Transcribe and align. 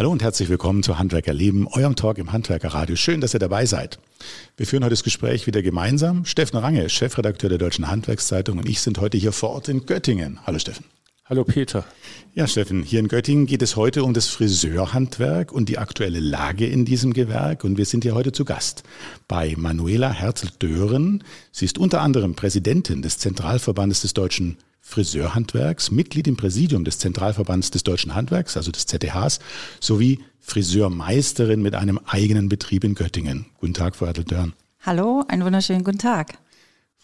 Hallo 0.00 0.12
und 0.12 0.22
herzlich 0.22 0.48
willkommen 0.48 0.82
zu 0.82 0.98
Handwerkerleben, 0.98 1.66
eurem 1.66 1.94
Talk 1.94 2.16
im 2.16 2.32
Handwerkerradio. 2.32 2.96
Schön, 2.96 3.20
dass 3.20 3.34
ihr 3.34 3.38
dabei 3.38 3.66
seid. 3.66 3.98
Wir 4.56 4.66
führen 4.66 4.82
heute 4.82 4.94
das 4.94 5.04
Gespräch 5.04 5.46
wieder 5.46 5.60
gemeinsam. 5.60 6.24
Steffen 6.24 6.56
Range, 6.56 6.88
Chefredakteur 6.88 7.50
der 7.50 7.58
Deutschen 7.58 7.86
Handwerkszeitung 7.86 8.56
und 8.56 8.66
ich 8.66 8.80
sind 8.80 8.98
heute 8.98 9.18
hier 9.18 9.32
vor 9.32 9.50
Ort 9.50 9.68
in 9.68 9.84
Göttingen. 9.84 10.38
Hallo 10.46 10.58
Steffen. 10.58 10.86
Hallo 11.26 11.44
Peter. 11.44 11.84
Ja, 12.34 12.46
Steffen, 12.46 12.82
hier 12.82 12.98
in 12.98 13.08
Göttingen 13.08 13.44
geht 13.44 13.60
es 13.60 13.76
heute 13.76 14.02
um 14.02 14.14
das 14.14 14.28
Friseurhandwerk 14.28 15.52
und 15.52 15.68
die 15.68 15.76
aktuelle 15.76 16.20
Lage 16.20 16.66
in 16.66 16.86
diesem 16.86 17.12
Gewerk. 17.12 17.62
Und 17.62 17.76
wir 17.76 17.84
sind 17.84 18.02
hier 18.02 18.14
heute 18.14 18.32
zu 18.32 18.46
Gast 18.46 18.84
bei 19.28 19.54
Manuela 19.58 20.10
Herzl-Dören. 20.10 21.24
Sie 21.52 21.66
ist 21.66 21.76
unter 21.76 22.00
anderem 22.00 22.36
Präsidentin 22.36 23.02
des 23.02 23.18
Zentralverbandes 23.18 24.00
des 24.00 24.14
deutschen 24.14 24.56
Friseurhandwerks, 24.80 25.90
Mitglied 25.90 26.26
im 26.26 26.36
Präsidium 26.36 26.84
des 26.84 26.98
Zentralverbands 26.98 27.70
des 27.70 27.82
deutschen 27.82 28.14
Handwerks, 28.14 28.56
also 28.56 28.70
des 28.70 28.86
ZDHs, 28.86 29.38
sowie 29.80 30.20
Friseurmeisterin 30.40 31.62
mit 31.62 31.74
einem 31.74 32.00
eigenen 32.06 32.48
Betrieb 32.48 32.84
in 32.84 32.94
Göttingen. 32.94 33.46
Guten 33.58 33.74
Tag, 33.74 33.96
Frau 33.96 34.06
Herzl-Dören. 34.06 34.54
Hallo, 34.80 35.24
einen 35.28 35.44
wunderschönen 35.44 35.84
guten 35.84 35.98
Tag. 35.98 36.38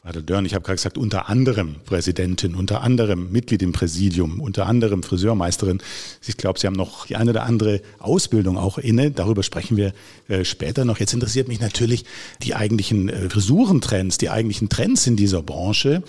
Frau 0.06 0.20
Dörn, 0.20 0.46
ich 0.46 0.54
habe 0.54 0.64
gerade 0.64 0.76
gesagt, 0.76 0.98
unter 0.98 1.28
anderem 1.28 1.76
Präsidentin, 1.84 2.54
unter 2.54 2.82
anderem 2.82 3.32
Mitglied 3.32 3.60
im 3.60 3.72
Präsidium, 3.72 4.40
unter 4.40 4.66
anderem 4.66 5.02
Friseurmeisterin. 5.02 5.82
Ich 6.24 6.36
glaube, 6.36 6.60
Sie 6.60 6.68
haben 6.68 6.76
noch 6.76 7.06
die 7.06 7.16
eine 7.16 7.30
oder 7.30 7.42
andere 7.42 7.80
Ausbildung 7.98 8.56
auch 8.56 8.78
inne. 8.78 9.10
Darüber 9.10 9.42
sprechen 9.42 9.76
wir 9.76 9.92
äh, 10.28 10.44
später 10.44 10.84
noch. 10.84 11.00
Jetzt 11.00 11.12
interessiert 11.12 11.48
mich 11.48 11.60
natürlich 11.60 12.04
die 12.42 12.54
eigentlichen 12.54 13.08
äh, 13.08 13.28
Frisurentrends, 13.28 14.16
die 14.16 14.30
eigentlichen 14.30 14.68
Trends 14.68 15.08
in 15.08 15.16
dieser 15.16 15.42
Branche. 15.42 16.04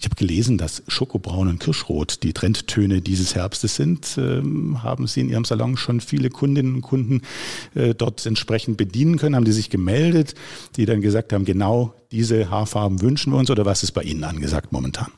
Ich 0.00 0.06
habe 0.06 0.16
gelesen, 0.16 0.56
dass 0.56 0.82
Schokobraun 0.88 1.48
und 1.48 1.60
Kirschrot 1.60 2.22
die 2.22 2.32
Trendtöne 2.32 3.02
dieses 3.02 3.34
Herbstes 3.34 3.76
sind. 3.76 4.16
Ähm, 4.16 4.82
haben 4.82 5.06
Sie 5.06 5.20
in 5.20 5.28
Ihrem 5.28 5.44
Salon 5.44 5.76
schon 5.76 6.00
viele 6.00 6.30
Kundinnen 6.30 6.76
und 6.76 6.80
Kunden 6.80 7.20
äh, 7.74 7.94
dort 7.94 8.24
entsprechend 8.24 8.78
bedienen 8.78 9.18
können? 9.18 9.36
Haben 9.36 9.44
die 9.44 9.52
sich 9.52 9.68
gemeldet, 9.68 10.34
die 10.76 10.86
dann 10.86 11.02
gesagt 11.02 11.34
haben, 11.34 11.44
genau 11.44 11.92
diese 12.12 12.48
Haarfarben 12.48 13.02
wünschen 13.02 13.34
wir 13.34 13.38
uns 13.38 13.50
oder 13.50 13.66
was 13.66 13.82
ist 13.82 13.92
bei 13.92 14.02
Ihnen 14.02 14.24
angesagt 14.24 14.72
momentan? 14.72 15.08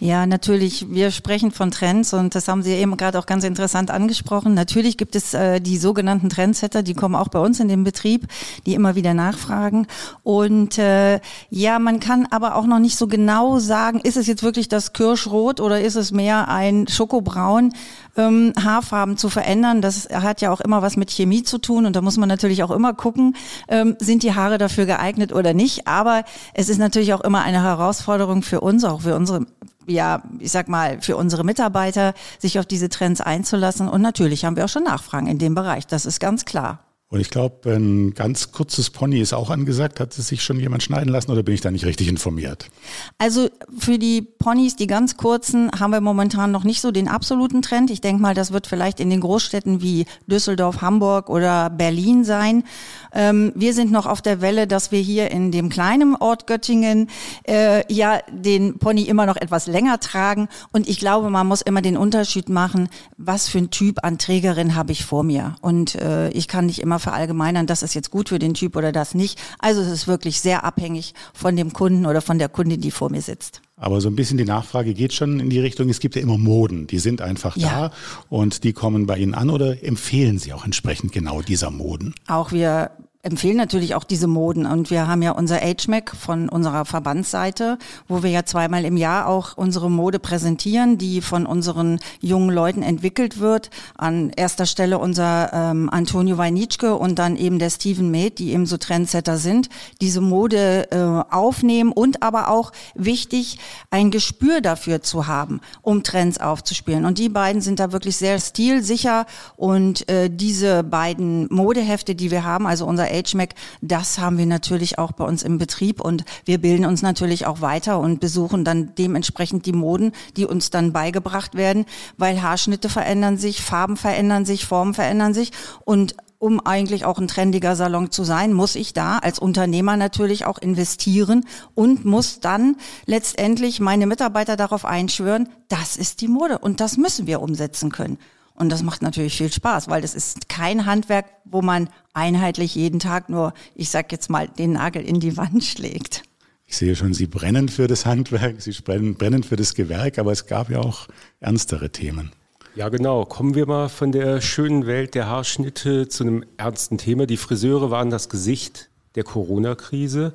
Ja, 0.00 0.26
natürlich. 0.26 0.86
Wir 0.90 1.10
sprechen 1.10 1.50
von 1.50 1.70
Trends 1.70 2.12
und 2.12 2.34
das 2.34 2.48
haben 2.48 2.62
Sie 2.62 2.72
eben 2.72 2.96
gerade 2.96 3.18
auch 3.18 3.26
ganz 3.26 3.44
interessant 3.44 3.90
angesprochen. 3.90 4.54
Natürlich 4.54 4.96
gibt 4.96 5.16
es 5.16 5.34
äh, 5.34 5.60
die 5.60 5.78
sogenannten 5.78 6.28
Trendsetter, 6.28 6.82
die 6.82 6.94
kommen 6.94 7.14
auch 7.14 7.28
bei 7.28 7.38
uns 7.38 7.60
in 7.60 7.68
den 7.68 7.84
Betrieb, 7.84 8.26
die 8.66 8.74
immer 8.74 8.94
wieder 8.94 9.14
nachfragen. 9.14 9.86
Und 10.22 10.78
äh, 10.78 11.20
ja, 11.50 11.78
man 11.78 12.00
kann 12.00 12.26
aber 12.30 12.56
auch 12.56 12.66
noch 12.66 12.78
nicht 12.78 12.96
so 12.96 13.06
genau 13.06 13.58
sagen, 13.58 14.00
ist 14.00 14.16
es 14.16 14.26
jetzt 14.26 14.42
wirklich 14.42 14.68
das 14.68 14.92
Kirschrot 14.92 15.60
oder 15.60 15.80
ist 15.80 15.96
es 15.96 16.12
mehr 16.12 16.48
ein 16.48 16.86
Schokobraun? 16.88 17.72
ähm, 18.16 18.52
Haarfarben 18.62 19.16
zu 19.16 19.28
verändern. 19.28 19.80
Das 19.80 20.08
hat 20.10 20.40
ja 20.40 20.52
auch 20.52 20.60
immer 20.60 20.82
was 20.82 20.96
mit 20.96 21.10
Chemie 21.10 21.42
zu 21.42 21.58
tun 21.58 21.86
und 21.86 21.96
da 21.96 22.00
muss 22.00 22.16
man 22.16 22.28
natürlich 22.28 22.62
auch 22.62 22.70
immer 22.70 22.94
gucken, 22.94 23.36
ähm, 23.68 23.96
sind 23.98 24.22
die 24.22 24.34
Haare 24.34 24.58
dafür 24.58 24.86
geeignet 24.86 25.32
oder 25.32 25.54
nicht. 25.54 25.86
Aber 25.86 26.24
es 26.52 26.68
ist 26.68 26.78
natürlich 26.78 27.14
auch 27.14 27.20
immer 27.20 27.42
eine 27.42 27.62
Herausforderung 27.62 28.42
für 28.42 28.60
uns, 28.60 28.84
auch 28.84 29.02
für 29.02 29.16
unsere 29.16 29.46
ja, 29.86 30.22
ich 30.38 30.52
sag 30.52 30.68
mal, 30.68 31.00
für 31.00 31.16
unsere 31.16 31.44
Mitarbeiter, 31.44 32.14
sich 32.38 32.58
auf 32.58 32.66
diese 32.66 32.88
Trends 32.88 33.20
einzulassen. 33.20 33.88
Und 33.88 34.02
natürlich 34.02 34.44
haben 34.44 34.56
wir 34.56 34.64
auch 34.64 34.68
schon 34.68 34.84
Nachfragen 34.84 35.26
in 35.26 35.38
dem 35.38 35.54
Bereich. 35.54 35.86
Das 35.86 36.06
ist 36.06 36.20
ganz 36.20 36.44
klar. 36.44 36.80
Und 37.10 37.20
ich 37.20 37.30
glaube, 37.30 37.70
ein 37.72 38.14
ganz 38.14 38.50
kurzes 38.50 38.90
Pony 38.90 39.20
ist 39.20 39.34
auch 39.34 39.50
angesagt. 39.50 40.00
Hat 40.00 40.12
sich 40.12 40.42
schon 40.42 40.58
jemand 40.58 40.82
schneiden 40.82 41.12
lassen 41.12 41.30
oder 41.30 41.44
bin 41.44 41.54
ich 41.54 41.60
da 41.60 41.70
nicht 41.70 41.84
richtig 41.84 42.08
informiert? 42.08 42.70
Also 43.18 43.50
für 43.78 44.00
die 44.00 44.20
Ponys, 44.22 44.74
die 44.74 44.88
ganz 44.88 45.16
kurzen, 45.16 45.70
haben 45.78 45.92
wir 45.92 46.00
momentan 46.00 46.50
noch 46.50 46.64
nicht 46.64 46.80
so 46.80 46.90
den 46.90 47.06
absoluten 47.06 47.62
Trend. 47.62 47.90
Ich 47.90 48.00
denke 48.00 48.20
mal, 48.20 48.34
das 48.34 48.52
wird 48.52 48.66
vielleicht 48.66 48.98
in 48.98 49.10
den 49.10 49.20
Großstädten 49.20 49.80
wie 49.80 50.06
Düsseldorf, 50.26 50.80
Hamburg 50.80 51.30
oder 51.30 51.70
Berlin 51.70 52.24
sein. 52.24 52.64
Ähm, 53.12 53.52
wir 53.54 53.74
sind 53.74 53.92
noch 53.92 54.06
auf 54.06 54.20
der 54.20 54.40
Welle, 54.40 54.66
dass 54.66 54.90
wir 54.90 55.00
hier 55.00 55.30
in 55.30 55.52
dem 55.52 55.68
kleinen 55.68 56.16
Ort 56.16 56.48
Göttingen 56.48 57.08
äh, 57.46 57.84
ja 57.92 58.22
den 58.32 58.80
Pony 58.80 59.02
immer 59.02 59.26
noch 59.26 59.36
etwas 59.36 59.68
länger 59.68 60.00
tragen. 60.00 60.48
Und 60.72 60.88
ich 60.88 60.98
glaube, 60.98 61.30
man 61.30 61.46
muss 61.46 61.62
immer 61.62 61.80
den 61.80 61.96
Unterschied 61.96 62.48
machen, 62.48 62.88
was 63.16 63.48
für 63.48 63.58
ein 63.58 63.70
Typ 63.70 64.02
an 64.02 64.18
Trägerin 64.18 64.74
habe 64.74 64.90
ich 64.90 65.04
vor 65.04 65.22
mir. 65.22 65.54
Und 65.60 65.94
äh, 65.94 66.30
ich 66.30 66.48
kann 66.48 66.66
nicht 66.66 66.80
immer 66.80 67.03
verallgemeinern, 67.04 67.68
das 67.68 67.84
ist 67.84 67.94
jetzt 67.94 68.10
gut 68.10 68.30
für 68.30 68.40
den 68.40 68.54
Typ 68.54 68.74
oder 68.74 68.90
das 68.90 69.14
nicht. 69.14 69.40
Also 69.60 69.80
es 69.80 69.88
ist 69.88 70.08
wirklich 70.08 70.40
sehr 70.40 70.64
abhängig 70.64 71.14
von 71.32 71.54
dem 71.54 71.72
Kunden 71.72 72.06
oder 72.06 72.20
von 72.20 72.38
der 72.38 72.48
Kundin, 72.48 72.80
die 72.80 72.90
vor 72.90 73.10
mir 73.10 73.22
sitzt. 73.22 73.62
Aber 73.76 74.00
so 74.00 74.08
ein 74.08 74.16
bisschen 74.16 74.38
die 74.38 74.44
Nachfrage 74.44 74.94
geht 74.94 75.12
schon 75.12 75.40
in 75.40 75.50
die 75.50 75.60
Richtung, 75.60 75.88
es 75.88 76.00
gibt 76.00 76.16
ja 76.16 76.22
immer 76.22 76.38
Moden, 76.38 76.86
die 76.86 76.98
sind 76.98 77.20
einfach 77.20 77.56
ja. 77.56 77.68
da 77.68 77.90
und 78.28 78.64
die 78.64 78.72
kommen 78.72 79.06
bei 79.06 79.18
Ihnen 79.18 79.34
an 79.34 79.50
oder 79.50 79.84
empfehlen 79.84 80.38
Sie 80.38 80.52
auch 80.52 80.64
entsprechend 80.64 81.12
genau 81.12 81.42
dieser 81.42 81.70
Moden? 81.70 82.14
Auch 82.26 82.52
wir 82.52 82.90
empfehlen 83.24 83.56
natürlich 83.56 83.94
auch 83.94 84.04
diese 84.04 84.26
Moden. 84.26 84.66
Und 84.66 84.90
wir 84.90 85.08
haben 85.08 85.22
ja 85.22 85.32
unser 85.32 85.58
HMAC 85.60 86.14
von 86.14 86.48
unserer 86.48 86.84
Verbandsseite, 86.84 87.78
wo 88.06 88.22
wir 88.22 88.30
ja 88.30 88.44
zweimal 88.44 88.84
im 88.84 88.96
Jahr 88.96 89.26
auch 89.26 89.56
unsere 89.56 89.90
Mode 89.90 90.18
präsentieren, 90.18 90.98
die 90.98 91.22
von 91.22 91.46
unseren 91.46 92.00
jungen 92.20 92.50
Leuten 92.50 92.82
entwickelt 92.82 93.40
wird. 93.40 93.70
An 93.96 94.30
erster 94.30 94.66
Stelle 94.66 94.98
unser 94.98 95.52
ähm, 95.52 95.88
Antonio 95.90 96.36
Weinitschke 96.36 96.94
und 96.96 97.18
dann 97.18 97.36
eben 97.36 97.58
der 97.58 97.70
Steven 97.70 98.10
Maid, 98.10 98.38
die 98.38 98.52
eben 98.52 98.66
so 98.66 98.76
Trendsetter 98.76 99.38
sind, 99.38 99.68
diese 100.00 100.20
Mode 100.20 100.90
äh, 100.90 101.34
aufnehmen 101.34 101.92
und 101.92 102.22
aber 102.22 102.48
auch 102.48 102.72
wichtig, 102.94 103.58
ein 103.90 104.10
Gespür 104.10 104.60
dafür 104.60 105.00
zu 105.00 105.26
haben, 105.26 105.60
um 105.80 106.02
Trends 106.02 106.38
aufzuspielen. 106.38 107.06
Und 107.06 107.18
die 107.18 107.30
beiden 107.30 107.62
sind 107.62 107.80
da 107.80 107.92
wirklich 107.92 108.16
sehr 108.16 108.38
stilsicher 108.38 109.24
und 109.56 110.08
äh, 110.10 110.28
diese 110.30 110.82
beiden 110.82 111.46
Modehefte, 111.50 112.14
die 112.14 112.30
wir 112.30 112.44
haben, 112.44 112.66
also 112.66 112.86
unser 112.86 113.13
HMAC, 113.22 113.54
das 113.80 114.18
haben 114.18 114.38
wir 114.38 114.46
natürlich 114.46 114.98
auch 114.98 115.12
bei 115.12 115.24
uns 115.24 115.42
im 115.42 115.58
Betrieb 115.58 116.00
und 116.00 116.24
wir 116.44 116.58
bilden 116.58 116.84
uns 116.86 117.02
natürlich 117.02 117.46
auch 117.46 117.60
weiter 117.60 117.98
und 117.98 118.20
besuchen 118.20 118.64
dann 118.64 118.94
dementsprechend 118.96 119.66
die 119.66 119.72
Moden, 119.72 120.12
die 120.36 120.46
uns 120.46 120.70
dann 120.70 120.92
beigebracht 120.92 121.54
werden, 121.54 121.86
weil 122.16 122.42
Haarschnitte 122.42 122.88
verändern 122.88 123.38
sich, 123.38 123.62
Farben 123.62 123.96
verändern 123.96 124.44
sich, 124.44 124.66
Formen 124.66 124.94
verändern 124.94 125.34
sich 125.34 125.52
und 125.84 126.14
um 126.44 126.60
eigentlich 126.60 127.06
auch 127.06 127.18
ein 127.18 127.26
trendiger 127.26 127.74
Salon 127.74 128.10
zu 128.10 128.22
sein, 128.22 128.52
muss 128.52 128.74
ich 128.74 128.92
da 128.92 129.16
als 129.16 129.38
Unternehmer 129.38 129.96
natürlich 129.96 130.44
auch 130.44 130.58
investieren 130.58 131.46
und 131.74 132.04
muss 132.04 132.38
dann 132.38 132.76
letztendlich 133.06 133.80
meine 133.80 134.06
Mitarbeiter 134.06 134.54
darauf 134.56 134.84
einschwören, 134.84 135.48
das 135.68 135.96
ist 135.96 136.20
die 136.20 136.28
Mode 136.28 136.58
und 136.58 136.80
das 136.80 136.98
müssen 136.98 137.26
wir 137.26 137.40
umsetzen 137.40 137.90
können. 137.90 138.18
Und 138.54 138.70
das 138.70 138.82
macht 138.82 139.02
natürlich 139.02 139.36
viel 139.36 139.52
Spaß, 139.52 139.88
weil 139.88 140.00
das 140.00 140.14
ist 140.14 140.48
kein 140.48 140.86
Handwerk, 140.86 141.26
wo 141.44 141.60
man 141.60 141.88
einheitlich 142.12 142.74
jeden 142.74 143.00
Tag 143.00 143.28
nur, 143.28 143.52
ich 143.74 143.90
sag 143.90 144.12
jetzt 144.12 144.30
mal, 144.30 144.48
den 144.48 144.72
Nagel 144.72 145.02
in 145.02 145.20
die 145.20 145.36
Wand 145.36 145.64
schlägt. 145.64 146.22
Ich 146.66 146.76
sehe 146.76 146.96
schon, 146.96 147.12
Sie 147.12 147.26
brennen 147.26 147.68
für 147.68 147.88
das 147.88 148.06
Handwerk, 148.06 148.62
Sie 148.62 148.72
brennen 148.72 149.42
für 149.42 149.56
das 149.56 149.74
Gewerk, 149.74 150.18
aber 150.18 150.32
es 150.32 150.46
gab 150.46 150.70
ja 150.70 150.80
auch 150.80 151.08
ernstere 151.40 151.90
Themen. 151.90 152.32
Ja, 152.74 152.88
genau. 152.88 153.24
Kommen 153.24 153.54
wir 153.54 153.66
mal 153.66 153.88
von 153.88 154.10
der 154.10 154.40
schönen 154.40 154.86
Welt 154.86 155.14
der 155.14 155.28
Haarschnitte 155.28 156.08
zu 156.08 156.24
einem 156.24 156.44
ernsten 156.56 156.98
Thema. 156.98 157.26
Die 157.26 157.36
Friseure 157.36 157.90
waren 157.90 158.10
das 158.10 158.28
Gesicht 158.28 158.90
der 159.14 159.22
Corona-Krise. 159.22 160.34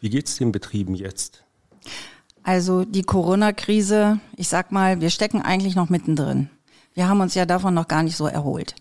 Wie 0.00 0.10
geht 0.10 0.26
es 0.26 0.36
den 0.36 0.50
Betrieben 0.50 0.96
jetzt? 0.96 1.44
Also 2.42 2.84
die 2.84 3.02
Corona-Krise, 3.02 4.18
ich 4.36 4.48
sag 4.48 4.72
mal, 4.72 5.00
wir 5.00 5.10
stecken 5.10 5.42
eigentlich 5.42 5.76
noch 5.76 5.88
mittendrin. 5.88 6.48
Wir 6.96 7.08
haben 7.08 7.20
uns 7.20 7.34
ja 7.34 7.44
davon 7.44 7.74
noch 7.74 7.88
gar 7.88 8.02
nicht 8.02 8.16
so 8.16 8.26
erholt. 8.26 8.74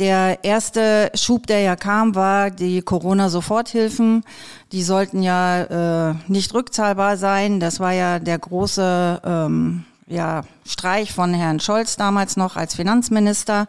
Der 0.00 0.40
erste 0.42 1.12
Schub, 1.14 1.46
der 1.46 1.60
ja 1.60 1.76
kam, 1.76 2.16
war 2.16 2.50
die 2.50 2.82
Corona-Soforthilfen. 2.82 4.24
Die 4.72 4.82
sollten 4.82 5.22
ja 5.22 6.10
äh, 6.10 6.14
nicht 6.26 6.52
rückzahlbar 6.52 7.16
sein. 7.16 7.60
Das 7.60 7.78
war 7.78 7.92
ja 7.92 8.18
der 8.18 8.40
große 8.40 9.22
ähm, 9.24 9.84
ja, 10.08 10.42
Streich 10.66 11.12
von 11.12 11.32
Herrn 11.32 11.60
Scholz 11.60 11.96
damals 11.96 12.36
noch 12.36 12.56
als 12.56 12.74
Finanzminister. 12.74 13.68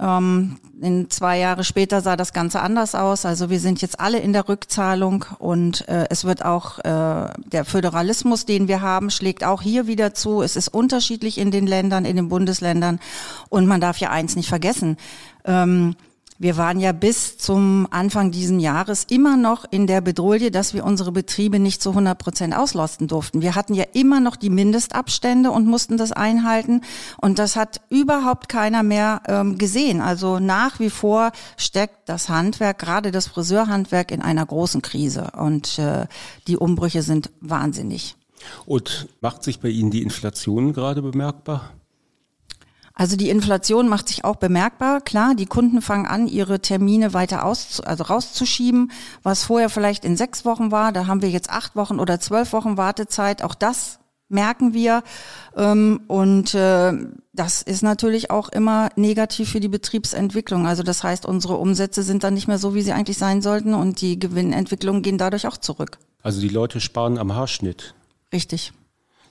Ähm, 0.00 0.58
in 0.80 1.10
zwei 1.10 1.38
Jahre 1.38 1.64
später 1.64 2.00
sah 2.00 2.16
das 2.16 2.32
Ganze 2.32 2.60
anders 2.60 2.94
aus. 2.94 3.24
Also 3.24 3.50
wir 3.50 3.60
sind 3.60 3.82
jetzt 3.82 4.00
alle 4.00 4.18
in 4.18 4.32
der 4.32 4.48
Rückzahlung 4.48 5.24
und 5.38 5.86
äh, 5.88 6.06
es 6.10 6.24
wird 6.24 6.44
auch 6.44 6.78
äh, 6.80 7.28
der 7.36 7.64
Föderalismus, 7.64 8.46
den 8.46 8.68
wir 8.68 8.80
haben, 8.80 9.10
schlägt 9.10 9.44
auch 9.44 9.62
hier 9.62 9.86
wieder 9.86 10.14
zu. 10.14 10.42
Es 10.42 10.56
ist 10.56 10.68
unterschiedlich 10.68 11.38
in 11.38 11.50
den 11.50 11.66
Ländern, 11.66 12.04
in 12.04 12.16
den 12.16 12.28
Bundesländern 12.28 13.00
und 13.48 13.66
man 13.66 13.80
darf 13.80 13.98
ja 13.98 14.10
eins 14.10 14.34
nicht 14.34 14.48
vergessen. 14.48 14.96
Ähm, 15.44 15.94
wir 16.42 16.56
waren 16.56 16.80
ja 16.80 16.90
bis 16.90 17.38
zum 17.38 17.86
Anfang 17.92 18.32
diesen 18.32 18.58
Jahres 18.58 19.04
immer 19.08 19.36
noch 19.36 19.64
in 19.70 19.86
der 19.86 20.00
Bedrohung, 20.00 20.50
dass 20.50 20.74
wir 20.74 20.84
unsere 20.84 21.12
Betriebe 21.12 21.60
nicht 21.60 21.80
zu 21.80 21.90
100 21.90 22.18
Prozent 22.18 22.56
auslasten 22.56 23.06
durften. 23.06 23.42
Wir 23.42 23.54
hatten 23.54 23.74
ja 23.74 23.84
immer 23.92 24.18
noch 24.18 24.34
die 24.34 24.50
Mindestabstände 24.50 25.52
und 25.52 25.66
mussten 25.66 25.98
das 25.98 26.10
einhalten. 26.10 26.80
Und 27.20 27.38
das 27.38 27.54
hat 27.54 27.80
überhaupt 27.90 28.48
keiner 28.48 28.82
mehr 28.82 29.22
ähm, 29.28 29.56
gesehen. 29.56 30.00
Also 30.00 30.40
nach 30.40 30.80
wie 30.80 30.90
vor 30.90 31.30
steckt 31.56 32.08
das 32.08 32.28
Handwerk, 32.28 32.78
gerade 32.78 33.12
das 33.12 33.28
Friseurhandwerk, 33.28 34.10
in 34.10 34.20
einer 34.20 34.44
großen 34.44 34.82
Krise. 34.82 35.30
Und 35.36 35.78
äh, 35.78 36.06
die 36.48 36.56
Umbrüche 36.56 37.02
sind 37.02 37.30
wahnsinnig. 37.40 38.16
Und 38.66 39.06
macht 39.20 39.44
sich 39.44 39.60
bei 39.60 39.68
Ihnen 39.68 39.92
die 39.92 40.02
Inflation 40.02 40.72
gerade 40.72 41.02
bemerkbar? 41.02 41.70
Also 42.94 43.16
die 43.16 43.30
Inflation 43.30 43.88
macht 43.88 44.08
sich 44.08 44.24
auch 44.24 44.36
bemerkbar. 44.36 45.00
Klar, 45.00 45.34
die 45.34 45.46
Kunden 45.46 45.80
fangen 45.80 46.06
an, 46.06 46.28
ihre 46.28 46.60
Termine 46.60 47.14
weiter 47.14 47.44
aus, 47.44 47.80
also 47.80 48.04
rauszuschieben. 48.04 48.92
Was 49.22 49.44
vorher 49.44 49.70
vielleicht 49.70 50.04
in 50.04 50.16
sechs 50.16 50.44
Wochen 50.44 50.70
war, 50.70 50.92
da 50.92 51.06
haben 51.06 51.22
wir 51.22 51.30
jetzt 51.30 51.50
acht 51.50 51.74
Wochen 51.74 51.98
oder 51.98 52.20
zwölf 52.20 52.52
Wochen 52.52 52.76
Wartezeit. 52.76 53.42
Auch 53.42 53.54
das 53.54 53.98
merken 54.28 54.74
wir. 54.74 55.02
Ähm, 55.56 56.00
und 56.08 56.54
äh, 56.54 56.92
das 57.32 57.62
ist 57.62 57.82
natürlich 57.82 58.30
auch 58.30 58.48
immer 58.48 58.90
negativ 58.96 59.50
für 59.50 59.60
die 59.60 59.68
Betriebsentwicklung. 59.68 60.66
Also 60.66 60.82
das 60.82 61.04
heißt, 61.04 61.24
unsere 61.24 61.56
Umsätze 61.56 62.02
sind 62.02 62.24
dann 62.24 62.34
nicht 62.34 62.48
mehr 62.48 62.58
so, 62.58 62.74
wie 62.74 62.82
sie 62.82 62.92
eigentlich 62.92 63.18
sein 63.18 63.42
sollten 63.42 63.74
und 63.74 64.00
die 64.00 64.18
Gewinnentwicklungen 64.18 65.02
gehen 65.02 65.18
dadurch 65.18 65.46
auch 65.46 65.56
zurück. 65.56 65.98
Also 66.22 66.40
die 66.40 66.48
Leute 66.48 66.80
sparen 66.80 67.18
am 67.18 67.34
Haarschnitt. 67.34 67.94
Richtig. 68.32 68.72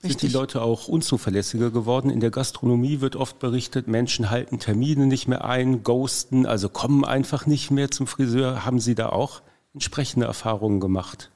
Richtig. 0.03 0.21
Sind 0.21 0.31
die 0.31 0.35
Leute 0.35 0.61
auch 0.63 0.87
unzuverlässiger 0.87 1.69
geworden? 1.69 2.09
In 2.09 2.21
der 2.21 2.31
Gastronomie 2.31 3.01
wird 3.01 3.15
oft 3.15 3.37
berichtet, 3.37 3.87
Menschen 3.87 4.31
halten 4.31 4.57
Termine 4.57 5.05
nicht 5.05 5.27
mehr 5.27 5.45
ein, 5.45 5.83
ghosten, 5.83 6.47
also 6.47 6.69
kommen 6.69 7.05
einfach 7.05 7.45
nicht 7.45 7.69
mehr 7.69 7.91
zum 7.91 8.07
Friseur. 8.07 8.65
Haben 8.65 8.79
Sie 8.79 8.95
da 8.95 9.09
auch 9.09 9.41
entsprechende 9.75 10.25
Erfahrungen 10.25 10.79
gemacht? 10.79 11.29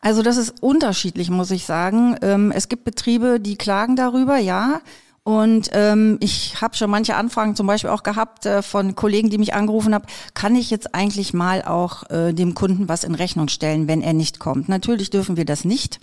Also 0.00 0.22
das 0.22 0.36
ist 0.36 0.60
unterschiedlich, 0.62 1.30
muss 1.30 1.52
ich 1.52 1.64
sagen. 1.64 2.16
Ähm, 2.22 2.50
es 2.50 2.68
gibt 2.68 2.84
Betriebe, 2.84 3.38
die 3.38 3.56
klagen 3.56 3.94
darüber, 3.94 4.36
ja. 4.36 4.80
Und 5.22 5.70
ähm, 5.72 6.16
ich 6.20 6.60
habe 6.60 6.74
schon 6.74 6.90
manche 6.90 7.14
Anfragen 7.14 7.54
zum 7.54 7.66
Beispiel 7.66 7.90
auch 7.90 8.02
gehabt 8.02 8.46
äh, 8.46 8.62
von 8.62 8.96
Kollegen, 8.96 9.30
die 9.30 9.38
mich 9.38 9.54
angerufen 9.54 9.94
haben, 9.94 10.06
kann 10.34 10.56
ich 10.56 10.70
jetzt 10.70 10.94
eigentlich 10.94 11.34
mal 11.34 11.62
auch 11.62 12.08
äh, 12.10 12.32
dem 12.32 12.54
Kunden 12.54 12.88
was 12.88 13.04
in 13.04 13.14
Rechnung 13.14 13.48
stellen, 13.48 13.88
wenn 13.88 14.00
er 14.02 14.14
nicht 14.14 14.40
kommt? 14.40 14.68
Natürlich 14.68 15.10
dürfen 15.10 15.36
wir 15.36 15.44
das 15.44 15.64
nicht. 15.64 16.00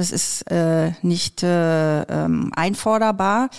Das 0.00 0.12
ist 0.12 0.50
äh, 0.50 0.92
nicht 1.02 1.42
äh, 1.42 2.00
ähm, 2.04 2.52
einforderbar. 2.56 3.50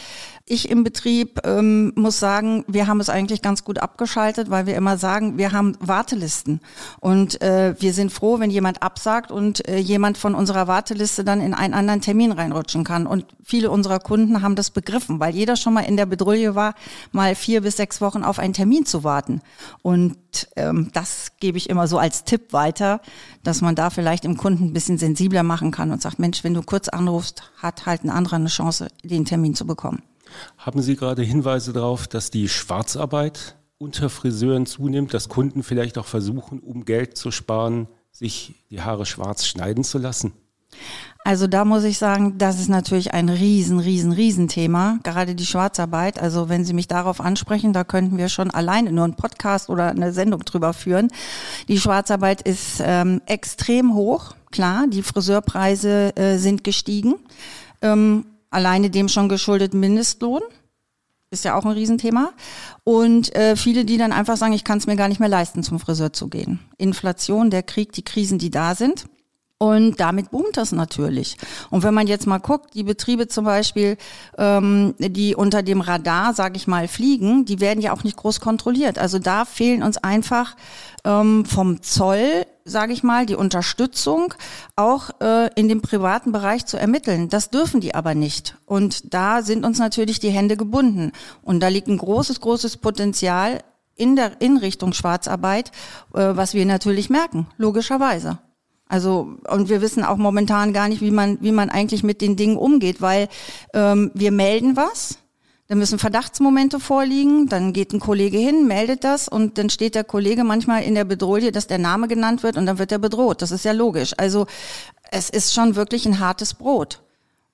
Ich 0.52 0.70
im 0.70 0.84
Betrieb 0.84 1.40
ähm, 1.46 1.94
muss 1.96 2.20
sagen, 2.20 2.66
wir 2.68 2.88
haben 2.88 3.00
es 3.00 3.08
eigentlich 3.08 3.42
ganz 3.42 3.64
gut 3.64 3.78
abgeschaltet, 3.80 4.50
weil 4.50 4.66
wir 4.66 4.76
immer 4.76 4.98
sagen, 4.98 5.38
wir 5.38 5.54
haben 5.54 5.78
Wartelisten. 5.80 6.60
Und 7.00 7.42
äh, 7.42 7.74
wir 7.80 7.94
sind 7.94 8.12
froh, 8.12 8.42
wenn 8.42 8.50
jemand 8.50 8.84
absagt 8.84 9.32
und 9.32 9.66
äh, 9.70 9.78
jemand 9.78 10.18
von 10.18 10.36
unserer 10.36 10.68
Warteliste 10.68 11.24
dann 11.24 11.40
in 11.40 11.54
einen 11.54 11.74
anderen 11.74 12.02
Termin 12.02 12.34
reinrutschen 12.34 12.84
kann. 12.84 13.08
Und 13.08 13.28
viele 13.46 13.72
unserer 13.72 14.00
Kunden 14.00 14.42
haben 14.42 14.58
das 14.58 14.72
begriffen, 14.72 15.22
weil 15.22 15.34
jeder 15.34 15.56
schon 15.56 15.74
mal 15.74 15.86
in 15.86 15.96
der 15.96 16.06
Bedrulle 16.06 16.54
war, 16.54 16.76
mal 17.14 17.34
vier 17.34 17.62
bis 17.62 17.78
sechs 17.78 18.02
Wochen 18.02 18.26
auf 18.26 18.38
einen 18.38 18.54
Termin 18.54 18.86
zu 18.86 19.06
warten. 19.06 19.40
Und 19.84 20.18
ähm, 20.58 20.90
das 20.92 21.32
gebe 21.40 21.58
ich 21.58 21.70
immer 21.70 21.88
so 21.88 21.98
als 21.98 22.26
Tipp 22.26 22.52
weiter, 22.52 23.00
dass 23.42 23.62
man 23.62 23.76
da 23.76 23.90
vielleicht 23.90 24.26
im 24.26 24.36
Kunden 24.36 24.66
ein 24.66 24.74
bisschen 24.74 24.98
sensibler 24.98 25.44
machen 25.44 25.72
kann 25.72 25.92
und 25.92 26.02
sagt, 26.02 26.20
Mensch, 26.20 26.44
wenn 26.44 26.54
du 26.54 26.62
kurz 26.62 26.90
anrufst, 26.90 27.42
hat 27.56 27.86
halt 27.86 28.04
ein 28.04 28.10
anderer 28.10 28.36
eine 28.36 28.50
Chance, 28.50 28.90
den 29.02 29.24
Termin 29.24 29.56
zu 29.56 29.66
bekommen. 29.66 30.04
Haben 30.58 30.82
Sie 30.82 30.96
gerade 30.96 31.24
Hinweise 31.24 31.74
darauf, 31.74 32.08
dass 32.08 32.32
die 32.32 32.50
Schwarzarbeit 32.50 33.58
unter 33.78 34.10
Friseuren 34.10 34.66
zunimmt, 34.66 35.14
dass 35.14 35.30
Kunden 35.30 35.64
vielleicht 35.64 35.98
auch 35.98 36.06
versuchen, 36.06 36.60
um 36.60 36.86
Geld 36.86 37.18
zu 37.18 37.32
sparen, 37.32 37.88
sich 38.12 38.54
die 38.70 38.82
Haare 38.82 39.06
schwarz 39.06 39.48
schneiden 39.48 39.84
zu 39.84 39.98
lassen? 39.98 40.34
Also 41.24 41.46
da 41.46 41.66
muss 41.66 41.84
ich 41.84 42.00
sagen, 42.00 42.40
das 42.40 42.60
ist 42.60 42.70
natürlich 42.70 43.14
ein 43.14 43.30
riesen, 43.30 43.80
riesen, 43.80 44.12
riesen 44.12 44.48
Thema, 44.48 44.98
gerade 45.04 45.36
die 45.36 45.46
Schwarzarbeit. 45.46 46.20
Also 46.20 46.50
wenn 46.50 46.66
Sie 46.66 46.74
mich 46.74 46.88
darauf 46.88 47.22
ansprechen, 47.22 47.74
da 47.74 47.84
könnten 47.84 48.18
wir 48.18 48.28
schon 48.28 48.50
alleine 48.50 48.92
nur 48.92 49.04
einen 49.04 49.16
Podcast 49.16 49.70
oder 49.70 49.90
eine 49.90 50.14
Sendung 50.14 50.42
drüber 50.42 50.74
führen. 50.74 51.10
Die 51.68 51.80
Schwarzarbeit 51.80 52.42
ist 52.42 52.82
ähm, 52.84 53.22
extrem 53.28 53.94
hoch, 53.94 54.34
klar, 54.52 54.86
die 54.88 55.04
Friseurpreise 55.04 56.16
äh, 56.16 56.38
sind 56.38 56.64
gestiegen. 56.64 57.16
Ähm, 57.84 58.26
alleine 58.52 58.92
dem 58.92 59.08
schon 59.10 59.30
geschuldet 59.30 59.74
Mindestlohn. 59.74 60.42
Ist 61.32 61.46
ja 61.46 61.56
auch 61.58 61.66
ein 61.66 61.72
Riesenthema. 61.72 62.34
Und 62.84 63.34
äh, 63.36 63.56
viele, 63.56 63.86
die 63.86 63.98
dann 63.98 64.12
einfach 64.12 64.38
sagen, 64.38 64.54
ich 64.54 64.66
kann 64.66 64.78
es 64.78 64.86
mir 64.86 64.98
gar 64.98 65.08
nicht 65.08 65.20
mehr 65.20 65.30
leisten, 65.30 65.64
zum 65.64 65.80
Friseur 65.80 66.14
zu 66.14 66.28
gehen. 66.28 66.60
Inflation, 66.78 67.50
der 67.50 67.64
Krieg, 67.64 67.94
die 67.94 68.04
Krisen, 68.04 68.38
die 68.38 68.52
da 68.52 68.76
sind. 68.76 69.06
Und 69.62 70.00
damit 70.00 70.32
boomt 70.32 70.58
das 70.58 70.72
natürlich. 70.72 71.38
Und 71.70 71.84
wenn 71.84 71.94
man 71.94 72.08
jetzt 72.08 72.26
mal 72.26 72.40
guckt, 72.40 72.74
die 72.74 72.82
Betriebe 72.82 73.28
zum 73.28 73.46
Beispiel, 73.46 73.96
ähm, 74.40 74.96
die 74.98 75.36
unter 75.36 75.62
dem 75.62 75.82
Radar, 75.82 76.34
sage 76.34 76.58
ich 76.58 76.66
mal, 76.66 76.88
fliegen, 76.88 77.46
die 77.46 77.60
werden 77.60 77.80
ja 77.80 77.94
auch 77.94 78.04
nicht 78.04 78.18
groß 78.18 78.40
kontrolliert. 78.40 78.98
Also 78.98 79.20
da 79.20 79.46
fehlen 79.46 79.84
uns 79.84 80.00
einfach 80.00 80.56
ähm, 81.04 81.46
vom 81.46 81.84
Zoll, 81.84 82.48
sage 82.66 82.92
ich 82.92 83.04
mal, 83.04 83.28
die 83.28 83.36
Unterstützung 83.36 84.34
auch 84.76 85.12
äh, 85.22 85.52
in 85.54 85.68
dem 85.68 85.84
privaten 85.84 86.32
Bereich 86.32 86.66
zu 86.66 86.78
ermitteln. 86.78 87.30
Das 87.30 87.52
dürfen 87.52 87.82
die 87.82 87.94
aber 87.94 88.16
nicht. 88.16 88.56
Und 88.66 89.14
da 89.14 89.44
sind 89.44 89.64
uns 89.64 89.78
natürlich 89.78 90.20
die 90.20 90.32
Hände 90.32 90.58
gebunden. 90.58 91.12
Und 91.44 91.60
da 91.60 91.68
liegt 91.68 91.88
ein 91.88 92.00
großes, 92.00 92.42
großes 92.42 92.78
Potenzial 92.78 93.60
in 93.96 94.16
der 94.16 94.42
in 94.42 94.58
Richtung 94.58 94.94
Schwarzarbeit, 94.94 95.70
äh, 96.16 96.32
was 96.34 96.56
wir 96.56 96.66
natürlich 96.66 97.12
merken, 97.12 97.46
logischerweise. 97.58 98.40
Also 98.92 99.38
und 99.48 99.70
wir 99.70 99.82
wissen 99.82 100.04
auch 100.04 100.18
momentan 100.18 100.74
gar 100.74 100.90
nicht, 100.90 101.02
wie 101.02 101.12
man 101.12 101.38
wie 101.40 101.54
man 101.54 101.70
eigentlich 101.70 102.04
mit 102.04 102.20
den 102.20 102.36
Dingen 102.36 102.58
umgeht, 102.58 103.02
weil 103.02 103.30
ähm, 103.74 104.12
wir 104.14 104.34
melden 104.34 104.76
was, 104.76 105.18
dann 105.68 105.78
müssen 105.78 105.98
Verdachtsmomente 105.98 106.78
vorliegen, 106.78 107.48
dann 107.48 107.72
geht 107.72 107.94
ein 107.94 108.02
Kollege 108.02 108.38
hin, 108.38 108.68
meldet 108.68 109.06
das 109.06 109.30
und 109.30 109.58
dann 109.58 109.70
steht 109.70 109.96
der 109.96 110.04
Kollege 110.04 110.44
manchmal 110.44 110.84
in 110.84 110.94
der 110.94 111.06
Bedrohung, 111.06 111.54
dass 111.54 111.68
der 111.68 111.78
Name 111.78 112.10
genannt 112.10 112.44
wird 112.44 112.58
und 112.58 112.66
dann 112.66 112.80
wird 112.80 112.92
er 112.92 113.00
bedroht. 113.00 113.42
Das 113.42 113.52
ist 113.52 113.64
ja 113.64 113.72
logisch. 113.72 114.12
Also 114.18 114.46
es 115.10 115.30
ist 115.30 115.54
schon 115.54 115.78
wirklich 115.78 116.06
ein 116.06 116.20
hartes 116.20 116.54
Brot. 116.54 117.02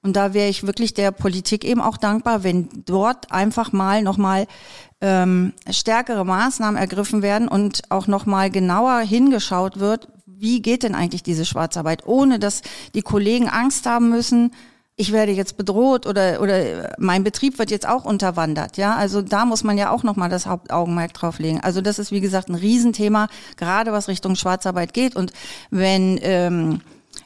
Und 0.01 0.15
da 0.15 0.33
wäre 0.33 0.49
ich 0.49 0.65
wirklich 0.65 0.95
der 0.95 1.11
Politik 1.11 1.63
eben 1.63 1.81
auch 1.81 1.97
dankbar, 1.97 2.43
wenn 2.43 2.69
dort 2.85 3.31
einfach 3.31 3.73
mal 3.73 4.01
nochmal 4.01 4.47
ähm, 5.01 5.53
stärkere 5.69 6.25
Maßnahmen 6.25 6.79
ergriffen 6.79 7.21
werden 7.21 7.47
und 7.47 7.83
auch 7.89 8.07
nochmal 8.07 8.49
genauer 8.49 9.01
hingeschaut 9.01 9.79
wird, 9.79 10.07
wie 10.39 10.61
geht 10.61 10.83
denn 10.83 10.95
eigentlich 10.95 11.23
diese 11.23 11.45
Schwarzarbeit, 11.45 12.05
ohne 12.05 12.39
dass 12.39 12.61
die 12.93 13.01
Kollegen 13.01 13.49
Angst 13.49 13.85
haben 13.85 14.09
müssen, 14.09 14.51
ich 14.99 15.11
werde 15.11 15.31
jetzt 15.31 15.57
bedroht 15.57 16.07
oder 16.07 16.41
oder 16.41 16.95
mein 16.97 17.23
Betrieb 17.23 17.59
wird 17.59 17.69
jetzt 17.69 17.87
auch 17.87 18.03
unterwandert, 18.03 18.77
ja? 18.77 18.95
Also 18.95 19.21
da 19.21 19.45
muss 19.45 19.63
man 19.63 19.77
ja 19.77 19.91
auch 19.91 20.01
noch 20.01 20.15
mal 20.15 20.27
das 20.27 20.47
Hauptaugenmerk 20.47 21.13
drauf 21.13 21.37
legen. 21.37 21.61
Also 21.61 21.81
das 21.81 21.99
ist 21.99 22.11
wie 22.11 22.19
gesagt 22.19 22.49
ein 22.49 22.55
Riesenthema, 22.55 23.27
gerade 23.57 23.91
was 23.91 24.07
Richtung 24.07 24.35
Schwarzarbeit 24.35 24.95
geht 24.95 25.15
und 25.15 25.33
wenn 25.69 26.19
ähm, 26.23 26.81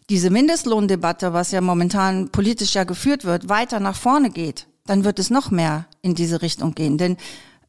diese 0.10 0.30
Mindestlohndebatte, 0.30 1.32
was 1.32 1.52
ja 1.52 1.62
momentan 1.62 2.30
politisch 2.30 2.76
ja 2.76 2.84
geführt 2.84 3.24
wird, 3.24 3.48
weiter 3.48 3.80
nach 3.80 3.96
vorne 3.96 4.32
geht, 4.32 4.68
dann 4.86 5.06
wird 5.06 5.18
es 5.20 5.30
noch 5.30 5.50
mehr 5.50 5.86
in 6.02 6.14
diese 6.14 6.42
Richtung 6.42 6.76
gehen, 6.76 6.98
denn 6.98 7.16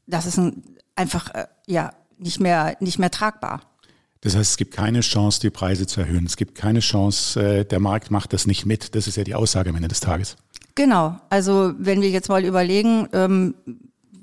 das 0.09 0.27
ist 0.27 0.37
ein, 0.37 0.65
einfach 0.97 1.33
äh, 1.33 1.47
ja 1.69 1.93
nicht 2.19 2.41
mehr 2.41 2.77
nicht 2.81 2.99
mehr 2.99 3.11
tragbar. 3.13 3.61
Das 4.23 4.37
heißt, 4.37 4.53
es 4.53 4.57
gibt 4.57 4.73
keine 4.73 5.01
Chance, 5.01 5.41
die 5.41 5.51
Preise 5.51 5.87
zu 5.87 6.01
erhöhen. 6.01 6.25
Es 6.25 6.37
gibt 6.37 6.55
keine 6.55 6.81
Chance, 6.81 7.41
äh, 7.41 7.65
der 7.65 7.81
Markt 7.81 8.11
macht 8.11 8.33
das 8.33 8.47
nicht 8.47 8.65
mit. 8.65 8.95
Das 8.95 9.07
ist 9.07 9.17
ja 9.17 9.25
die 9.25 9.35
Aussage 9.35 9.71
am 9.71 9.77
Ende 9.77 9.89
des 9.89 10.01
Tages. 10.01 10.37
Genau. 10.75 11.19
Also 11.29 11.75
wenn 11.77 12.01
wir 12.01 12.11
jetzt 12.11 12.29
mal 12.29 12.45
überlegen, 12.45 13.09
ähm, 13.13 13.55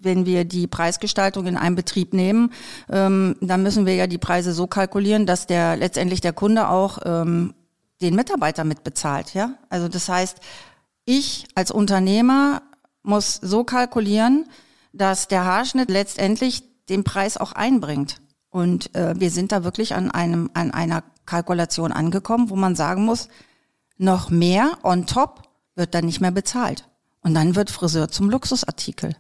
wenn 0.02 0.26
wir 0.26 0.46
die 0.46 0.68
Preisgestaltung 0.68 1.46
in 1.46 1.58
einem 1.58 1.76
Betrieb 1.76 2.14
nehmen, 2.14 2.54
ähm, 2.90 3.36
dann 3.42 3.62
müssen 3.62 3.86
wir 3.86 3.96
ja 3.96 4.08
die 4.08 4.18
Preise 4.18 4.54
so 4.54 4.68
kalkulieren, 4.68 5.26
dass 5.26 5.48
der 5.48 5.76
letztendlich 5.76 6.22
der 6.22 6.34
Kunde 6.34 6.70
auch 6.70 7.00
ähm, 7.04 7.54
den 8.02 8.16
Mitarbeiter 8.16 8.64
mitbezahlt. 8.64 9.34
Ja, 9.34 9.56
also 9.70 9.90
das 9.90 10.08
heißt, 10.08 10.38
ich 11.04 11.46
als 11.56 11.72
Unternehmer 11.72 12.62
muss 13.04 13.36
so 13.36 13.66
kalkulieren, 13.66 14.46
dass 14.94 15.28
der 15.28 15.44
Haarschnitt 15.44 15.90
letztendlich 15.90 16.64
den 16.88 17.04
Preis 17.04 17.36
auch 17.36 17.52
einbringt. 17.52 18.22
Und 18.50 18.96
äh, 18.96 19.14
wir 19.20 19.32
sind 19.32 19.52
da 19.52 19.64
wirklich 19.64 19.94
an 19.94 20.12
einem 20.12 20.50
an 20.54 20.72
einer 20.72 21.04
Kalkulation 21.26 21.92
angekommen, 21.92 22.50
wo 22.50 22.56
man 22.56 22.76
sagen 22.76 23.06
muss, 23.06 23.28
noch 23.98 24.30
mehr 24.30 24.78
on 24.84 25.06
top 25.06 25.44
wird 25.76 25.94
dann 25.94 26.06
nicht 26.06 26.22
mehr 26.22 26.32
bezahlt. 26.32 26.88
Und 27.22 27.34
dann 27.34 27.56
wird 27.56 27.70
Friseur 27.70 28.10
zum 28.10 28.30
Luxusartikel. 28.30 29.16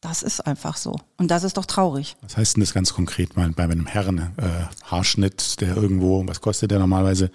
Das 0.00 0.22
ist 0.22 0.46
einfach 0.46 0.76
so. 0.76 0.96
Und 1.16 1.32
das 1.32 1.42
ist 1.42 1.56
doch 1.56 1.66
traurig. 1.66 2.16
Was 2.22 2.36
heißt 2.36 2.54
denn 2.54 2.60
das 2.60 2.72
ganz 2.72 2.94
konkret 2.94 3.36
mal 3.36 3.50
bei 3.50 3.64
einem 3.64 3.86
Herren 3.86 4.32
äh, 4.36 4.44
Haarschnitt, 4.84 5.60
der 5.60 5.76
irgendwo, 5.76 6.24
was 6.26 6.40
kostet 6.40 6.70
der 6.70 6.78
normalerweise? 6.78 7.32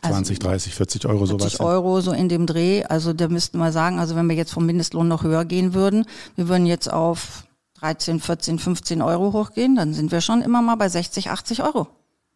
20, 0.00 0.38
also, 0.38 0.48
30, 0.48 0.74
40 0.74 1.06
Euro 1.06 1.26
40 1.26 1.52
sowas? 1.52 1.60
Euro 1.60 2.00
so 2.00 2.12
in 2.12 2.30
dem 2.30 2.46
Dreh. 2.46 2.84
Also 2.84 3.12
da 3.12 3.28
müssten 3.28 3.58
wir 3.58 3.70
sagen, 3.70 3.98
also 3.98 4.16
wenn 4.16 4.28
wir 4.30 4.36
jetzt 4.36 4.52
vom 4.52 4.64
Mindestlohn 4.64 5.08
noch 5.08 5.24
höher 5.24 5.44
gehen 5.44 5.74
würden, 5.74 6.06
wir 6.36 6.48
würden 6.48 6.64
jetzt 6.64 6.90
auf 6.90 7.45
13, 7.80 8.20
14, 8.20 8.58
15 8.58 9.02
Euro 9.02 9.32
hochgehen, 9.32 9.76
dann 9.76 9.94
sind 9.94 10.12
wir 10.12 10.20
schon 10.20 10.42
immer 10.42 10.62
mal 10.62 10.76
bei 10.76 10.88
60, 10.88 11.30
80 11.30 11.62
Euro. 11.62 11.88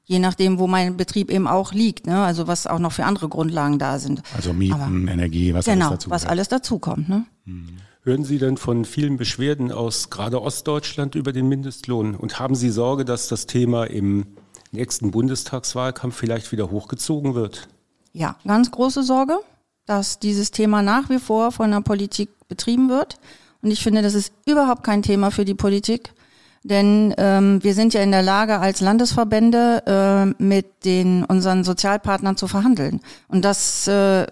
Je 0.05 0.19
nachdem, 0.19 0.59
wo 0.59 0.67
mein 0.67 0.97
Betrieb 0.97 1.31
eben 1.31 1.47
auch 1.47 1.73
liegt, 1.73 2.07
ne? 2.07 2.23
also 2.25 2.47
was 2.49 2.67
auch 2.67 2.79
noch 2.79 2.93
für 2.93 3.05
andere 3.05 3.29
Grundlagen 3.29 3.79
da 3.79 3.99
sind. 3.99 4.23
Also 4.35 4.53
Mieten, 4.53 4.75
Aber, 4.75 5.13
Energie, 5.13 5.55
was 5.55 5.67
genau, 5.67 5.89
alles 5.89 5.99
dazu 5.99 6.11
was 6.11 6.27
alles 6.27 6.49
dazukommt. 6.49 7.09
Ne? 7.09 7.25
Mhm. 7.45 7.77
Hören 8.03 8.25
Sie 8.25 8.39
denn 8.39 8.57
von 8.57 8.87
vielen 8.87 9.19
Beschwerden 9.19 9.71
aus 9.71 10.09
gerade 10.09 10.41
Ostdeutschland 10.41 11.15
über 11.15 11.33
den 11.33 11.49
Mindestlohn? 11.49 12.15
Und 12.15 12.39
haben 12.39 12.55
Sie 12.55 12.71
Sorge, 12.71 13.05
dass 13.05 13.29
das 13.29 13.47
Thema 13.47 13.85
im 13.85 14.27
nächsten 14.73 15.11
Bundestagswahlkampf 15.11 16.17
vielleicht 16.17 16.51
wieder 16.51 16.71
hochgezogen 16.71 17.35
wird? 17.35 17.69
Ja, 18.13 18.37
ganz 18.47 18.71
große 18.71 19.03
Sorge, 19.03 19.39
dass 19.85 20.19
dieses 20.19 20.51
Thema 20.51 20.83
nach 20.83 21.11
wie 21.11 21.19
vor 21.19 21.53
von 21.53 21.71
der 21.71 21.83
Politik 21.83 22.31
betrieben 22.49 22.89
wird 22.89 23.19
Und 23.63 23.71
ich 23.71 23.83
finde, 23.83 24.03
das 24.03 24.15
ist 24.15 24.33
überhaupt 24.47 24.85
kein 24.85 25.03
Thema 25.03 25.31
für 25.31 25.45
die 25.45 25.55
Politik. 25.55 26.13
Denn 26.63 27.15
ähm, 27.17 27.63
wir 27.63 27.75
sind 27.75 27.95
ja 27.95 28.03
in 28.03 28.13
der 28.13 28.23
Lage, 28.23 28.59
als 28.59 28.81
Landesverbände 28.81 29.83
äh, 30.39 30.43
mit 30.43 30.85
den 30.85 31.25
unseren 31.25 31.65
Sozialpartnern 31.65 32.37
zu 32.37 32.49
verhandeln. 32.49 33.01
Und 33.29 33.45
das, 33.45 33.87
äh, 33.89 34.27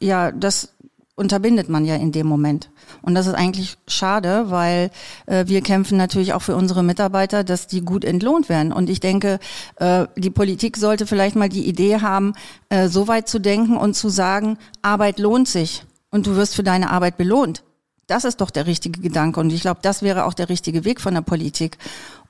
ja, 0.00 0.32
das 0.32 0.74
unterbindet 1.14 1.70
man 1.70 1.86
ja 1.86 1.96
in 1.96 2.12
dem 2.12 2.26
Moment. 2.26 2.70
Und 3.00 3.14
das 3.14 3.26
ist 3.26 3.32
eigentlich 3.32 3.78
schade, 3.88 4.50
weil 4.50 4.90
äh, 5.24 5.46
wir 5.46 5.62
kämpfen 5.62 5.96
natürlich 5.96 6.34
auch 6.34 6.42
für 6.42 6.54
unsere 6.54 6.82
Mitarbeiter, 6.82 7.42
dass 7.42 7.66
die 7.66 7.80
gut 7.80 8.04
entlohnt 8.04 8.50
werden. 8.50 8.70
Und 8.70 8.90
ich 8.90 9.00
denke, 9.00 9.38
äh, 9.76 10.06
die 10.16 10.30
Politik 10.30 10.76
sollte 10.76 11.06
vielleicht 11.06 11.34
mal 11.34 11.48
die 11.48 11.66
Idee 11.66 12.00
haben, 12.02 12.34
äh, 12.68 12.88
so 12.88 13.08
weit 13.08 13.28
zu 13.28 13.38
denken 13.38 13.78
und 13.78 13.94
zu 13.94 14.10
sagen, 14.10 14.58
Arbeit 14.82 15.18
lohnt 15.18 15.48
sich 15.48 15.84
und 16.10 16.26
du 16.26 16.36
wirst 16.36 16.54
für 16.54 16.62
deine 16.62 16.90
Arbeit 16.90 17.16
belohnt. 17.16 17.62
Das 18.06 18.24
ist 18.24 18.40
doch 18.40 18.50
der 18.50 18.66
richtige 18.66 19.00
Gedanke. 19.00 19.40
Und 19.40 19.52
ich 19.52 19.62
glaube, 19.62 19.80
das 19.82 20.02
wäre 20.02 20.26
auch 20.26 20.34
der 20.34 20.48
richtige 20.48 20.84
Weg 20.84 21.00
von 21.00 21.14
der 21.14 21.22
Politik. 21.22 21.76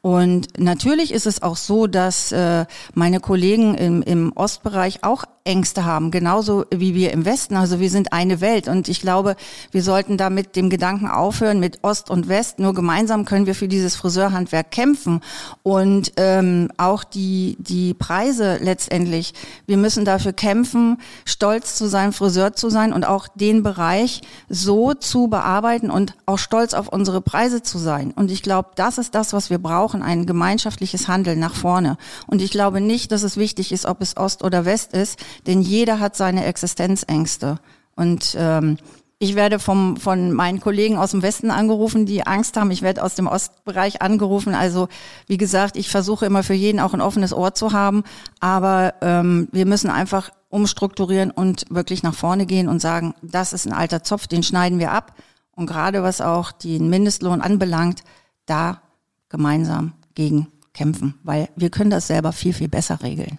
Und 0.01 0.59
natürlich 0.59 1.13
ist 1.13 1.27
es 1.27 1.43
auch 1.43 1.57
so, 1.57 1.87
dass 1.87 2.33
äh, 2.33 2.65
meine 2.95 3.21
Kollegen 3.21 3.75
im, 3.75 4.03
im 4.03 4.33
Ostbereich 4.35 5.05
auch 5.05 5.25
Ängste 5.47 5.85
haben, 5.85 6.11
genauso 6.11 6.67
wie 6.71 6.95
wir 6.95 7.13
im 7.13 7.25
Westen. 7.25 7.57
Also 7.57 7.81
wir 7.81 7.91
sind 7.91 8.13
eine 8.13 8.41
Welt 8.41 8.69
und 8.69 8.89
ich 8.89 9.01
glaube, 9.01 9.37
wir 9.71 9.83
sollten 9.83 10.17
da 10.17 10.29
mit 10.29 10.57
dem 10.57 10.69
Gedanken 10.69 11.09
aufhören, 11.09 11.61
mit 11.61 11.83
Ost 11.83 12.11
und 12.11 12.29
West. 12.29 12.59
Nur 12.59 12.75
gemeinsam 12.75 13.25
können 13.25 13.47
wir 13.47 13.55
für 13.55 13.69
dieses 13.69 13.97
Friseurhandwerk 13.97 14.71
kämpfen 14.71 15.21
und 15.63 16.13
ähm, 16.17 16.71
auch 16.77 17.05
die, 17.05 17.57
die 17.59 17.95
Preise 17.95 18.59
letztendlich. 18.61 19.33
Wir 19.67 19.77
müssen 19.77 20.05
dafür 20.05 20.33
kämpfen, 20.33 20.99
stolz 21.25 21.77
zu 21.77 21.87
sein, 21.87 22.13
Friseur 22.13 22.53
zu 22.53 22.69
sein 22.69 22.93
und 22.93 23.07
auch 23.07 23.29
den 23.29 23.63
Bereich 23.63 24.23
so 24.49 24.95
zu 24.95 25.29
bearbeiten 25.29 25.91
und 25.91 26.15
auch 26.27 26.39
stolz 26.39 26.75
auf 26.75 26.89
unsere 26.89 27.21
Preise 27.21 27.63
zu 27.63 27.79
sein. 27.79 28.13
Und 28.13 28.31
ich 28.31 28.43
glaube, 28.43 28.71
das 28.75 28.99
ist 28.99 29.15
das, 29.15 29.33
was 29.33 29.51
wir 29.51 29.59
brauchen, 29.59 30.03
ein 30.03 30.27
gemeinschaftliches 30.27 31.09
Handeln 31.09 31.39
nach 31.39 31.55
vorne. 31.55 31.97
Und 32.27 32.43
ich 32.43 32.51
glaube 32.51 32.81
nicht, 32.81 33.13
dass 33.13 33.23
es 33.23 33.37
wichtig 33.37 33.73
ist, 33.73 33.87
ob 33.87 34.03
es 34.03 34.17
Ost 34.17 34.43
oder 34.43 34.65
West 34.65 34.93
ist 34.93 35.19
denn 35.47 35.61
jeder 35.61 36.01
hat 36.01 36.17
seine 36.17 36.45
Existenzängste. 36.45 37.59
Und 37.95 38.37
ähm, 38.39 38.79
ich 39.19 39.35
werde 39.35 39.59
vom, 39.59 39.97
von 39.97 40.33
meinen 40.33 40.61
Kollegen 40.61 40.99
aus 40.99 41.13
dem 41.13 41.23
Westen 41.23 41.51
angerufen, 41.51 42.05
die 42.05 42.27
Angst 42.27 42.57
haben. 42.57 42.71
Ich 42.71 42.83
werde 42.83 43.03
aus 43.03 43.15
dem 43.15 43.27
Ostbereich 43.27 44.03
angerufen. 44.03 44.55
Also 44.55 44.89
wie 45.27 45.39
gesagt, 45.39 45.77
ich 45.77 45.89
versuche 45.89 46.27
immer 46.27 46.43
für 46.43 46.55
jeden 46.55 46.81
auch 46.81 46.93
ein 46.93 47.01
offenes 47.01 47.33
Ohr 47.33 47.55
zu 47.55 47.73
haben. 47.73 48.05
Aber 48.41 48.95
ähm, 49.01 49.49
wir 49.53 49.65
müssen 49.65 49.89
einfach 49.89 50.31
umstrukturieren 50.51 51.31
und 51.31 51.65
wirklich 51.71 52.03
nach 52.03 52.15
vorne 52.15 52.45
gehen 52.45 52.69
und 52.69 52.81
sagen, 52.81 53.15
das 53.23 53.53
ist 53.53 53.67
ein 53.67 53.73
alter 53.73 54.03
Zopf, 54.03 54.27
den 54.27 54.43
schneiden 54.43 54.79
wir 54.79 54.93
ab. 54.93 55.15
Und 55.53 55.67
gerade 55.67 56.03
was 56.03 56.21
auch 56.21 56.53
den 56.53 56.91
Mindestlohn 56.91 57.41
anbelangt, 57.41 58.05
da 58.45 58.83
gemeinsam 59.31 59.95
gegen 60.15 60.49
kämpfen, 60.75 61.15
weil 61.25 61.49
wir 61.57 61.71
können 61.71 61.91
das 61.91 62.07
selber 62.07 62.33
viel, 62.33 62.53
viel 62.53 62.69
besser 62.69 63.03
regeln. 63.03 63.39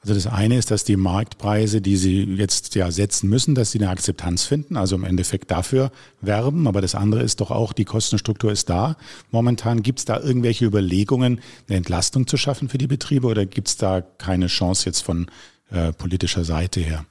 Also 0.00 0.14
das 0.14 0.28
eine 0.28 0.56
ist, 0.56 0.70
dass 0.70 0.84
die 0.84 0.96
Marktpreise, 0.96 1.80
die 1.80 1.96
sie 1.96 2.22
jetzt 2.22 2.76
ja 2.76 2.90
setzen 2.92 3.28
müssen, 3.28 3.56
dass 3.56 3.72
sie 3.72 3.80
eine 3.80 3.90
Akzeptanz 3.90 4.44
finden, 4.44 4.76
also 4.76 4.94
im 4.94 5.02
Endeffekt 5.02 5.50
dafür 5.50 5.90
werben. 6.20 6.68
Aber 6.68 6.80
das 6.80 6.94
andere 6.94 7.22
ist 7.22 7.40
doch 7.40 7.50
auch, 7.50 7.72
die 7.72 7.84
Kostenstruktur 7.84 8.52
ist 8.52 8.70
da. 8.70 8.96
Momentan 9.32 9.82
gibt 9.82 9.98
es 9.98 10.04
da 10.04 10.20
irgendwelche 10.20 10.66
Überlegungen, 10.66 11.40
eine 11.68 11.78
Entlastung 11.78 12.28
zu 12.28 12.36
schaffen 12.36 12.68
für 12.68 12.78
die 12.78 12.86
Betriebe 12.86 13.26
oder 13.26 13.44
gibt 13.44 13.68
es 13.68 13.76
da 13.76 14.00
keine 14.00 14.46
Chance 14.46 14.86
jetzt 14.86 15.00
von 15.00 15.26
äh, 15.70 15.92
politischer 15.92 16.44
Seite 16.44 16.80
her? 16.80 17.04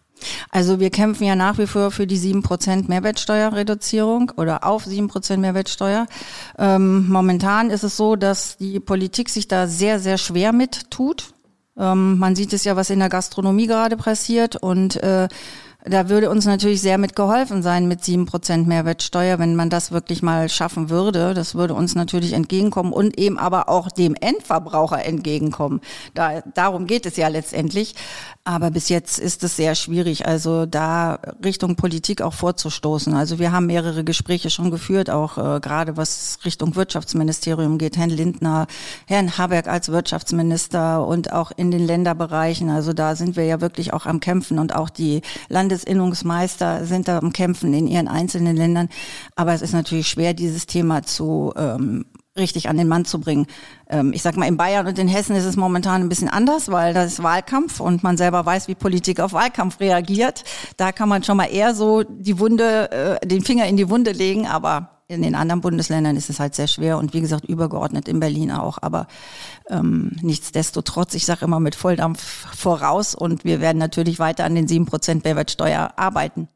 Also 0.50 0.79
wir 0.79 0.89
kämpfen 0.89 1.25
ja 1.25 1.36
nach 1.36 1.58
wie 1.58 1.67
vor 1.67 1.91
für 1.91 2.08
die 2.08 2.17
7% 2.17 2.86
Mehrwertsteuerreduzierung 2.88 4.32
oder 4.38 4.65
auf 4.65 4.86
7% 4.86 5.38
Mehrwertsteuer. 5.38 6.08
Ähm, 6.58 7.08
momentan 7.08 7.70
ist 7.70 7.84
es 7.84 7.98
so, 7.98 8.15
dass 8.15 8.58
die 8.58 8.79
Politik 8.79 9.29
sich 9.29 9.48
da 9.48 9.67
sehr, 9.67 10.00
sehr 10.00 10.17
schwer 10.17 10.53
mit 10.53 10.89
tut. 10.89 11.34
Ähm, 11.77 12.17
man 12.17 12.36
sieht 12.36 12.53
es 12.53 12.63
ja, 12.63 12.75
was 12.75 12.89
in 12.89 13.00
der 13.00 13.10
Gastronomie 13.10 13.67
gerade 13.67 13.98
passiert 13.98 14.55
und 14.55 15.01
äh, 15.03 15.27
da 15.89 16.10
würde 16.10 16.29
uns 16.29 16.46
natürlich 16.46 16.81
sehr 16.81 16.98
mit 16.98 17.15
geholfen 17.15 17.63
sein 17.63 17.88
mit 17.88 18.03
sieben 18.03 18.25
Prozent 18.25 18.67
Mehrwertsteuer, 18.67 19.39
wenn 19.39 19.55
man 19.55 19.69
das 19.69 19.91
wirklich 19.91 20.22
mal 20.22 20.50
schaffen 20.50 20.89
würde. 20.89 21.34
Das 21.34 21.55
würde 21.55 21.75
uns 21.75 21.96
natürlich 21.96 22.34
entgegenkommen 22.34 22.91
und 22.91 23.17
eben 23.17 23.38
aber 23.38 23.69
auch 23.69 23.89
dem 23.89 24.15
Endverbraucher 24.15 25.05
entgegenkommen. 25.05 25.79
Da, 26.13 26.41
darum 26.53 26.88
geht 26.88 27.05
es 27.05 27.15
ja 27.15 27.29
letztendlich. 27.29 27.96
Aber 28.48 28.72
bis 28.72 28.88
jetzt 28.88 29.20
ist 29.20 29.44
es 29.44 29.58
sehr 29.58 29.75
schwierig, 29.75 30.25
also 30.25 30.66
da 30.66 31.20
Richtung 31.44 31.75
Politik 31.75 32.22
auch 32.22 32.34
vorzustoßen. 32.34 33.13
Also 33.13 33.39
wir 33.39 33.51
haben 33.51 33.66
mehrere 33.66 34.06
Gespräche 34.06 34.50
schon 34.50 34.72
geführt, 34.72 35.10
auch 35.10 35.38
äh, 35.38 35.60
gerade 35.60 35.98
was 35.98 36.39
Richtung 36.46 36.77
Wirtschaftsministerium 36.77 37.77
geht. 37.77 37.98
Herrn 37.98 38.10
Lindner, 38.10 38.68
Herrn 39.06 39.38
Habeck 39.38 39.68
als 39.68 39.89
Wirtschaftsminister 39.89 41.06
und 41.06 41.34
auch 41.34 41.51
in 41.58 41.72
den 41.72 41.86
Länderbereichen. 41.86 42.70
Also 42.70 42.94
da 42.94 43.18
sind 43.18 43.36
wir 43.36 43.44
ja 43.44 43.60
wirklich 43.60 43.92
auch 43.92 44.06
am 44.06 44.22
Kämpfen 44.22 44.60
und 44.60 44.74
auch 44.74 44.89
die 44.89 45.24
Landesinnungsmeister 45.50 46.86
sind 46.86 47.10
da 47.10 47.18
am 47.18 47.34
Kämpfen 47.34 47.74
in 47.74 47.86
ihren 47.86 48.08
einzelnen 48.08 48.56
Ländern. 48.56 48.88
Aber 49.36 49.56
es 49.56 49.62
ist 49.62 49.74
natürlich 49.74 50.08
schwer, 50.08 50.34
dieses 50.34 50.68
Thema 50.68 51.04
zu 51.04 51.51
ähm, 51.58 52.06
richtig 52.38 52.70
an 52.70 52.77
den 52.77 52.88
Mann 52.88 53.06
zu 53.06 53.20
bringen. 53.20 53.48
Ähm, 53.89 54.13
ich 54.13 54.22
sag 54.22 54.38
mal, 54.38 54.48
in 54.48 54.58
Bayern 54.58 54.88
und 54.88 54.98
in 55.00 55.08
Hessen 55.08 55.36
ist 55.36 55.46
es 55.46 55.56
momentan 55.56 56.01
ein 56.01 56.10
bisschen 56.10 56.29
anders, 56.29 56.70
weil 56.72 56.94
das 56.94 57.13
ist 57.13 57.24
Wahlkampf 57.24 57.79
und 57.79 58.03
man 58.03 58.17
selber 58.17 58.46
weiß, 58.46 58.67
wie 58.67 58.75
Politik 58.75 59.20
auf 59.20 59.34
Wahlkampf 59.34 59.79
reagiert. 59.79 60.44
Da 60.77 60.91
kann 60.91 61.10
man 61.10 61.24
schon 61.24 61.38
mal 61.38 61.46
eher 61.46 61.75
so 61.75 62.03
die 62.03 62.39
Wunde, 62.39 63.20
äh, 63.22 63.27
den 63.27 63.41
Finger 63.44 63.65
in 63.67 63.77
die 63.77 63.89
Wunde 63.89 64.12
legen, 64.12 64.48
aber 64.48 64.98
in 65.10 65.22
den 65.22 65.36
anderen 65.36 65.62
Bundesländern 65.62 66.17
ist 66.17 66.29
es 66.29 66.39
halt 66.39 66.53
sehr 66.53 66.67
schwer 66.67 66.98
und 66.98 67.13
wie 67.13 67.22
gesagt 67.22 67.46
übergeordnet 67.46 68.08
in 68.08 68.20
Berlin 68.20 68.51
auch. 68.51 68.77
Aber 68.82 69.08
ähm, 69.70 70.12
nichtsdestotrotz, 70.22 71.13
ich 71.13 71.25
sage 71.25 71.46
immer 71.46 71.60
mit 71.60 71.75
Volldampf 71.75 72.22
voraus 72.56 73.15
und 73.15 73.46
wir 73.46 73.62
werden 73.62 73.77
natürlich 73.77 74.20
weiter 74.20 74.44
an 74.44 74.56
den 74.56 74.67
7% 74.67 75.22
Mehrwertsteuer 75.24 75.94
arbeiten. 75.96 76.50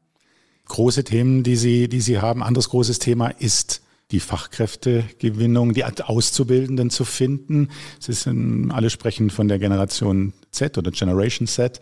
Große 0.66 1.04
Themen, 1.04 1.42
die 1.42 1.56
Sie, 1.56 1.88
die 1.88 2.00
Sie 2.00 2.20
haben. 2.20 2.42
Anderes 2.42 2.68
großes 2.68 2.98
Thema 2.98 3.28
ist 3.28 3.82
die 4.12 4.20
Fachkräftegewinnung, 4.20 5.74
die 5.74 5.84
Auszubildenden 5.84 6.90
zu 6.90 7.04
finden. 7.04 7.68
Ist 8.06 8.26
ein, 8.26 8.70
alle 8.70 8.90
sprechen 8.90 9.30
von 9.30 9.48
der 9.48 9.58
Generation 9.58 10.32
Z 10.50 10.78
oder 10.78 10.90
Generation 10.90 11.48
Z. 11.48 11.80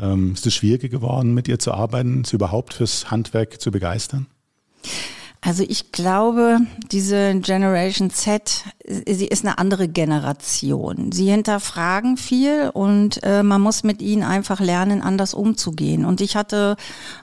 Ähm, 0.00 0.34
ist 0.34 0.46
es 0.46 0.54
schwieriger 0.54 0.88
geworden, 0.88 1.32
mit 1.32 1.48
ihr 1.48 1.58
zu 1.58 1.72
arbeiten, 1.72 2.24
sie 2.24 2.36
überhaupt 2.36 2.74
fürs 2.74 3.10
Handwerk 3.10 3.60
zu 3.60 3.70
begeistern? 3.70 4.26
Also 5.42 5.64
ich 5.66 5.90
glaube, 5.90 6.58
diese 6.92 7.34
Generation 7.40 8.10
Z, 8.10 8.64
sie 8.84 9.26
ist 9.26 9.44
eine 9.44 9.56
andere 9.56 9.88
Generation. 9.88 11.12
Sie 11.12 11.30
hinterfragen 11.30 12.18
viel 12.18 12.70
und 12.74 13.22
äh, 13.22 13.42
man 13.42 13.62
muss 13.62 13.82
mit 13.82 14.02
ihnen 14.02 14.22
einfach 14.22 14.60
lernen, 14.60 15.00
anders 15.00 15.32
umzugehen. 15.32 16.04
Und 16.04 16.20
ich 16.20 16.36
hatte 16.36 16.76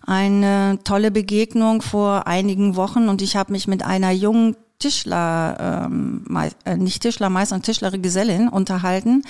eine 0.06 0.80
tolle 0.84 1.12
Begegnung 1.12 1.84
vor 1.84 2.26
einigen 2.26 2.76
Wochen 2.76 3.08
und 3.08 3.22
ich 3.22 3.36
habe 3.36 3.52
mich 3.52 3.68
mit 3.68 3.84
einer 3.84 4.12
jungen 4.12 4.56
Tischler, 4.80 5.88
ähm, 5.90 6.26
äh, 6.66 6.78
nicht 6.78 7.02
Tischlermeister, 7.02 7.56
sondern 7.56 7.64
Tischlergesellin 7.64 8.48
unterhalten. 8.48 9.24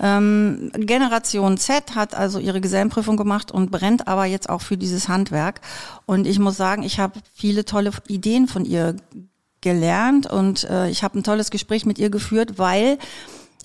Ähm, 0.00 0.70
Generation 0.74 1.58
Z 1.58 1.94
hat 1.94 2.14
also 2.14 2.38
ihre 2.38 2.60
Gesellenprüfung 2.60 3.16
gemacht 3.16 3.52
und 3.52 3.70
brennt 3.70 4.08
aber 4.08 4.24
jetzt 4.24 4.48
auch 4.48 4.62
für 4.62 4.76
dieses 4.76 5.08
Handwerk. 5.08 5.60
Und 6.06 6.26
ich 6.26 6.38
muss 6.38 6.56
sagen, 6.56 6.82
ich 6.82 6.98
habe 6.98 7.20
viele 7.34 7.64
tolle 7.64 7.90
Ideen 8.08 8.48
von 8.48 8.64
ihr 8.64 8.96
gelernt 9.60 10.30
und 10.30 10.64
äh, 10.64 10.88
ich 10.88 11.02
habe 11.02 11.18
ein 11.18 11.24
tolles 11.24 11.50
Gespräch 11.50 11.84
mit 11.84 11.98
ihr 11.98 12.08
geführt, 12.08 12.58
weil 12.58 12.98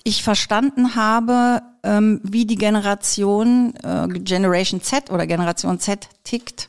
ich 0.04 0.22
verstanden 0.22 0.96
habe, 0.96 1.62
ähm, 1.82 2.20
wie 2.24 2.44
die 2.44 2.56
Generation 2.56 3.74
äh, 3.82 4.08
Generation 4.08 4.82
Z 4.82 5.10
oder 5.10 5.26
Generation 5.26 5.78
Z 5.78 6.08
tickt 6.24 6.68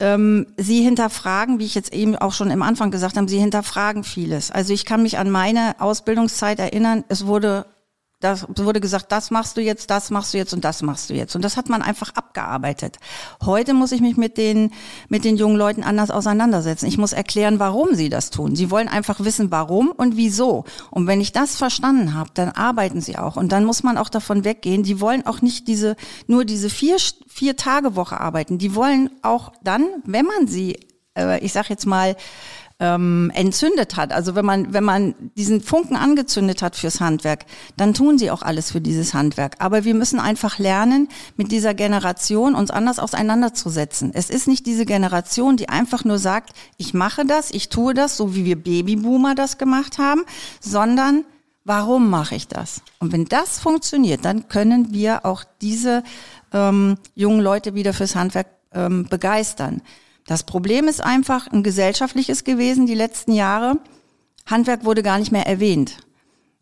ähm, 0.00 0.46
sie 0.56 0.82
hinterfragen, 0.82 1.58
wie 1.58 1.66
ich 1.66 1.74
jetzt 1.74 1.92
eben 1.92 2.16
auch 2.16 2.32
schon 2.32 2.50
im 2.50 2.62
Anfang 2.62 2.90
gesagt 2.90 3.16
habe, 3.16 3.28
sie 3.28 3.38
hinterfragen 3.38 4.04
vieles. 4.04 4.50
Also 4.50 4.72
ich 4.72 4.84
kann 4.84 5.02
mich 5.02 5.18
an 5.18 5.30
meine 5.30 5.76
Ausbildungszeit 5.78 6.58
erinnern, 6.58 7.04
es 7.08 7.26
wurde 7.26 7.66
das 8.20 8.46
wurde 8.48 8.80
gesagt, 8.80 9.10
das 9.12 9.30
machst 9.30 9.56
du 9.56 9.62
jetzt, 9.62 9.88
das 9.88 10.10
machst 10.10 10.34
du 10.34 10.38
jetzt 10.38 10.52
und 10.52 10.62
das 10.62 10.82
machst 10.82 11.08
du 11.08 11.14
jetzt. 11.14 11.34
Und 11.34 11.42
das 11.42 11.56
hat 11.56 11.70
man 11.70 11.80
einfach 11.80 12.14
abgearbeitet. 12.14 12.98
Heute 13.42 13.72
muss 13.72 13.92
ich 13.92 14.02
mich 14.02 14.18
mit 14.18 14.36
den, 14.36 14.72
mit 15.08 15.24
den 15.24 15.38
jungen 15.38 15.56
Leuten 15.56 15.82
anders 15.82 16.10
auseinandersetzen. 16.10 16.86
Ich 16.86 16.98
muss 16.98 17.14
erklären, 17.14 17.58
warum 17.58 17.94
sie 17.94 18.10
das 18.10 18.28
tun. 18.28 18.56
Sie 18.56 18.70
wollen 18.70 18.88
einfach 18.88 19.20
wissen, 19.20 19.50
warum 19.50 19.88
und 19.88 20.18
wieso. 20.18 20.66
Und 20.90 21.06
wenn 21.06 21.22
ich 21.22 21.32
das 21.32 21.56
verstanden 21.56 22.12
habe, 22.12 22.28
dann 22.34 22.50
arbeiten 22.50 23.00
sie 23.00 23.16
auch. 23.16 23.36
Und 23.36 23.52
dann 23.52 23.64
muss 23.64 23.82
man 23.82 23.96
auch 23.96 24.10
davon 24.10 24.44
weggehen. 24.44 24.82
Die 24.82 25.00
wollen 25.00 25.26
auch 25.26 25.40
nicht 25.40 25.66
diese, 25.66 25.96
nur 26.26 26.44
diese 26.44 26.68
vier, 26.68 26.98
vier 27.26 27.56
Tage 27.56 27.96
Woche 27.96 28.20
arbeiten. 28.20 28.58
Die 28.58 28.74
wollen 28.74 29.08
auch 29.22 29.52
dann, 29.62 29.86
wenn 30.04 30.26
man 30.26 30.46
sie, 30.46 30.78
äh, 31.16 31.42
ich 31.42 31.54
sag 31.54 31.70
jetzt 31.70 31.86
mal, 31.86 32.16
ähm, 32.80 33.30
entzündet 33.34 33.96
hat, 33.96 34.12
also 34.12 34.34
wenn 34.34 34.46
man, 34.46 34.72
wenn 34.72 34.84
man 34.84 35.14
diesen 35.36 35.60
Funken 35.60 35.96
angezündet 35.96 36.62
hat 36.62 36.76
fürs 36.76 37.00
Handwerk, 37.00 37.44
dann 37.76 37.92
tun 37.92 38.18
sie 38.18 38.30
auch 38.30 38.40
alles 38.40 38.72
für 38.72 38.80
dieses 38.80 39.12
Handwerk. 39.12 39.56
Aber 39.58 39.84
wir 39.84 39.94
müssen 39.94 40.18
einfach 40.18 40.58
lernen, 40.58 41.08
mit 41.36 41.52
dieser 41.52 41.74
Generation 41.74 42.54
uns 42.54 42.70
anders 42.70 42.98
auseinanderzusetzen. 42.98 44.12
Es 44.14 44.30
ist 44.30 44.48
nicht 44.48 44.64
diese 44.64 44.86
Generation, 44.86 45.58
die 45.58 45.68
einfach 45.68 46.04
nur 46.04 46.18
sagt, 46.18 46.54
ich 46.78 46.94
mache 46.94 47.26
das, 47.26 47.50
ich 47.50 47.68
tue 47.68 47.92
das, 47.92 48.16
so 48.16 48.34
wie 48.34 48.46
wir 48.46 48.56
Babyboomer 48.56 49.34
das 49.34 49.58
gemacht 49.58 49.98
haben, 49.98 50.22
sondern 50.60 51.24
warum 51.64 52.08
mache 52.08 52.34
ich 52.34 52.48
das? 52.48 52.80
Und 52.98 53.12
wenn 53.12 53.26
das 53.26 53.60
funktioniert, 53.60 54.24
dann 54.24 54.48
können 54.48 54.94
wir 54.94 55.26
auch 55.26 55.44
diese 55.60 56.02
ähm, 56.52 56.96
jungen 57.14 57.40
Leute 57.40 57.74
wieder 57.74 57.92
fürs 57.92 58.16
Handwerk 58.16 58.46
ähm, 58.72 59.04
begeistern. 59.04 59.82
Das 60.30 60.44
Problem 60.44 60.86
ist 60.86 61.02
einfach 61.02 61.48
ein 61.48 61.64
gesellschaftliches 61.64 62.44
gewesen 62.44 62.86
die 62.86 62.94
letzten 62.94 63.32
Jahre. 63.32 63.78
Handwerk 64.46 64.84
wurde 64.84 65.02
gar 65.02 65.18
nicht 65.18 65.32
mehr 65.32 65.48
erwähnt. 65.48 65.96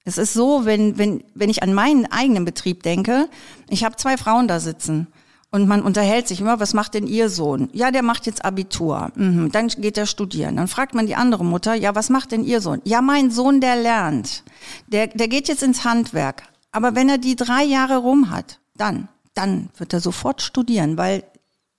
Es 0.06 0.16
ist 0.16 0.32
so, 0.32 0.64
wenn, 0.64 0.96
wenn, 0.96 1.22
wenn 1.34 1.50
ich 1.50 1.62
an 1.62 1.74
meinen 1.74 2.10
eigenen 2.10 2.46
Betrieb 2.46 2.82
denke, 2.82 3.28
ich 3.68 3.84
habe 3.84 3.96
zwei 3.96 4.16
Frauen 4.16 4.48
da 4.48 4.58
sitzen 4.58 5.08
und 5.50 5.68
man 5.68 5.82
unterhält 5.82 6.28
sich 6.28 6.40
immer, 6.40 6.60
was 6.60 6.72
macht 6.72 6.94
denn 6.94 7.06
Ihr 7.06 7.28
Sohn? 7.28 7.68
Ja, 7.74 7.90
der 7.90 8.02
macht 8.02 8.24
jetzt 8.24 8.42
Abitur. 8.42 9.12
Mhm, 9.16 9.52
dann 9.52 9.68
geht 9.68 9.98
er 9.98 10.06
studieren. 10.06 10.56
Dann 10.56 10.68
fragt 10.68 10.94
man 10.94 11.06
die 11.06 11.16
andere 11.16 11.44
Mutter, 11.44 11.74
ja, 11.74 11.94
was 11.94 12.08
macht 12.08 12.32
denn 12.32 12.44
Ihr 12.44 12.62
Sohn? 12.62 12.80
Ja, 12.84 13.02
mein 13.02 13.30
Sohn, 13.30 13.60
der 13.60 13.76
lernt. 13.76 14.44
Der, 14.86 15.08
der 15.08 15.28
geht 15.28 15.46
jetzt 15.46 15.62
ins 15.62 15.84
Handwerk. 15.84 16.44
Aber 16.72 16.94
wenn 16.94 17.10
er 17.10 17.18
die 17.18 17.36
drei 17.36 17.64
Jahre 17.64 17.98
rum 17.98 18.30
hat, 18.30 18.60
dann, 18.78 19.08
dann 19.34 19.68
wird 19.76 19.92
er 19.92 20.00
sofort 20.00 20.40
studieren, 20.40 20.96
weil 20.96 21.22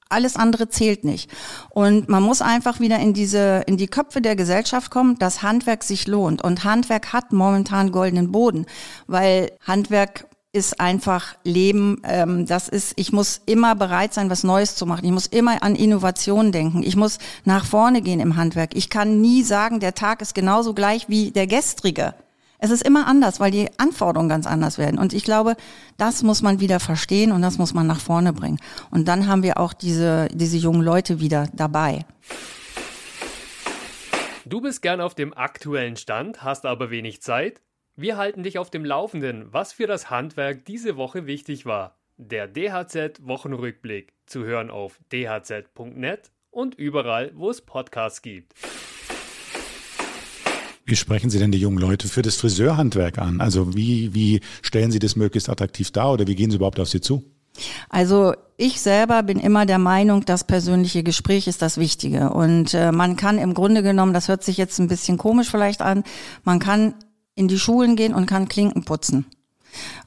alles 0.09 0.35
andere 0.35 0.69
zählt 0.69 1.03
nicht. 1.03 1.31
Und 1.69 2.09
man 2.09 2.23
muss 2.23 2.41
einfach 2.41 2.79
wieder 2.79 2.99
in 2.99 3.13
diese, 3.13 3.63
in 3.67 3.77
die 3.77 3.87
Köpfe 3.87 4.21
der 4.21 4.35
Gesellschaft 4.35 4.91
kommen, 4.91 5.17
dass 5.19 5.43
Handwerk 5.43 5.83
sich 5.83 6.07
lohnt. 6.07 6.43
Und 6.43 6.63
Handwerk 6.63 7.13
hat 7.13 7.31
momentan 7.31 7.91
goldenen 7.91 8.31
Boden, 8.31 8.65
weil 9.07 9.51
Handwerk 9.65 10.25
ist 10.51 10.79
einfach 10.79 11.35
Leben. 11.43 12.01
Ähm, 12.03 12.45
das 12.47 12.69
ist, 12.69 12.93
ich 12.95 13.11
muss 13.11 13.41
immer 13.45 13.75
bereit 13.75 14.13
sein, 14.13 14.29
was 14.29 14.43
Neues 14.43 14.75
zu 14.75 14.85
machen. 14.85 15.05
Ich 15.05 15.11
muss 15.11 15.27
immer 15.27 15.61
an 15.61 15.75
Innovation 15.75 16.51
denken. 16.51 16.81
Ich 16.81 16.95
muss 16.95 17.19
nach 17.45 17.65
vorne 17.65 18.01
gehen 18.01 18.19
im 18.19 18.35
Handwerk. 18.35 18.75
Ich 18.75 18.89
kann 18.89 19.21
nie 19.21 19.43
sagen, 19.43 19.79
der 19.79 19.93
Tag 19.93 20.21
ist 20.21 20.33
genauso 20.33 20.73
gleich 20.73 21.07
wie 21.07 21.31
der 21.31 21.45
gestrige. 21.45 22.15
Es 22.61 22.71
ist 22.71 22.85
immer 22.85 23.07
anders, 23.07 23.39
weil 23.39 23.51
die 23.51 23.69
Anforderungen 23.77 24.27
ganz 24.27 24.45
anders 24.45 24.77
werden. 24.77 24.99
Und 24.99 25.13
ich 25.13 25.23
glaube, 25.23 25.55
das 25.97 26.23
muss 26.23 26.41
man 26.41 26.59
wieder 26.59 26.81
verstehen 26.81 27.31
und 27.31 27.41
das 27.41 27.57
muss 27.57 27.73
man 27.73 27.87
nach 27.87 28.01
vorne 28.01 28.33
bringen. 28.33 28.59
Und 28.91 29.07
dann 29.07 29.27
haben 29.27 29.43
wir 29.43 29.57
auch 29.57 29.71
diese, 29.71 30.27
diese 30.33 30.57
jungen 30.57 30.81
Leute 30.81 31.21
wieder 31.21 31.47
dabei. 31.53 32.05
Du 34.45 34.59
bist 34.59 34.81
gern 34.81 34.99
auf 34.99 35.15
dem 35.15 35.33
aktuellen 35.33 35.95
Stand, 35.95 36.43
hast 36.43 36.65
aber 36.65 36.89
wenig 36.89 37.21
Zeit. 37.21 37.61
Wir 37.95 38.17
halten 38.17 38.43
dich 38.43 38.57
auf 38.57 38.69
dem 38.69 38.83
Laufenden, 38.83 39.53
was 39.53 39.71
für 39.71 39.87
das 39.87 40.09
Handwerk 40.09 40.65
diese 40.65 40.97
Woche 40.97 41.27
wichtig 41.27 41.65
war. 41.65 41.95
Der 42.17 42.47
DHZ 42.47 43.21
Wochenrückblick 43.21 44.13
zu 44.25 44.43
hören 44.43 44.69
auf 44.69 44.99
dhz.net 45.13 46.31
und 46.51 46.75
überall, 46.75 47.31
wo 47.35 47.49
es 47.49 47.61
Podcasts 47.61 48.21
gibt. 48.21 48.53
Wie 50.89 50.95
sprechen 50.95 51.29
Sie 51.29 51.37
denn 51.37 51.51
die 51.51 51.59
jungen 51.59 51.77
Leute 51.77 52.07
für 52.07 52.23
das 52.23 52.35
Friseurhandwerk 52.35 53.19
an? 53.19 53.41
Also 53.41 53.75
wie, 53.75 54.13
wie 54.13 54.41
stellen 54.63 54.91
Sie 54.91 54.97
das 54.97 55.15
möglichst 55.15 55.47
attraktiv 55.47 55.91
dar 55.91 56.13
oder 56.13 56.25
wie 56.25 56.35
gehen 56.35 56.49
Sie 56.49 56.57
überhaupt 56.57 56.79
auf 56.79 56.89
Sie 56.89 56.99
zu? 56.99 57.23
Also 57.89 58.33
ich 58.57 58.81
selber 58.81 59.21
bin 59.21 59.39
immer 59.39 59.65
der 59.67 59.77
Meinung, 59.77 60.25
das 60.25 60.43
persönliche 60.45 61.03
Gespräch 61.03 61.47
ist 61.47 61.61
das 61.61 61.77
Wichtige. 61.77 62.31
Und 62.31 62.73
äh, 62.73 62.91
man 62.91 63.17
kann 63.17 63.37
im 63.37 63.53
Grunde 63.53 63.83
genommen, 63.83 64.13
das 64.13 64.29
hört 64.29 64.43
sich 64.43 64.57
jetzt 64.57 64.79
ein 64.79 64.87
bisschen 64.87 65.17
komisch 65.17 65.49
vielleicht 65.49 65.81
an, 65.81 66.03
man 66.43 66.59
kann 66.59 66.95
in 67.35 67.47
die 67.47 67.59
Schulen 67.59 67.95
gehen 67.95 68.15
und 68.15 68.25
kann 68.25 68.47
Klinken 68.47 68.83
putzen. 68.83 69.25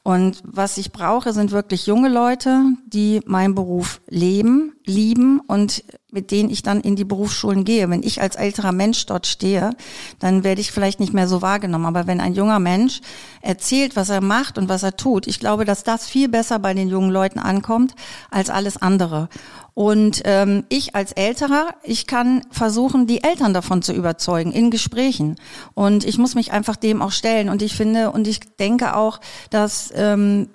Und 0.05 0.43
was 0.45 0.79
ich 0.79 0.91
brauche, 0.91 1.33
sind 1.33 1.53
wirklich 1.53 1.87
junge 1.87 2.09
Leute, 2.09 2.65
die 2.87 3.21
meinen 3.25 3.55
Beruf 3.55 4.01
leben, 4.09 4.73
lieben 4.85 5.39
und 5.39 5.85
mit 6.11 6.31
denen 6.31 6.51
ich 6.51 6.63
dann 6.63 6.81
in 6.81 6.95
die 6.97 7.05
Berufsschulen 7.05 7.65
gehe. 7.65 7.89
Wenn 7.89 8.03
ich 8.03 8.21
als 8.21 8.37
älterer 8.37 8.73
Mensch 8.73 9.07
dort 9.07 9.27
stehe, 9.27 9.71
dann 10.19 10.45
werde 10.45 10.61
ich 10.61 10.73
vielleicht 10.73 11.01
nicht 11.01 11.15
mehr 11.15 11.27
so 11.27 11.41
wahrgenommen. 11.41 11.87
Aber 11.87 12.07
wenn 12.07 12.21
ein 12.21 12.35
junger 12.35 12.59
Mensch 12.59 13.01
erzählt, 13.41 13.97
was 13.97 14.11
er 14.11 14.21
macht 14.21 14.59
und 14.59 14.69
was 14.69 14.83
er 14.83 14.97
tut, 14.97 15.27
ich 15.27 15.41
glaube, 15.41 15.65
dass 15.65 15.85
das 15.85 16.07
viel 16.07 16.29
besser 16.29 16.59
bei 16.59 16.75
den 16.75 16.89
jungen 16.89 17.11
Leuten 17.11 17.39
ankommt 17.39 17.95
als 18.31 18.51
alles 18.51 18.77
andere. 18.77 19.29
Und 19.75 20.21
ähm, 20.27 20.65
ich 20.69 20.95
als 20.95 21.13
Älterer, 21.13 21.75
ich 21.83 22.07
kann 22.07 22.43
versuchen, 22.51 23.07
die 23.07 23.25
Eltern 23.25 23.55
davon 23.55 23.81
zu 23.81 23.95
überzeugen 23.95 24.53
in 24.53 24.71
Gesprächen. 24.71 25.37
Und 25.73 26.05
ich 26.05 26.19
muss 26.19 26.35
mich 26.35 26.53
einfach 26.53 26.77
dem 26.77 27.01
auch 27.01 27.13
stellen. 27.13 27.49
Und 27.49 27.63
ich 27.63 27.75
finde 27.75 28.11
und 28.11 28.29
ich 28.29 28.41
denke 28.57 28.95
auch, 28.97 29.19
dass 29.49 29.91
ähm, 29.95 30.49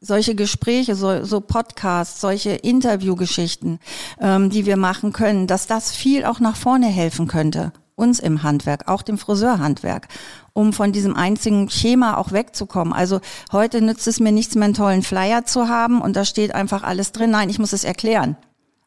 solche 0.00 0.34
Gespräche, 0.34 0.94
so, 0.94 1.24
so 1.24 1.40
Podcasts, 1.40 2.20
solche 2.20 2.50
Interviewgeschichten, 2.50 3.78
ähm, 4.20 4.50
die 4.50 4.66
wir 4.66 4.76
machen 4.76 5.12
können, 5.12 5.46
dass 5.46 5.66
das 5.66 5.92
viel 5.92 6.24
auch 6.24 6.40
nach 6.40 6.56
vorne 6.56 6.86
helfen 6.86 7.26
könnte 7.26 7.72
uns 8.00 8.18
im 8.18 8.42
Handwerk, 8.42 8.88
auch 8.88 9.02
dem 9.02 9.18
Friseurhandwerk, 9.18 10.08
um 10.54 10.72
von 10.72 10.90
diesem 10.90 11.14
einzigen 11.14 11.68
Schema 11.68 12.16
auch 12.16 12.32
wegzukommen. 12.32 12.94
Also 12.94 13.20
heute 13.52 13.82
nützt 13.82 14.08
es 14.08 14.18
mir 14.18 14.32
nichts 14.32 14.54
mehr, 14.54 14.64
einen 14.64 14.74
tollen 14.74 15.02
Flyer 15.02 15.44
zu 15.44 15.68
haben 15.68 16.00
und 16.00 16.16
da 16.16 16.24
steht 16.24 16.54
einfach 16.54 16.82
alles 16.82 17.12
drin. 17.12 17.30
Nein, 17.30 17.50
ich 17.50 17.58
muss 17.58 17.74
es 17.74 17.84
erklären. 17.84 18.36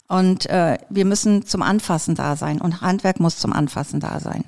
Und 0.10 0.48
äh, 0.50 0.78
wir 0.90 1.06
müssen 1.06 1.46
zum 1.46 1.62
Anfassen 1.62 2.16
da 2.16 2.36
sein 2.36 2.60
und 2.60 2.82
Handwerk 2.82 3.20
muss 3.20 3.38
zum 3.38 3.54
Anfassen 3.54 4.00
da 4.00 4.20
sein. 4.20 4.44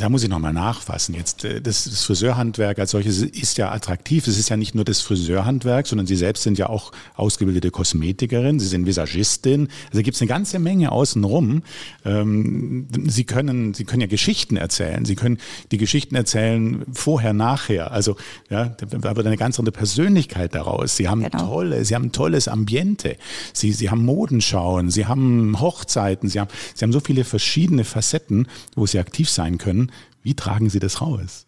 Da 0.00 0.08
muss 0.08 0.24
ich 0.24 0.28
nochmal 0.28 0.52
nachfassen. 0.52 1.14
Jetzt, 1.14 1.44
äh, 1.44 1.60
das, 1.60 1.84
das 1.84 2.02
Friseurhandwerk 2.02 2.80
als 2.80 2.90
solches 2.90 3.22
ist 3.22 3.56
ja 3.56 3.70
attraktiv. 3.70 4.26
Es 4.26 4.36
ist 4.36 4.48
ja 4.48 4.56
nicht 4.56 4.74
nur 4.74 4.84
das 4.84 5.00
Friseurhandwerk, 5.00 5.86
sondern 5.86 6.08
Sie 6.08 6.16
selbst 6.16 6.42
sind 6.42 6.58
ja 6.58 6.68
auch 6.68 6.90
ausgebildete 7.14 7.70
Kosmetikerin, 7.70 8.58
Sie 8.58 8.66
sind 8.66 8.84
Visagistin. 8.84 9.68
Also 9.92 10.02
gibt 10.02 10.16
es 10.16 10.20
eine 10.20 10.28
ganze 10.28 10.58
Menge 10.58 10.90
außenrum. 10.90 11.62
Ähm, 12.04 12.88
Sie 13.06 13.22
können, 13.22 13.74
Sie 13.74 13.84
können 13.84 14.00
ja 14.00 14.08
Geschichten 14.08 14.56
erzählen. 14.56 15.04
Sie 15.04 15.14
können 15.14 15.38
die 15.70 15.78
Geschichten 15.78 16.16
erzählen 16.16 16.84
vorher, 16.92 17.32
nachher. 17.32 17.92
Also, 17.92 18.16
ja, 18.50 18.64
da 18.64 19.14
wird 19.14 19.24
eine 19.24 19.36
ganz 19.36 19.56
andere 19.60 19.72
Persönlichkeit 19.72 20.56
daraus. 20.56 20.96
Sie 20.96 21.08
haben 21.08 21.22
genau. 21.22 21.46
tolle, 21.46 21.84
Sie 21.84 21.94
haben 21.94 22.10
tolles 22.10 22.48
Ambiente. 22.48 23.18
Sie, 23.52 23.70
Sie 23.70 23.88
haben 23.88 24.04
Modenschauen, 24.04 24.90
Sie 24.90 25.06
haben 25.06 25.60
Hochzeiten, 25.60 26.28
Sie 26.28 26.40
haben, 26.40 26.50
Sie 26.74 26.84
haben 26.84 26.92
so 26.92 26.98
viele 26.98 27.22
verschiedene 27.22 27.84
Facetten, 27.84 28.48
wo 28.74 28.84
Sie 28.86 28.98
aktiv 28.98 29.30
sein 29.30 29.58
können 29.58 29.75
können. 29.76 29.92
Wie 30.22 30.34
tragen 30.34 30.70
Sie 30.70 30.78
das 30.78 31.00
raus? 31.00 31.44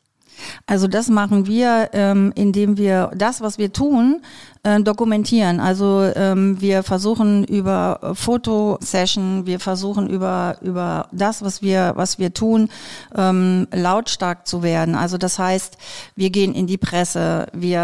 Also 0.67 0.87
das 0.87 1.09
machen 1.09 1.49
wir, 1.49 1.91
ähm, 1.95 2.33
indem 2.37 2.77
wir 2.77 3.11
das, 3.17 3.41
was 3.41 3.59
wir 3.59 3.73
tun, 3.73 4.23
äh, 4.63 4.81
dokumentieren. 4.81 5.59
Also 5.59 6.09
ähm, 6.15 6.61
wir 6.61 6.85
versuchen 6.85 7.43
über 7.43 8.13
Fotosession, 8.15 9.47
wir 9.47 9.59
versuchen 9.59 10.09
über 10.09 10.59
über 10.61 11.09
das, 11.11 11.43
was 11.43 11.61
wir 11.61 11.95
was 11.97 12.21
wir 12.21 12.35
tun, 12.35 12.69
ähm, 13.17 13.67
lautstark 13.73 14.47
zu 14.47 14.63
werden. 14.63 14.95
Also 14.95 15.19
das 15.19 15.41
heißt, 15.41 15.77
wir 16.15 16.31
gehen 16.31 16.55
in 16.55 16.69
die 16.69 16.79
Presse, 16.79 17.47
wir 17.53 17.81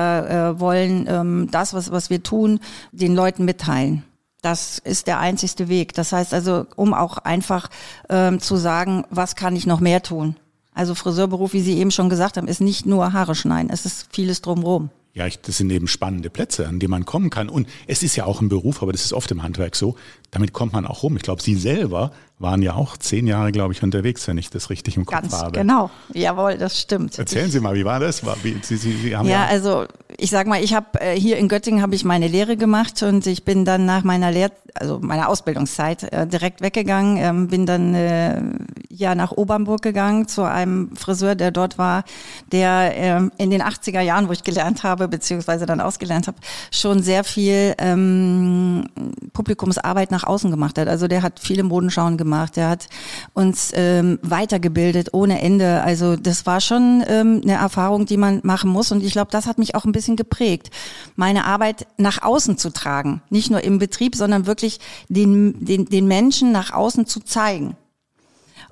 äh, 0.57 0.61
wollen 0.61 1.07
ähm, 1.09 1.49
das, 1.51 1.75
was 1.75 1.91
was 1.91 2.09
wir 2.09 2.23
tun, 2.23 2.61
den 2.93 3.17
Leuten 3.17 3.45
mitteilen. 3.45 4.05
Das 4.45 4.79
ist 4.79 5.07
der 5.07 5.21
einzigste 5.21 5.69
Weg. 5.69 5.95
Das 5.95 6.13
heißt 6.13 6.35
also, 6.35 6.67
um 6.77 6.93
auch 6.93 7.17
einfach 7.17 7.71
ähm, 8.11 8.41
zu 8.41 8.57
sagen, 8.57 9.07
was 9.09 9.37
kann 9.37 9.57
ich 9.57 9.67
noch 9.67 9.81
mehr 9.81 10.03
tun? 10.03 10.37
Also 10.75 10.95
Friseurberuf, 10.95 11.55
wie 11.55 11.63
Sie 11.63 11.79
eben 11.79 11.91
schon 11.91 12.11
gesagt 12.11 12.37
haben, 12.37 12.47
ist 12.47 12.61
nicht 12.61 12.85
nur 12.85 13.15
Haare 13.15 13.35
schneiden, 13.35 13.71
es 13.73 13.87
ist 13.87 14.09
vieles 14.11 14.43
drumherum. 14.43 14.91
Ja, 15.15 15.27
ich, 15.27 15.41
das 15.41 15.57
sind 15.57 15.71
eben 15.71 15.89
spannende 15.89 16.29
Plätze, 16.29 16.69
an 16.69 16.79
die 16.79 16.89
man 16.89 17.07
kommen 17.07 17.31
kann. 17.31 17.49
Und 17.49 17.69
es 17.87 18.03
ist 18.03 18.17
ja 18.17 18.27
auch 18.27 18.43
ein 18.43 18.51
Beruf, 18.51 18.83
aber 18.83 18.93
das 18.93 19.05
ist 19.05 19.15
oft 19.15 19.31
im 19.31 19.43
Handwerk 19.43 19.77
so. 19.77 19.95
Damit 20.35 20.53
kommt 20.53 20.73
man 20.73 20.85
auch 20.85 21.05
rum. 21.05 21.15
Ich 21.17 21.23
glaube, 21.23 21.41
Sie 21.41 21.55
selber 21.55 22.11
waren 22.41 22.61
ja 22.61 22.75
auch 22.75 22.97
zehn 22.97 23.29
Jahre, 23.29 23.53
glaube 23.53 23.73
ich, 23.73 23.85
unterwegs, 23.85 24.27
wenn 24.27 24.37
ich 24.37 24.51
das 24.51 24.69
richtig 24.69 24.97
im 24.97 25.07
Kopf 25.07 25.21
Ganz 25.21 25.33
habe. 25.33 25.53
Genau, 25.53 25.91
jawohl, 26.13 26.59
das 26.59 26.81
stimmt. 26.81 27.17
Erzählen 27.17 27.53
Sie 27.53 27.61
mal, 27.61 27.77
wie 27.77 27.85
war 27.85 28.01
das? 28.01 28.25
Wie, 28.43 28.57
Sie, 28.61 28.77
Sie, 28.77 28.93
Sie 28.97 29.17
haben 29.17 29.29
ja, 29.29 29.45
ja, 29.45 29.47
also 29.47 29.87
ich 30.17 30.31
sag 30.31 30.49
mal, 30.49 30.61
ich 30.61 30.75
habe 30.75 31.01
äh, 31.01 31.19
hier 31.19 31.37
in 31.37 31.47
Göttingen 31.47 31.83
habe 31.83 31.95
ich 31.95 32.05
meine 32.05 32.27
Lehre 32.27 32.57
gemacht 32.57 33.01
und 33.05 33.29
ich 33.29 33.45
bin 33.45 33.65
dann 33.65 33.87
nach 33.87 34.03
meiner 34.03 34.33
Lehr 34.33 34.51
also 34.75 34.99
meiner 35.01 35.29
Ausbildungszeit 35.29 36.13
äh, 36.13 36.27
direkt 36.27 36.61
weggegangen, 36.61 37.17
ähm, 37.17 37.49
bin 37.49 37.65
dann 37.65 37.95
äh, 37.95 38.43
ja 38.89 39.15
nach 39.15 39.33
Obernburg 39.33 39.83
gegangen 39.83 40.27
zu 40.27 40.43
einem 40.43 40.95
Friseur, 40.97 41.35
der 41.35 41.53
dort 41.53 41.79
war, 41.79 42.05
der 42.51 42.93
ähm, 42.97 43.33
in 43.39 43.51
den 43.51 43.63
80er 43.63 44.01
Jahren, 44.01 44.29
wo 44.29 44.33
ich 44.33 44.43
gelernt 44.43 44.83
habe, 44.83 45.07
beziehungsweise 45.09 45.67
dann 45.67 45.81
ausgelernt 45.81 46.27
habe, 46.27 46.39
schon 46.73 47.03
sehr 47.03 47.23
viel 47.23 47.75
ähm, 47.79 48.87
Publikumsarbeit 49.33 50.11
nach 50.11 50.24
außen 50.29 50.51
gemacht 50.51 50.79
hat. 50.79 50.89
Also 50.89 51.09
der 51.09 51.23
hat 51.23 51.41
viele 51.41 51.63
Modenschauen 51.63 52.17
gemacht, 52.17 52.57
der 52.57 52.69
hat 52.69 52.89
uns 53.33 53.73
ähm, 53.75 54.19
weitergebildet 54.23 55.11
ohne 55.13 55.41
Ende. 55.41 55.83
Also 55.83 56.17
das 56.17 56.47
war 56.47 56.61
schon 56.61 57.05
ähm, 57.07 57.41
eine 57.43 57.55
Erfahrung, 57.55 58.07
die 58.07 58.17
man 58.17 58.41
machen 58.43 58.71
muss 58.71 58.93
und 58.93 59.03
ich 59.03 59.13
glaube, 59.13 59.31
das 59.31 59.47
hat 59.47 59.59
mich 59.59 59.75
auch 59.75 59.85
ein 59.85 59.93
bisschen 59.93 60.17
geprägt, 60.17 60.71
meine 61.17 61.45
Arbeit 61.45 61.87
nach 61.97 62.23
außen 62.23 62.59
zu 62.59 62.71
tragen, 62.73 63.23
nicht 63.31 63.51
nur 63.51 63.63
im 63.63 63.79
Betrieb, 63.79 64.17
sondern 64.17 64.47
wirklich 64.47 64.81
den, 65.09 65.65
den, 65.65 65.87
den 65.87 66.07
Menschen 66.07 66.53
nach 66.53 66.73
außen 66.73 67.07
zu 67.07 67.21
zeigen. 67.21 67.77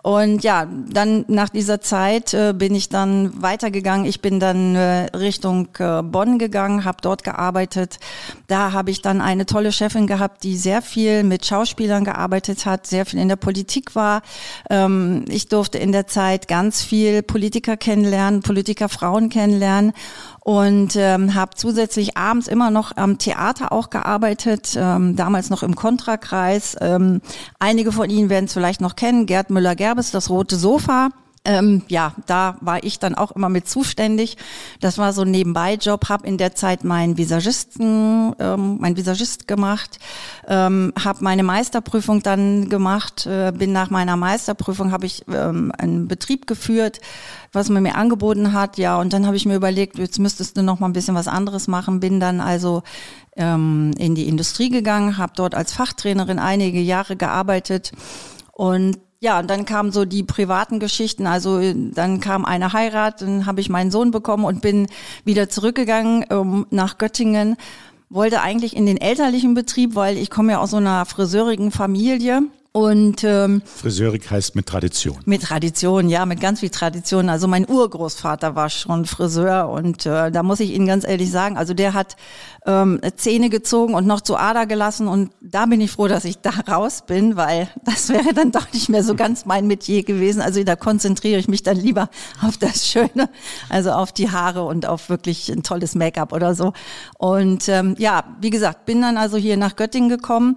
Und 0.03 0.43
ja, 0.43 0.67
dann 0.67 1.25
nach 1.29 1.49
dieser 1.49 1.81
Zeit 1.81 2.35
äh, 2.35 2.53
bin 2.53 2.75
ich 2.75 2.89
dann 2.89 3.41
weitergegangen. 3.41 4.05
Ich 4.05 4.21
bin 4.21 4.41
dann 4.41 4.75
äh, 4.75 5.05
Richtung 5.17 5.69
äh, 5.79 6.03
Bonn 6.03 6.41
gegangen, 6.41 6.85
habe 6.85 6.99
dort 7.01 7.23
gearbeitet. 7.23 8.01
Da 8.49 8.73
habe 8.73 8.91
ich 8.91 9.01
dann 9.01 9.21
eine 9.21 9.47
tolle 9.47 9.71
Chefin 9.71 10.09
gehabt, 10.09 10.43
die 10.43 10.57
sehr 10.57 10.83
viel 10.83 11.23
mit 11.23 11.47
Schauspielern 11.47 12.03
gearbeitet 12.03 12.67
hat, 12.67 12.85
sehr 12.89 13.07
viel 13.07 13.21
in 13.21 13.29
der 13.29 13.37
Politik 13.37 13.95
war. 13.95 14.23
Ähm, 14.71 15.25
ich 15.29 15.47
durfte 15.47 15.79
in 15.79 15.93
der 15.93 16.09
Zeit 16.09 16.49
ganz 16.49 16.83
viel 16.83 17.23
Politiker 17.23 17.77
kennenlernen, 17.77 18.41
Politikerfrauen 18.41 19.29
kennenlernen 19.29 19.93
und 20.45 20.97
ähm, 20.97 21.35
habe 21.35 21.55
zusätzlich 21.55 22.17
abends 22.17 22.49
immer 22.49 22.71
noch 22.71 22.97
am 22.97 23.19
Theater 23.19 23.71
auch 23.71 23.91
gearbeitet, 23.91 24.75
ähm, 24.77 25.15
damals 25.15 25.51
noch 25.51 25.63
im 25.63 25.77
Kontrakreis. 25.77 26.77
Ähm, 26.81 27.21
einige 27.61 27.93
von 27.93 28.11
Ihnen 28.11 28.29
werden 28.29 28.47
es 28.47 28.53
vielleicht 28.53 28.81
noch 28.81 28.97
kennen, 28.97 29.27
Gerd 29.27 29.51
Müller-Gerbes, 29.51 30.11
das 30.11 30.31
Rote 30.31 30.57
Sofa. 30.57 31.11
Ähm, 31.45 31.83
ja, 31.89 32.15
da 32.27 32.57
war 32.61 32.85
ich 32.85 33.01
dann 33.01 33.17
auch 33.17 33.33
immer 33.33 33.49
mit 33.49 33.69
zuständig. 33.69 34.37
Das 34.81 34.97
war 34.99 35.13
so 35.13 35.23
ein 35.23 35.31
Nebenbei-Job. 35.33 36.09
Habe 36.09 36.27
in 36.27 36.39
der 36.39 36.55
Zeit 36.55 36.85
meinen 36.85 37.19
Visagisten, 37.19 38.33
ähm, 38.39 38.77
mein 38.81 38.97
Visagist 38.97 39.49
gemacht, 39.49 39.99
ähm, 40.47 40.93
habe 41.03 41.25
meine 41.25 41.43
Meisterprüfung 41.43 42.23
dann 42.23 42.69
gemacht. 42.69 43.27
Äh, 43.27 43.53
bin 43.53 43.73
nach 43.73 43.91
meiner 43.91 44.17
Meisterprüfung 44.17 44.93
habe 44.93 45.07
ich 45.07 45.25
ähm, 45.29 45.73
einen 45.77 46.07
Betrieb 46.07 46.47
geführt, 46.47 47.01
was 47.53 47.69
man 47.71 47.83
mir 47.83 47.97
angeboten 47.97 48.53
hat. 48.53 48.79
Ja, 48.79 49.01
und 49.01 49.13
dann 49.13 49.27
habe 49.27 49.37
ich 49.37 49.45
mir 49.45 49.57
überlegt, 49.57 49.99
jetzt 49.99 50.21
müsstest 50.21 50.57
du 50.57 50.63
noch 50.63 50.79
mal 50.79 50.87
ein 50.87 50.93
bisschen 50.93 51.17
was 51.17 51.27
anderes 51.27 51.67
machen. 51.67 51.99
Bin 51.99 52.21
dann 52.21 52.41
also 52.41 52.85
ähm, 53.37 53.91
in 53.99 54.15
die 54.15 54.29
Industrie 54.29 54.71
gegangen, 54.71 55.19
habe 55.19 55.33
dort 55.35 55.57
als 55.57 55.73
Fachtrainerin 55.73 56.39
einige 56.39 56.81
Jahre 56.81 57.17
gearbeitet 57.17 57.91
und 58.53 58.99
ja, 59.23 59.39
und 59.39 59.49
dann 59.49 59.65
kamen 59.65 59.93
so 59.93 60.05
die 60.05 60.25
privaten 60.25 60.81
Geschichten. 60.81 61.29
Also 61.29 61.61
dann 61.73 62.19
kam 62.19 62.45
eine 62.45 62.73
Heirat, 62.73 63.23
dann 63.23 63.47
habe 63.47 63.61
ich 63.61 63.71
meinen 63.71 63.93
Sohn 63.93 64.11
bekommen 64.11 64.45
und 64.45 64.63
bin 64.63 64.89
wieder 65.25 65.49
zurückgegangen 65.49 66.25
um, 66.25 66.67
nach 66.71 66.99
Göttingen. 66.99 67.57
Wollte 68.11 68.43
eigentlich 68.43 68.75
in 68.75 68.85
den 68.85 68.97
elterlichen 68.97 69.55
Betrieb, 69.55 69.95
weil 69.95 70.19
ich 70.19 70.29
komme 70.29 70.51
ja 70.51 70.59
aus 70.59 70.73
so 70.73 70.79
einer 70.79 71.07
friseurigen 71.07 71.71
Familie. 71.71 72.43
Und 72.75 73.23
ähm, 73.23 73.61
Friseurik 73.67 74.31
heißt 74.31 74.57
mit 74.57 74.65
Tradition. 74.65 75.19
Mit 75.27 75.43
Tradition, 75.43 76.09
ja, 76.09 76.25
mit 76.25 76.41
ganz 76.41 76.61
viel 76.61 76.71
Tradition. 76.71 77.29
Also 77.29 77.47
mein 77.47 77.69
Urgroßvater 77.69 78.55
war 78.55 78.71
schon 78.71 79.05
Friseur 79.05 79.69
und 79.69 80.07
äh, 80.07 80.31
da 80.31 80.43
muss 80.43 80.59
ich 80.59 80.73
Ihnen 80.73 80.87
ganz 80.87 81.07
ehrlich 81.07 81.31
sagen, 81.31 81.59
also 81.59 81.75
der 81.75 81.93
hat 81.93 82.17
ähm, 82.65 82.99
Zähne 83.17 83.51
gezogen 83.51 83.93
und 83.93 84.07
noch 84.07 84.23
zu 84.23 84.39
Ader 84.39 84.65
gelassen 84.65 85.07
und 85.07 85.33
da 85.43 85.67
bin 85.67 85.83
ich 85.83 85.91
froh, 85.91 86.09
dass 86.09 86.25
ich 86.25 86.39
da 86.39 86.51
raus 86.67 87.03
bin, 87.07 87.37
weil 87.37 87.69
das 87.85 88.09
wäre 88.09 88.33
dann 88.33 88.53
doch 88.53 88.73
nicht 88.73 88.89
mehr 88.89 89.05
so 89.05 89.15
ganz 89.17 89.45
mein 89.45 89.67
Metier 89.67 90.03
gewesen. 90.03 90.41
Also 90.41 90.65
da 90.65 90.75
konzentriere 90.75 91.39
ich 91.39 91.49
mich 91.49 91.63
dann 91.63 91.77
lieber 91.77 92.09
auf 92.41 92.57
das 92.57 92.89
Schöne, 92.89 93.29
also 93.69 93.91
auf 93.91 94.13
die 94.13 94.31
Haare 94.31 94.65
und 94.65 94.87
auf 94.87 95.11
wirklich 95.11 95.51
ein 95.51 95.63
tolles 95.63 95.95
Make-up 95.95 96.33
oder 96.33 96.55
so. 96.55 96.73
Und 97.19 97.69
ähm, 97.69 97.97
ja, 97.99 98.25
wie 98.41 98.49
gesagt, 98.49 98.87
bin 98.87 99.03
dann 99.03 99.19
also 99.19 99.37
hier 99.37 99.59
nach 99.59 99.77
Göttingen 99.77 100.09
gekommen 100.09 100.57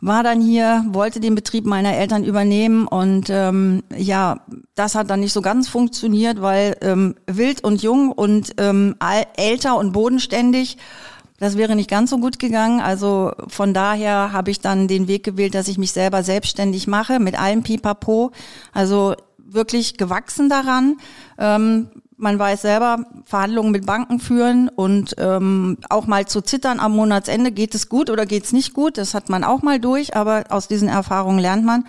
war 0.00 0.22
dann 0.22 0.40
hier, 0.40 0.84
wollte 0.88 1.20
den 1.20 1.34
Betrieb 1.34 1.66
meiner 1.66 1.94
Eltern 1.94 2.24
übernehmen 2.24 2.86
und 2.86 3.30
ähm, 3.30 3.82
ja, 3.96 4.40
das 4.74 4.94
hat 4.94 5.10
dann 5.10 5.20
nicht 5.20 5.32
so 5.32 5.42
ganz 5.42 5.68
funktioniert, 5.68 6.40
weil 6.40 6.76
ähm, 6.82 7.16
wild 7.26 7.64
und 7.64 7.82
jung 7.82 8.12
und 8.12 8.54
ähm, 8.58 8.94
älter 9.36 9.76
und 9.76 9.92
bodenständig, 9.92 10.78
das 11.40 11.56
wäre 11.56 11.76
nicht 11.76 11.90
ganz 11.90 12.10
so 12.10 12.18
gut 12.18 12.38
gegangen. 12.38 12.80
Also 12.80 13.32
von 13.46 13.72
daher 13.74 14.32
habe 14.32 14.50
ich 14.50 14.60
dann 14.60 14.88
den 14.88 15.08
Weg 15.08 15.24
gewählt, 15.24 15.54
dass 15.54 15.68
ich 15.68 15.78
mich 15.78 15.92
selber 15.92 16.22
selbstständig 16.22 16.86
mache 16.86 17.20
mit 17.20 17.38
allem 17.38 17.62
Pipapo. 17.62 18.32
Also 18.72 19.14
wirklich 19.38 19.96
gewachsen 19.96 20.48
daran. 20.48 20.96
Ähm, 21.38 21.88
man 22.18 22.38
weiß 22.38 22.62
selber, 22.62 23.04
Verhandlungen 23.24 23.70
mit 23.70 23.86
Banken 23.86 24.18
führen 24.18 24.68
und 24.68 25.14
ähm, 25.18 25.78
auch 25.88 26.06
mal 26.06 26.26
zu 26.26 26.40
zittern 26.40 26.80
am 26.80 26.94
Monatsende, 26.94 27.52
geht 27.52 27.74
es 27.74 27.88
gut 27.88 28.10
oder 28.10 28.26
geht 28.26 28.44
es 28.44 28.52
nicht 28.52 28.74
gut, 28.74 28.98
das 28.98 29.14
hat 29.14 29.28
man 29.28 29.44
auch 29.44 29.62
mal 29.62 29.78
durch, 29.78 30.16
aber 30.16 30.44
aus 30.50 30.68
diesen 30.68 30.88
Erfahrungen 30.88 31.38
lernt 31.38 31.64
man. 31.64 31.84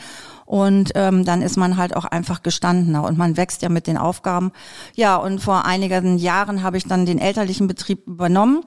Und 0.46 0.94
ähm, 0.96 1.26
dann 1.26 1.44
ist 1.44 1.58
man 1.58 1.78
halt 1.78 1.96
auch 1.96 2.06
einfach 2.06 2.42
gestandener 2.42 3.04
und 3.04 3.20
man 3.20 3.38
wächst 3.38 3.62
ja 3.62 3.70
mit 3.70 3.86
den 3.86 3.98
Aufgaben. 3.98 4.52
Ja, 4.96 5.16
und 5.16 5.40
vor 5.40 5.66
einigen 5.66 6.18
Jahren 6.18 6.64
habe 6.64 6.78
ich 6.78 6.86
dann 6.86 7.06
den 7.06 7.20
elterlichen 7.20 7.68
Betrieb 7.68 8.08
übernommen 8.08 8.64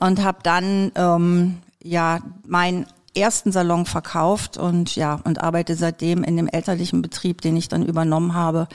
und 0.00 0.24
habe 0.24 0.38
dann 0.42 0.90
ähm, 0.96 1.58
ja 1.82 2.18
meinen 2.46 2.86
ersten 3.16 3.52
Salon 3.52 3.86
verkauft 3.86 4.56
und 4.56 4.96
ja 4.96 5.20
und 5.22 5.40
arbeite 5.40 5.76
seitdem 5.76 6.24
in 6.24 6.36
dem 6.36 6.48
elterlichen 6.48 7.00
Betrieb, 7.00 7.42
den 7.42 7.56
ich 7.56 7.68
dann 7.68 7.84
übernommen 7.84 8.34
habe 8.34 8.66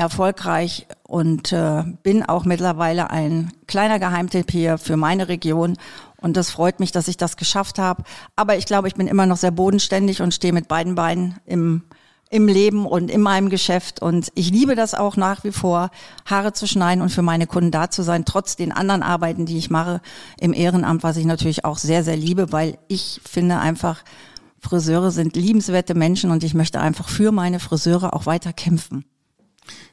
erfolgreich 0.00 0.86
und 1.10 1.50
äh, 1.50 1.82
bin 2.04 2.22
auch 2.22 2.44
mittlerweile 2.44 3.10
ein 3.10 3.52
kleiner 3.66 3.98
Geheimtipp 3.98 4.48
hier 4.52 4.78
für 4.78 4.96
meine 4.96 5.26
Region. 5.26 5.76
Und 6.18 6.36
das 6.36 6.50
freut 6.50 6.78
mich, 6.78 6.92
dass 6.92 7.08
ich 7.08 7.16
das 7.16 7.36
geschafft 7.36 7.80
habe. 7.80 8.04
Aber 8.36 8.56
ich 8.56 8.64
glaube, 8.64 8.86
ich 8.86 8.94
bin 8.94 9.08
immer 9.08 9.26
noch 9.26 9.36
sehr 9.36 9.50
bodenständig 9.50 10.22
und 10.22 10.32
stehe 10.32 10.52
mit 10.52 10.68
beiden 10.68 10.94
Beinen 10.94 11.40
im, 11.46 11.82
im 12.30 12.46
Leben 12.46 12.86
und 12.86 13.10
in 13.10 13.22
meinem 13.22 13.50
Geschäft. 13.50 14.00
Und 14.00 14.30
ich 14.36 14.52
liebe 14.52 14.76
das 14.76 14.94
auch 14.94 15.16
nach 15.16 15.42
wie 15.42 15.50
vor, 15.50 15.90
Haare 16.26 16.52
zu 16.52 16.68
schneiden 16.68 17.02
und 17.02 17.10
für 17.10 17.22
meine 17.22 17.48
Kunden 17.48 17.72
da 17.72 17.90
zu 17.90 18.04
sein, 18.04 18.24
trotz 18.24 18.54
den 18.54 18.70
anderen 18.70 19.02
Arbeiten, 19.02 19.46
die 19.46 19.58
ich 19.58 19.68
mache 19.68 20.00
im 20.38 20.52
Ehrenamt, 20.52 21.02
was 21.02 21.16
ich 21.16 21.26
natürlich 21.26 21.64
auch 21.64 21.78
sehr, 21.78 22.04
sehr 22.04 22.16
liebe, 22.16 22.52
weil 22.52 22.78
ich 22.86 23.20
finde 23.24 23.58
einfach, 23.58 24.04
Friseure 24.60 25.10
sind 25.10 25.34
liebenswerte 25.34 25.96
Menschen 25.96 26.30
und 26.30 26.44
ich 26.44 26.54
möchte 26.54 26.80
einfach 26.80 27.08
für 27.08 27.32
meine 27.32 27.58
Friseure 27.58 28.14
auch 28.14 28.26
weiter 28.26 28.52
kämpfen. 28.52 29.04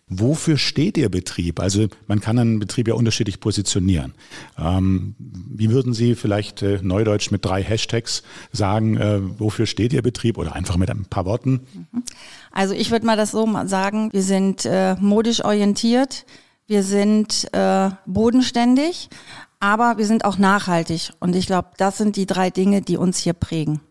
Wofür 0.09 0.57
steht 0.57 0.97
Ihr 0.97 1.09
Betrieb? 1.09 1.59
Also 1.59 1.87
man 2.07 2.21
kann 2.21 2.39
einen 2.39 2.59
Betrieb 2.59 2.87
ja 2.87 2.93
unterschiedlich 2.93 3.41
positionieren. 3.41 4.13
Ähm, 4.57 5.15
wie 5.19 5.69
würden 5.69 5.93
Sie 5.93 6.15
vielleicht 6.15 6.61
äh, 6.61 6.79
neudeutsch 6.81 7.29
mit 7.29 7.43
drei 7.43 7.61
Hashtags 7.61 8.23
sagen, 8.53 8.95
äh, 8.95 9.19
wofür 9.37 9.65
steht 9.65 9.91
Ihr 9.91 10.01
Betrieb 10.01 10.37
oder 10.37 10.55
einfach 10.55 10.77
mit 10.77 10.89
ein 10.89 11.05
paar 11.05 11.25
Worten? 11.25 11.67
Mhm. 11.91 12.03
Also 12.51 12.73
ich 12.73 12.89
würde 12.89 13.05
mal 13.05 13.17
das 13.17 13.31
so 13.31 13.45
sagen, 13.65 14.13
wir 14.13 14.23
sind 14.23 14.65
äh, 14.65 14.95
modisch 14.95 15.43
orientiert, 15.43 16.25
wir 16.67 16.83
sind 16.83 17.53
äh, 17.53 17.89
bodenständig, 18.05 19.09
aber 19.59 19.97
wir 19.97 20.05
sind 20.05 20.23
auch 20.23 20.37
nachhaltig. 20.37 21.11
Und 21.19 21.35
ich 21.35 21.47
glaube, 21.47 21.69
das 21.77 21.97
sind 21.97 22.15
die 22.15 22.25
drei 22.25 22.49
Dinge, 22.49 22.81
die 22.81 22.95
uns 22.95 23.17
hier 23.17 23.33
prägen. 23.33 23.81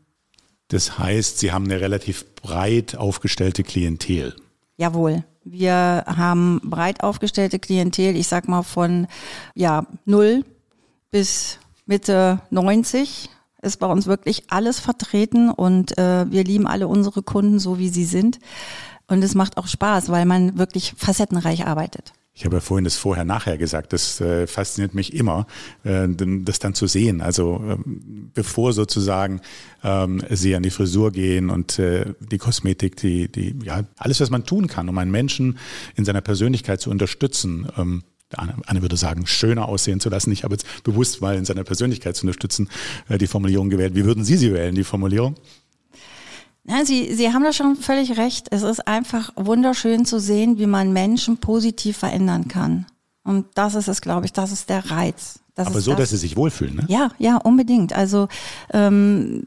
Das 0.68 0.98
heißt, 0.98 1.38
Sie 1.38 1.52
haben 1.52 1.66
eine 1.66 1.80
relativ 1.80 2.24
breit 2.34 2.96
aufgestellte 2.96 3.62
Klientel. 3.62 4.34
Jawohl. 4.76 5.24
Wir 5.44 6.04
haben 6.06 6.60
breit 6.64 7.02
aufgestellte 7.02 7.58
Klientel, 7.58 8.16
ich 8.16 8.28
sag 8.28 8.48
mal 8.48 8.62
von 8.62 9.06
ja, 9.54 9.86
null 10.04 10.44
bis 11.10 11.58
Mitte 11.86 12.40
90 12.50 13.30
ist 13.62 13.78
bei 13.78 13.86
uns 13.86 14.06
wirklich 14.06 14.44
alles 14.50 14.80
vertreten 14.80 15.50
und 15.50 15.96
äh, 15.98 16.30
wir 16.30 16.44
lieben 16.44 16.66
alle 16.66 16.88
unsere 16.88 17.22
Kunden 17.22 17.58
so, 17.58 17.78
wie 17.78 17.88
sie 17.88 18.04
sind. 18.04 18.38
Und 19.08 19.22
es 19.22 19.34
macht 19.34 19.56
auch 19.56 19.66
Spaß, 19.66 20.08
weil 20.10 20.24
man 20.24 20.58
wirklich 20.58 20.94
facettenreich 20.96 21.66
arbeitet. 21.66 22.12
Ich 22.38 22.44
habe 22.44 22.56
ja 22.56 22.60
vorhin 22.60 22.84
das 22.84 22.98
Vorher-Nachher 22.98 23.56
gesagt. 23.56 23.94
Das 23.94 24.20
äh, 24.20 24.46
fasziniert 24.46 24.94
mich 24.94 25.14
immer, 25.14 25.46
äh, 25.84 26.06
das 26.06 26.58
dann 26.58 26.74
zu 26.74 26.86
sehen. 26.86 27.22
Also 27.22 27.62
ähm, 27.66 28.30
bevor 28.34 28.74
sozusagen 28.74 29.40
ähm, 29.82 30.22
Sie 30.28 30.54
an 30.54 30.62
die 30.62 30.70
Frisur 30.70 31.12
gehen 31.12 31.48
und 31.48 31.78
äh, 31.78 32.12
die 32.20 32.36
Kosmetik, 32.36 32.96
die, 32.96 33.32
die, 33.32 33.56
ja, 33.64 33.84
alles, 33.96 34.20
was 34.20 34.28
man 34.28 34.44
tun 34.44 34.66
kann, 34.66 34.90
um 34.90 34.98
einen 34.98 35.10
Menschen 35.10 35.58
in 35.94 36.04
seiner 36.04 36.20
Persönlichkeit 36.20 36.78
zu 36.78 36.90
unterstützen. 36.90 37.68
Ähm, 37.78 38.02
Anne 38.34 38.82
würde 38.82 38.98
sagen, 38.98 39.26
schöner 39.26 39.66
aussehen 39.66 40.00
zu 40.00 40.10
lassen. 40.10 40.30
Ich 40.30 40.44
habe 40.44 40.54
jetzt 40.54 40.84
bewusst 40.84 41.22
mal 41.22 41.36
in 41.36 41.46
seiner 41.46 41.64
Persönlichkeit 41.64 42.16
zu 42.16 42.26
unterstützen 42.26 42.68
äh, 43.08 43.16
die 43.16 43.28
Formulierung 43.28 43.70
gewählt. 43.70 43.94
Wie 43.94 44.04
würden 44.04 44.24
Sie 44.24 44.36
sie 44.36 44.52
wählen, 44.52 44.74
die 44.74 44.84
Formulierung? 44.84 45.36
Ja, 46.68 46.84
Sie, 46.84 47.14
Sie 47.14 47.32
haben 47.32 47.44
da 47.44 47.52
schon 47.52 47.76
völlig 47.76 48.16
recht. 48.16 48.48
Es 48.50 48.62
ist 48.62 48.86
einfach 48.88 49.30
wunderschön 49.36 50.04
zu 50.04 50.18
sehen, 50.18 50.58
wie 50.58 50.66
man 50.66 50.92
Menschen 50.92 51.38
positiv 51.38 51.96
verändern 51.96 52.48
kann. 52.48 52.86
Und 53.22 53.46
das 53.54 53.74
ist 53.74 53.88
es, 53.88 54.00
glaube 54.00 54.26
ich, 54.26 54.32
das 54.32 54.52
ist 54.52 54.68
der 54.68 54.90
Reiz. 54.90 55.40
Das 55.54 55.68
Aber 55.68 55.80
so, 55.80 55.92
das. 55.92 56.00
dass 56.00 56.10
sie 56.10 56.16
sich 56.18 56.36
wohlfühlen, 56.36 56.76
ne? 56.76 56.84
Ja, 56.88 57.10
ja, 57.18 57.36
unbedingt. 57.38 57.92
Also 57.92 58.28
ähm, 58.72 59.44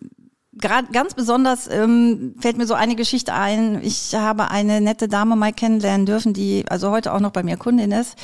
gerade 0.59 0.87
ganz 0.91 1.13
besonders 1.13 1.67
ähm, 1.67 2.35
fällt 2.39 2.57
mir 2.57 2.67
so 2.67 2.73
eine 2.73 2.95
Geschichte 2.95 3.33
ein. 3.33 3.81
Ich 3.83 4.13
habe 4.15 4.51
eine 4.51 4.81
nette 4.81 5.07
Dame 5.07 5.35
mal 5.35 5.53
kennenlernen 5.53 6.05
dürfen, 6.05 6.33
die 6.33 6.65
also 6.69 6.91
heute 6.91 7.13
auch 7.13 7.19
noch 7.19 7.31
bei 7.31 7.43
mir 7.43 7.57
Kundin 7.57 7.91
ist. 7.91 8.15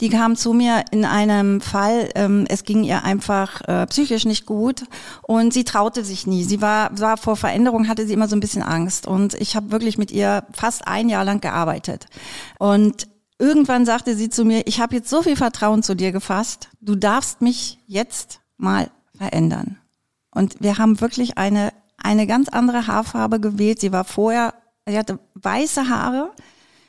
Die 0.00 0.08
kam 0.08 0.36
zu 0.36 0.52
mir 0.52 0.84
in 0.90 1.04
einem 1.04 1.60
Fall, 1.60 2.08
ähm, 2.14 2.46
es 2.48 2.64
ging 2.64 2.84
ihr 2.84 3.04
einfach 3.04 3.60
äh, 3.68 3.86
psychisch 3.86 4.24
nicht 4.24 4.46
gut 4.46 4.84
und 5.22 5.52
sie 5.52 5.64
traute 5.64 6.04
sich 6.04 6.26
nie. 6.26 6.44
Sie 6.44 6.60
war, 6.60 6.98
war 6.98 7.16
vor 7.16 7.36
Veränderung, 7.36 7.88
hatte 7.88 8.06
sie 8.06 8.12
immer 8.12 8.28
so 8.28 8.36
ein 8.36 8.40
bisschen 8.40 8.62
Angst 8.62 9.06
und 9.06 9.34
ich 9.34 9.56
habe 9.56 9.70
wirklich 9.70 9.98
mit 9.98 10.10
ihr 10.10 10.44
fast 10.52 10.86
ein 10.86 11.08
Jahr 11.08 11.24
lang 11.24 11.40
gearbeitet. 11.40 12.06
Und 12.58 13.06
irgendwann 13.38 13.86
sagte 13.86 14.16
sie 14.16 14.30
zu 14.30 14.44
mir, 14.44 14.62
ich 14.66 14.80
habe 14.80 14.96
jetzt 14.96 15.10
so 15.10 15.22
viel 15.22 15.36
Vertrauen 15.36 15.82
zu 15.82 15.94
dir 15.94 16.12
gefasst, 16.12 16.68
du 16.80 16.94
darfst 16.94 17.42
mich 17.42 17.78
jetzt 17.86 18.40
mal 18.56 18.90
verändern. 19.16 19.78
Und 20.34 20.56
wir 20.60 20.78
haben 20.78 21.00
wirklich 21.00 21.36
eine 21.36 21.72
eine 22.02 22.26
ganz 22.26 22.48
andere 22.48 22.86
Haarfarbe 22.86 23.40
gewählt. 23.40 23.80
Sie 23.80 23.92
war 23.92 24.04
vorher 24.04 24.54
sie 24.88 24.98
hatte 24.98 25.18
weiße 25.34 25.88
Haare. 25.88 26.30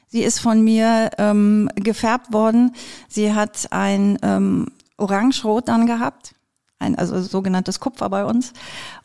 Sie 0.08 0.24
ist 0.24 0.40
von 0.40 0.64
mir 0.64 1.12
ähm, 1.18 1.70
gefärbt 1.76 2.34
worden. 2.34 2.76
Sie 3.08 3.34
hat 3.34 3.68
ein 3.72 4.20
ähm, 4.22 4.68
Orange-Rot 4.98 5.68
dann 5.68 5.88
gehabt, 5.88 6.36
ein 6.78 6.96
also 6.96 7.20
sogenanntes 7.22 7.80
Kupfer 7.80 8.10
bei 8.10 8.24
uns. 8.26 8.54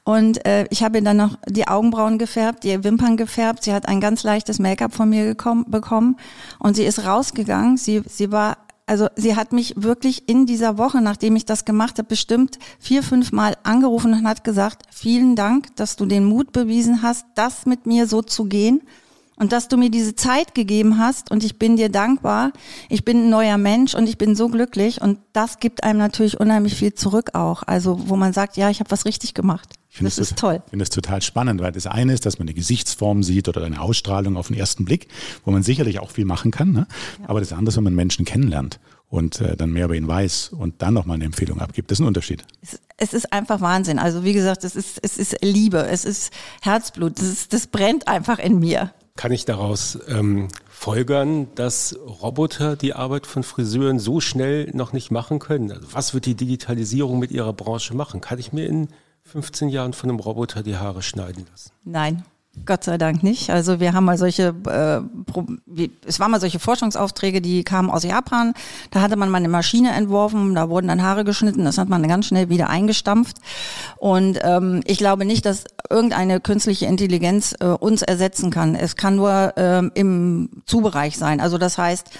Und 0.05 0.45
äh, 0.47 0.67
ich 0.71 0.83
habe 0.83 0.99
ihr 0.99 1.05
dann 1.05 1.17
noch 1.17 1.39
die 1.47 1.67
Augenbrauen 1.67 2.19
gefärbt, 2.19 2.65
die 2.65 2.85
Wimpern 2.85 3.17
gefärbt. 3.17 3.65
Sie 3.65 3.73
hat 3.73 3.89
ein 3.89 4.01
ganz 4.01 4.23
leichtes 4.23 4.59
Make-up 4.59 4.95
von 4.95 5.09
mir 5.09 5.25
gekommen, 5.25 5.65
bekommen 5.69 6.17
und 6.59 6.77
sie 6.77 6.85
ist 6.85 7.07
rausgegangen. 7.07 7.79
Sie, 7.79 8.03
sie 8.07 8.31
war 8.31 8.59
also 8.89 9.09
sie 9.17 9.37
hat 9.37 9.53
mich 9.53 9.75
wirklich 9.77 10.29
in 10.29 10.47
dieser 10.47 10.79
Woche, 10.79 11.03
nachdem 11.03 11.37
ich 11.37 11.45
das 11.45 11.67
gemacht 11.67 11.99
habe, 11.99 12.09
bestimmt 12.09 12.59
vier, 12.79 13.03
fünf 13.03 13.33
Mal 13.33 13.55
angerufen 13.63 14.15
und 14.15 14.27
hat 14.27 14.45
gesagt, 14.45 14.83
vielen 14.91 15.37
Dank, 15.37 15.77
dass 15.77 15.97
du 15.97 16.07
den 16.07 16.25
Mut 16.25 16.53
bewiesen 16.53 17.03
hast, 17.03 17.27
das 17.35 17.67
mit 17.67 17.85
mir 17.85 18.07
so 18.07 18.23
zu 18.23 18.47
gehen 18.47 18.81
und 19.39 19.53
dass 19.53 19.69
du 19.69 19.77
mir 19.77 19.91
diese 19.91 20.15
Zeit 20.15 20.55
gegeben 20.55 20.99
hast 20.99 21.31
und 21.31 21.45
ich 21.45 21.59
bin 21.59 21.77
dir 21.77 21.89
dankbar. 21.89 22.53
Ich 22.89 23.05
bin 23.05 23.25
ein 23.25 23.31
neuer 23.31 23.59
Mensch 23.59 23.95
und 23.95 24.09
ich 24.09 24.19
bin 24.19 24.35
so 24.35 24.49
glücklich 24.49 25.01
und 25.01 25.19
das 25.33 25.59
gibt 25.59 25.85
einem 25.85 25.99
natürlich 25.99 26.39
unheimlich 26.41 26.75
viel 26.75 26.95
zurück 26.95 27.31
auch. 27.35 27.63
Also 27.67 28.09
wo 28.09 28.17
man 28.17 28.33
sagt, 28.33 28.57
ja, 28.57 28.71
ich 28.71 28.81
habe 28.81 28.91
was 28.91 29.05
richtig 29.05 29.35
gemacht. 29.35 29.75
das, 30.01 30.17
das 30.17 30.19
ist 30.19 30.39
toll. 30.39 30.63
Ich 30.65 30.71
finde 30.71 30.85
das 30.85 30.91
total 30.91 31.23
spannend, 31.23 31.61
weil 31.61 31.73
das 31.73 31.87
eine 31.87 32.13
ist, 32.13 32.27
dass 32.27 32.39
man 32.39 32.49
eine 32.49 32.55
Gesichtsform 32.55 33.23
sieht 33.23 33.49
oder 33.49 33.63
eine 33.65 33.81
Ausstrahlung 33.81 34.37
auf 34.37 34.49
den 34.49 34.57
ersten 34.57 34.85
Blick, 34.85 35.09
wo 35.45 35.51
man 35.51 35.63
sicherlich 35.63 36.01
auch 36.01 36.11
viel 36.11 36.25
machen 36.25 36.51
kann. 36.51 36.73
Ne? 36.73 36.87
Ja. 37.21 37.29
Aber 37.29 37.41
das 37.41 37.53
andere 37.53 37.71
ist, 37.71 37.77
wenn 37.77 37.85
man 37.85 37.95
Menschen 37.95 38.25
kennenlernt 38.25 38.81
und 39.09 39.41
äh, 39.41 39.57
dann 39.57 39.71
mehr 39.71 39.87
über 39.87 39.95
ihn 39.95 40.07
weiß 40.07 40.51
und 40.51 40.83
dann 40.83 40.95
nochmal 40.95 41.15
eine 41.15 41.25
Empfehlung 41.25 41.61
abgibt. 41.61 41.91
Das 41.91 41.97
ist 41.99 42.03
ein 42.03 42.09
Unterschied. 42.09 42.45
Es, 42.61 42.79
es, 42.99 43.15
ist 43.15 43.33
einfach 43.33 43.61
Wahnsinn. 43.61 43.99
Also 43.99 44.25
wie 44.25 44.35
gesagt, 44.35 44.65
es 44.65 44.77
ist, 44.77 44.99
es 45.03 45.17
ist 45.17 45.37
Liebe, 45.43 45.87
es 45.87 46.05
ist 46.05 46.33
Herzblut, 46.61 47.19
das, 47.19 47.29
ist, 47.29 47.53
das 47.53 47.67
brennt 47.69 48.07
einfach 48.07 48.39
in 48.39 48.59
mir. 48.59 48.93
Kann 49.19 49.33
ich 49.33 49.45
daraus 49.45 49.99
ähm, 50.07 50.47
folgern, 50.71 51.49
dass 51.57 51.99
Roboter 52.23 52.77
die 52.77 52.95
Arbeit 52.95 53.27
von 53.27 53.43
Friseuren 53.43 53.99
so 53.99 54.21
schnell 54.21 54.71
noch 54.75 54.93
nicht 54.93 55.11
machen 55.11 55.41
können? 55.41 55.73
Also 55.73 55.89
was 55.91 56.15
wird 56.15 56.25
die 56.25 56.37
Digitalisierung 56.37 57.19
mit 57.19 57.33
ihrer 57.33 57.53
Branche 57.53 57.97
machen? 57.97 58.21
Kann 58.21 58.39
ich 58.39 58.53
mir 58.53 58.69
in 58.69 58.91
15 59.25 59.71
Jahren 59.71 59.93
von 59.93 60.09
einem 60.09 60.21
Roboter 60.21 60.63
die 60.63 60.77
Haare 60.77 61.03
schneiden 61.03 61.47
lassen? 61.51 61.73
Nein. 61.83 62.23
Gott 62.67 62.85
sei 62.85 62.99
Dank 62.99 63.23
nicht. 63.23 63.51
Also 63.51 63.81
wir 63.81 63.93
haben 63.93 64.05
mal 64.05 64.19
solche, 64.19 64.55
äh, 64.67 65.01
es 66.07 66.21
waren 66.21 66.31
mal 66.31 66.41
solche 66.41 66.59
Forschungsaufträge, 66.59 67.41
die 67.41 67.65
kamen 67.65 67.91
aus 67.91 68.05
Japan. 68.05 68.55
Da 68.91 69.01
hatte 69.01 69.17
man 69.17 69.31
mal 69.31 69.39
eine 69.39 69.49
Maschine 69.49 69.93
entworfen, 69.93 70.55
da 70.55 70.69
wurden 70.69 70.89
dann 70.89 71.03
Haare 71.03 71.25
geschnitten, 71.25 71.65
das 71.65 71.79
hat 71.79 71.89
man 71.89 72.07
ganz 72.07 72.27
schnell 72.27 72.49
wieder 72.49 72.69
eingestampft. 72.69 73.39
Und 73.97 74.39
ähm, 74.43 74.83
ich 74.85 74.99
glaube 74.99 75.25
nicht, 75.25 75.47
dass 75.47 75.65
irgendeine 75.91 76.41
künstliche 76.41 76.87
Intelligenz 76.87 77.55
äh, 77.61 77.67
uns 77.67 78.03
ersetzen 78.03 78.51
kann. 78.51 78.75
Es 78.75 78.97
kann 78.97 79.17
nur 79.17 79.55
ähm, 79.57 79.91
im 79.95 80.51
Zubereich 80.67 81.17
sein. 81.17 81.41
Also 81.41 81.59
das 81.59 81.79
heißt, 81.79 82.11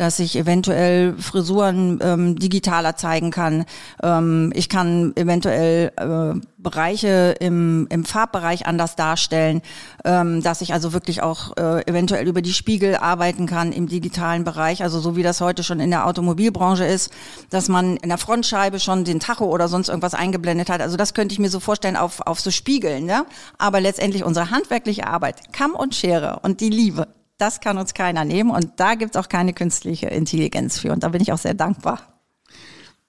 dass 0.00 0.18
ich 0.18 0.36
eventuell 0.36 1.14
Frisuren 1.18 1.98
ähm, 2.02 2.38
digitaler 2.38 2.96
zeigen 2.96 3.30
kann. 3.30 3.66
Ähm, 4.02 4.50
ich 4.54 4.70
kann 4.70 5.12
eventuell 5.14 5.92
äh, 5.96 6.40
Bereiche 6.56 7.34
im, 7.38 7.86
im 7.90 8.06
Farbbereich 8.06 8.66
anders 8.66 8.96
darstellen, 8.96 9.60
ähm, 10.06 10.42
dass 10.42 10.62
ich 10.62 10.72
also 10.72 10.94
wirklich 10.94 11.22
auch 11.22 11.54
äh, 11.58 11.82
eventuell 11.86 12.26
über 12.26 12.40
die 12.40 12.54
Spiegel 12.54 12.96
arbeiten 12.96 13.44
kann 13.44 13.72
im 13.72 13.88
digitalen 13.88 14.42
Bereich, 14.42 14.82
also 14.82 15.00
so 15.00 15.16
wie 15.16 15.22
das 15.22 15.42
heute 15.42 15.62
schon 15.62 15.80
in 15.80 15.90
der 15.90 16.06
Automobilbranche 16.06 16.86
ist, 16.86 17.12
dass 17.50 17.68
man 17.68 17.98
in 17.98 18.08
der 18.08 18.18
Frontscheibe 18.18 18.80
schon 18.80 19.04
den 19.04 19.20
Tacho 19.20 19.44
oder 19.44 19.68
sonst 19.68 19.88
irgendwas 19.88 20.14
eingeblendet 20.14 20.70
hat. 20.70 20.80
Also 20.80 20.96
das 20.96 21.12
könnte 21.12 21.34
ich 21.34 21.38
mir 21.38 21.50
so 21.50 21.60
vorstellen 21.60 21.96
auf, 21.96 22.22
auf 22.26 22.40
so 22.40 22.50
Spiegeln. 22.50 23.04
Ne? 23.04 23.26
Aber 23.58 23.82
letztendlich 23.82 24.24
unsere 24.24 24.50
handwerkliche 24.50 25.06
Arbeit, 25.06 25.52
Kamm 25.52 25.72
und 25.72 25.94
Schere 25.94 26.40
und 26.42 26.62
die 26.62 26.70
Liebe, 26.70 27.06
das 27.40 27.60
kann 27.60 27.78
uns 27.78 27.94
keiner 27.94 28.24
nehmen 28.24 28.50
und 28.50 28.72
da 28.76 28.94
gibt 28.94 29.14
es 29.14 29.20
auch 29.20 29.28
keine 29.28 29.52
künstliche 29.52 30.08
Intelligenz 30.08 30.78
für 30.78 30.92
und 30.92 31.02
da 31.02 31.08
bin 31.08 31.22
ich 31.22 31.32
auch 31.32 31.38
sehr 31.38 31.54
dankbar. 31.54 32.20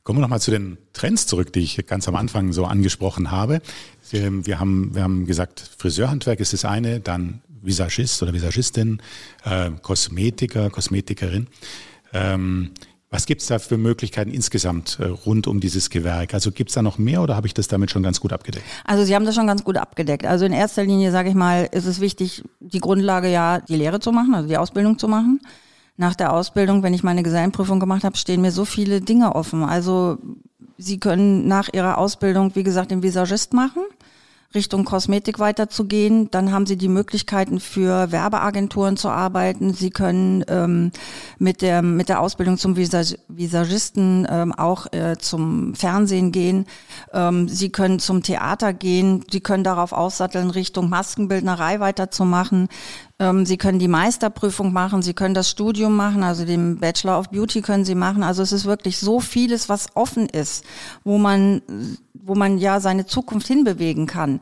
Kommen 0.03 0.17
wir 0.17 0.21
nochmal 0.21 0.41
zu 0.41 0.49
den 0.49 0.77
Trends 0.93 1.27
zurück, 1.27 1.53
die 1.53 1.59
ich 1.59 1.85
ganz 1.85 2.07
am 2.07 2.15
Anfang 2.15 2.53
so 2.53 2.65
angesprochen 2.65 3.29
habe. 3.29 3.61
Wir 4.09 4.59
haben, 4.59 4.95
wir 4.95 5.03
haben 5.03 5.25
gesagt, 5.25 5.59
Friseurhandwerk 5.77 6.39
ist 6.39 6.53
das 6.53 6.65
eine, 6.65 6.99
dann 6.99 7.41
Visagist 7.61 8.23
oder 8.23 8.33
Visagistin, 8.33 9.01
äh, 9.45 9.69
Kosmetiker, 9.81 10.69
Kosmetikerin. 10.69 11.47
Ähm, 12.13 12.71
was 13.11 13.25
gibt 13.25 13.41
es 13.41 13.47
da 13.47 13.59
für 13.59 13.77
Möglichkeiten 13.77 14.31
insgesamt 14.31 14.97
äh, 15.01 15.05
rund 15.05 15.45
um 15.45 15.59
dieses 15.59 15.89
Gewerk? 15.89 16.33
Also 16.33 16.51
gibt 16.51 16.69
es 16.69 16.75
da 16.75 16.81
noch 16.81 16.97
mehr 16.97 17.21
oder 17.21 17.35
habe 17.35 17.45
ich 17.45 17.53
das 17.53 17.67
damit 17.67 17.91
schon 17.91 18.03
ganz 18.03 18.21
gut 18.21 18.31
abgedeckt? 18.31 18.65
Also 18.85 19.03
Sie 19.03 19.13
haben 19.13 19.25
das 19.25 19.35
schon 19.35 19.47
ganz 19.47 19.65
gut 19.65 19.75
abgedeckt. 19.75 20.25
Also 20.25 20.45
in 20.45 20.53
erster 20.53 20.85
Linie, 20.85 21.11
sage 21.11 21.27
ich 21.27 21.35
mal, 21.35 21.67
ist 21.71 21.85
es 21.85 21.99
wichtig, 21.99 22.43
die 22.61 22.79
Grundlage 22.79 23.29
ja, 23.29 23.59
die 23.59 23.75
Lehre 23.75 23.99
zu 23.99 24.13
machen, 24.13 24.33
also 24.33 24.47
die 24.47 24.57
Ausbildung 24.57 24.97
zu 24.97 25.09
machen. 25.09 25.41
Nach 25.97 26.15
der 26.15 26.31
Ausbildung, 26.31 26.83
wenn 26.83 26.93
ich 26.93 27.03
meine 27.03 27.21
Gesellenprüfung 27.21 27.81
gemacht 27.81 28.05
habe, 28.05 28.15
stehen 28.15 28.41
mir 28.41 28.53
so 28.53 28.63
viele 28.63 29.01
Dinge 29.01 29.35
offen. 29.35 29.63
Also 29.63 30.17
Sie 30.77 30.97
können 30.97 31.47
nach 31.49 31.67
Ihrer 31.73 31.97
Ausbildung, 31.97 32.55
wie 32.55 32.63
gesagt, 32.63 32.91
den 32.91 33.03
Visagist 33.03 33.53
machen. 33.53 33.83
Richtung 34.53 34.85
Kosmetik 34.85 35.39
weiterzugehen. 35.39 36.29
Dann 36.31 36.51
haben 36.51 36.65
Sie 36.65 36.77
die 36.77 36.87
Möglichkeiten 36.87 37.59
für 37.59 38.11
Werbeagenturen 38.11 38.97
zu 38.97 39.09
arbeiten. 39.09 39.73
Sie 39.73 39.89
können 39.89 40.43
ähm, 40.47 40.91
mit, 41.39 41.61
der, 41.61 41.81
mit 41.81 42.09
der 42.09 42.19
Ausbildung 42.19 42.57
zum 42.57 42.75
Visag 42.75 43.17
Visagisten 43.27 44.27
ähm, 44.29 44.53
auch 44.53 44.91
äh, 44.91 45.17
zum 45.17 45.73
Fernsehen 45.75 46.31
gehen. 46.31 46.65
Ähm, 47.13 47.47
Sie 47.47 47.69
können 47.69 47.99
zum 47.99 48.23
Theater 48.23 48.73
gehen. 48.73 49.23
Sie 49.31 49.39
können 49.39 49.63
darauf 49.63 49.93
aussatteln, 49.93 50.49
Richtung 50.49 50.89
Maskenbildnerei 50.89 51.79
weiterzumachen. 51.79 52.67
Ähm, 53.21 53.45
Sie 53.45 53.57
können 53.57 53.77
die 53.77 53.87
Meisterprüfung 53.87 54.73
machen, 54.73 55.03
Sie 55.03 55.13
können 55.13 55.35
das 55.35 55.47
Studium 55.47 55.95
machen, 55.95 56.23
also 56.23 56.43
den 56.43 56.79
Bachelor 56.79 57.19
of 57.19 57.29
Beauty 57.29 57.61
können 57.61 57.85
Sie 57.85 57.93
machen. 57.93 58.23
Also 58.23 58.41
es 58.41 58.51
ist 58.51 58.65
wirklich 58.65 58.97
so 58.97 59.19
vieles, 59.19 59.69
was 59.69 59.95
offen 59.95 60.25
ist, 60.25 60.65
wo 61.03 61.19
man, 61.19 61.61
wo 62.15 62.33
man 62.33 62.57
ja 62.57 62.79
seine 62.79 63.05
Zukunft 63.05 63.45
hinbewegen 63.45 64.07
kann. 64.07 64.39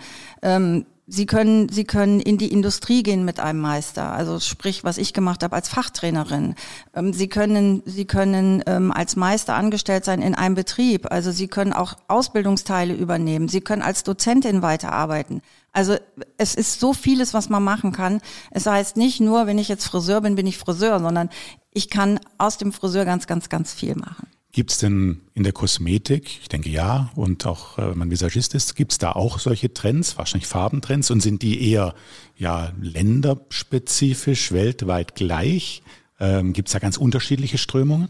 Sie 1.11 1.25
können, 1.25 1.69
Sie 1.69 1.85
können 1.85 2.19
in 2.19 2.37
die 2.37 2.51
Industrie 2.51 3.01
gehen 3.01 3.25
mit 3.25 3.39
einem 3.39 3.59
Meister, 3.59 4.11
also 4.11 4.39
sprich, 4.39 4.83
was 4.83 4.99
ich 4.99 5.11
gemacht 5.11 5.41
habe 5.41 5.55
als 5.55 5.67
Fachtrainerin. 5.67 6.53
Ähm, 6.93 7.13
Sie 7.13 7.27
können, 7.27 7.81
Sie 7.85 8.05
können 8.05 8.63
ähm, 8.67 8.91
als 8.91 9.15
Meister 9.15 9.55
angestellt 9.55 10.05
sein 10.05 10.21
in 10.21 10.35
einem 10.35 10.53
Betrieb. 10.53 11.11
Also 11.11 11.31
Sie 11.31 11.47
können 11.47 11.73
auch 11.73 11.95
Ausbildungsteile 12.07 12.93
übernehmen. 12.93 13.47
Sie 13.47 13.61
können 13.61 13.81
als 13.81 14.03
Dozentin 14.03 14.61
weiterarbeiten. 14.61 15.41
Also 15.73 15.97
es 16.37 16.53
ist 16.53 16.79
so 16.79 16.93
vieles, 16.93 17.33
was 17.33 17.49
man 17.49 17.63
machen 17.63 17.91
kann. 17.91 18.21
Es 18.51 18.67
heißt 18.67 18.95
nicht 18.95 19.19
nur, 19.19 19.47
wenn 19.47 19.57
ich 19.57 19.67
jetzt 19.67 19.87
Friseur 19.87 20.21
bin, 20.21 20.35
bin 20.35 20.45
ich 20.45 20.59
Friseur, 20.59 20.99
sondern 20.99 21.29
ich 21.71 21.89
kann 21.89 22.19
aus 22.37 22.57
dem 22.57 22.71
Friseur 22.71 23.05
ganz, 23.05 23.25
ganz, 23.25 23.49
ganz 23.49 23.73
viel 23.73 23.95
machen. 23.95 24.27
Gibt 24.51 24.71
es 24.71 24.79
denn 24.79 25.21
in 25.35 25.43
der 25.43 25.53
Kosmetik, 25.53 26.39
ich 26.41 26.49
denke 26.49 26.69
ja, 26.69 27.11
und 27.15 27.45
auch 27.45 27.77
äh, 27.77 27.91
wenn 27.91 27.97
man 27.99 28.09
Visagist 28.09 28.55
ist, 28.55 28.75
gibt 28.75 28.93
es 28.93 28.97
da 28.97 29.11
auch 29.11 29.37
solche 29.37 29.73
Trends, 29.73 30.17
wahrscheinlich 30.17 30.47
Farbentrends 30.47 31.11
und 31.11 31.21
sind 31.21 31.43
die 31.43 31.69
eher 31.69 31.93
ja 32.35 32.73
länderspezifisch, 32.81 34.51
weltweit 34.51 35.13
gleich? 35.13 35.83
Ähm, 36.19 36.53
gibt 36.53 36.69
es 36.69 36.73
da 36.73 36.79
ganz 36.79 36.97
unterschiedliche 36.97 37.59
Strömungen? 37.59 38.09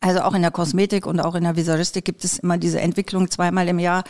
Also 0.00 0.22
auch 0.22 0.32
in 0.32 0.40
der 0.40 0.50
Kosmetik 0.50 1.04
und 1.04 1.20
auch 1.20 1.34
in 1.34 1.44
der 1.44 1.56
Visagistik 1.56 2.06
gibt 2.06 2.24
es 2.24 2.38
immer 2.38 2.56
diese 2.56 2.80
Entwicklung 2.80 3.30
zweimal 3.30 3.68
im 3.68 3.78
Jahr, 3.78 4.04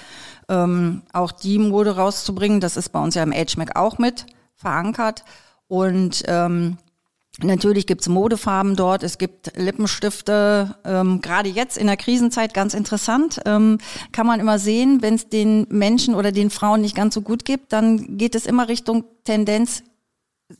ähm, 0.48 1.02
auch 1.12 1.32
die 1.32 1.58
Mode 1.58 1.96
rauszubringen. 1.96 2.60
Das 2.60 2.76
ist 2.76 2.90
bei 2.90 3.02
uns 3.02 3.16
ja 3.16 3.24
im 3.24 3.32
HMAC 3.32 3.74
auch 3.74 3.98
mit 3.98 4.26
verankert. 4.54 5.24
Und 5.66 6.22
ähm, 6.26 6.78
Natürlich 7.38 7.86
gibt's 7.86 8.08
Modefarben 8.08 8.74
dort, 8.76 9.02
es 9.02 9.16
gibt 9.16 9.52
Lippenstifte. 9.56 10.74
Ähm, 10.84 11.20
Gerade 11.20 11.48
jetzt 11.48 11.78
in 11.78 11.86
der 11.86 11.96
Krisenzeit 11.96 12.52
ganz 12.52 12.74
interessant, 12.74 13.40
ähm, 13.46 13.78
kann 14.12 14.26
man 14.26 14.40
immer 14.40 14.58
sehen, 14.58 15.00
wenn 15.00 15.14
es 15.14 15.28
den 15.28 15.66
Menschen 15.70 16.14
oder 16.14 16.32
den 16.32 16.50
Frauen 16.50 16.80
nicht 16.80 16.96
ganz 16.96 17.14
so 17.14 17.22
gut 17.22 17.44
gibt, 17.44 17.72
dann 17.72 18.18
geht 18.18 18.34
es 18.34 18.46
immer 18.46 18.68
Richtung 18.68 19.04
Tendenz 19.24 19.84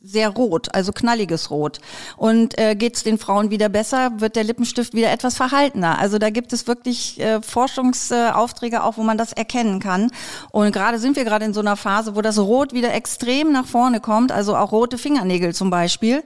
sehr 0.01 0.29
rot, 0.29 0.73
also 0.73 0.91
knalliges 0.91 1.49
Rot. 1.49 1.79
Und 2.17 2.57
äh, 2.57 2.75
geht 2.75 2.95
es 2.95 3.03
den 3.03 3.17
Frauen 3.17 3.49
wieder 3.49 3.69
besser, 3.69 4.11
wird 4.17 4.35
der 4.35 4.43
Lippenstift 4.43 4.93
wieder 4.93 5.11
etwas 5.11 5.35
verhaltener. 5.35 5.99
Also 5.99 6.17
da 6.17 6.29
gibt 6.29 6.53
es 6.53 6.67
wirklich 6.67 7.19
äh, 7.19 7.41
Forschungsaufträge 7.41 8.83
auch, 8.83 8.97
wo 8.97 9.03
man 9.03 9.17
das 9.17 9.33
erkennen 9.33 9.79
kann. 9.79 10.11
Und 10.51 10.71
gerade 10.71 10.99
sind 10.99 11.15
wir 11.15 11.23
gerade 11.23 11.45
in 11.45 11.53
so 11.53 11.59
einer 11.59 11.75
Phase, 11.75 12.15
wo 12.15 12.21
das 12.21 12.39
Rot 12.39 12.73
wieder 12.73 12.93
extrem 12.93 13.51
nach 13.51 13.65
vorne 13.65 13.99
kommt, 13.99 14.31
also 14.31 14.55
auch 14.55 14.71
rote 14.71 14.97
Fingernägel 14.97 15.53
zum 15.53 15.69
Beispiel. 15.69 16.23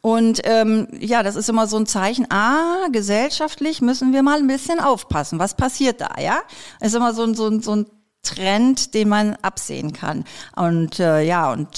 Und 0.00 0.42
ähm, 0.44 0.88
ja, 1.00 1.22
das 1.22 1.34
ist 1.34 1.48
immer 1.48 1.66
so 1.66 1.78
ein 1.78 1.86
Zeichen, 1.86 2.26
ah, 2.30 2.88
gesellschaftlich 2.92 3.80
müssen 3.80 4.12
wir 4.12 4.22
mal 4.22 4.38
ein 4.38 4.46
bisschen 4.46 4.78
aufpassen. 4.78 5.38
Was 5.38 5.54
passiert 5.54 6.02
da, 6.02 6.20
ja? 6.20 6.42
Das 6.78 6.90
ist 6.90 6.94
immer 6.94 7.14
so 7.14 7.22
ein, 7.22 7.34
so 7.34 7.46
ein, 7.46 7.62
so 7.62 7.74
ein 7.74 7.86
Trend, 8.22 8.92
den 8.92 9.08
man 9.08 9.36
absehen 9.36 9.94
kann. 9.94 10.24
Und 10.56 11.00
äh, 11.00 11.22
ja, 11.22 11.50
und 11.52 11.70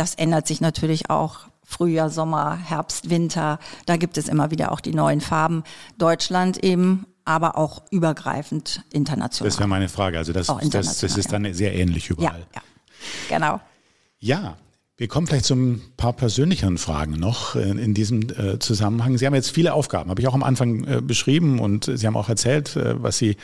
das 0.00 0.14
ändert 0.14 0.46
sich 0.46 0.62
natürlich 0.62 1.10
auch. 1.10 1.40
Frühjahr, 1.62 2.08
Sommer, 2.08 2.56
Herbst, 2.56 3.10
Winter, 3.10 3.60
da 3.84 3.96
gibt 3.98 4.16
es 4.16 4.28
immer 4.28 4.50
wieder 4.50 4.72
auch 4.72 4.80
die 4.80 4.94
neuen 4.94 5.20
Farben. 5.20 5.62
Deutschland 5.98 6.64
eben, 6.64 7.06
aber 7.26 7.58
auch 7.58 7.82
übergreifend 7.90 8.82
international. 8.90 9.50
Das 9.50 9.58
wäre 9.58 9.68
meine 9.68 9.90
Frage. 9.90 10.16
Also 10.16 10.32
das, 10.32 10.46
das, 10.46 10.98
das 10.98 11.16
ist 11.18 11.30
dann 11.30 11.52
sehr 11.52 11.74
ähnlich 11.74 12.08
überall. 12.08 12.46
Ja, 12.54 12.62
ja. 12.62 12.62
genau. 13.28 13.60
Ja, 14.18 14.56
Wir 15.00 15.08
kommen 15.08 15.26
vielleicht 15.26 15.46
zu 15.46 15.54
ein 15.54 15.80
paar 15.96 16.12
persönlicheren 16.12 16.76
Fragen 16.76 17.12
noch 17.12 17.56
äh, 17.56 17.70
in 17.70 17.94
diesem 17.94 18.20
äh, 18.20 18.58
Zusammenhang. 18.58 19.16
Sie 19.16 19.24
haben 19.24 19.34
jetzt 19.34 19.50
viele 19.50 19.72
Aufgaben, 19.72 20.10
habe 20.10 20.20
ich 20.20 20.28
auch 20.28 20.34
am 20.34 20.42
Anfang 20.42 20.84
äh, 20.84 21.00
beschrieben 21.00 21.58
und 21.58 21.90
Sie 21.94 22.06
haben 22.06 22.18
auch 22.18 22.28
erzählt, 22.28 22.76
was 22.76 23.16
Sie 23.16 23.36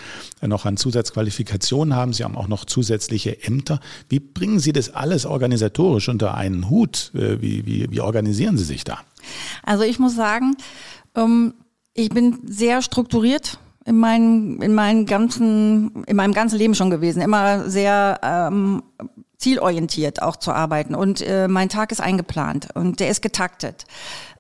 noch 0.43 0.67
an 0.67 0.77
Zusatzqualifikationen 0.77 1.97
haben. 1.97 2.13
Sie 2.13 2.25
haben 2.25 2.37
auch 2.37 2.49
noch 2.49 2.67
zusätzliche 2.67 3.43
Ämter. 3.43 3.81
Wie 4.11 4.21
bringen 4.21 4.59
Sie 4.59 4.75
das 4.75 4.91
alles 4.95 5.25
organisatorisch 5.25 6.11
unter 6.11 6.35
einen 6.35 6.69
Hut? 6.69 7.11
Wie, 7.15 7.65
wie, 7.65 7.91
wie 7.91 8.01
organisieren 8.03 8.59
Sie 8.59 8.65
sich 8.65 8.85
da? 8.85 8.99
Also 9.63 9.85
ich 9.85 9.99
muss 9.99 10.15
sagen, 10.15 10.59
ähm, 11.15 11.55
ich 11.95 12.11
bin 12.11 12.37
sehr 12.45 12.83
strukturiert 12.83 13.59
in 13.87 13.97
meinem, 13.97 14.61
in 14.61 14.75
meinem 14.75 15.07
ganzen, 15.07 16.05
in 16.05 16.17
meinem 16.17 16.35
ganzen 16.35 16.59
Leben 16.59 16.75
schon 16.75 16.91
gewesen. 16.91 17.23
Immer 17.23 17.71
sehr 17.71 18.21
ähm, 18.23 18.83
zielorientiert 19.39 20.23
auch 20.23 20.37
zu 20.37 20.53
arbeiten 20.53 20.95
und 20.95 21.21
äh, 21.21 21.49
mein 21.49 21.69
Tag 21.69 21.93
ist 21.93 22.01
eingeplant 22.01 22.69
und 22.75 23.01
der 23.01 23.09
ist 23.09 23.23
getaktet. 23.23 23.85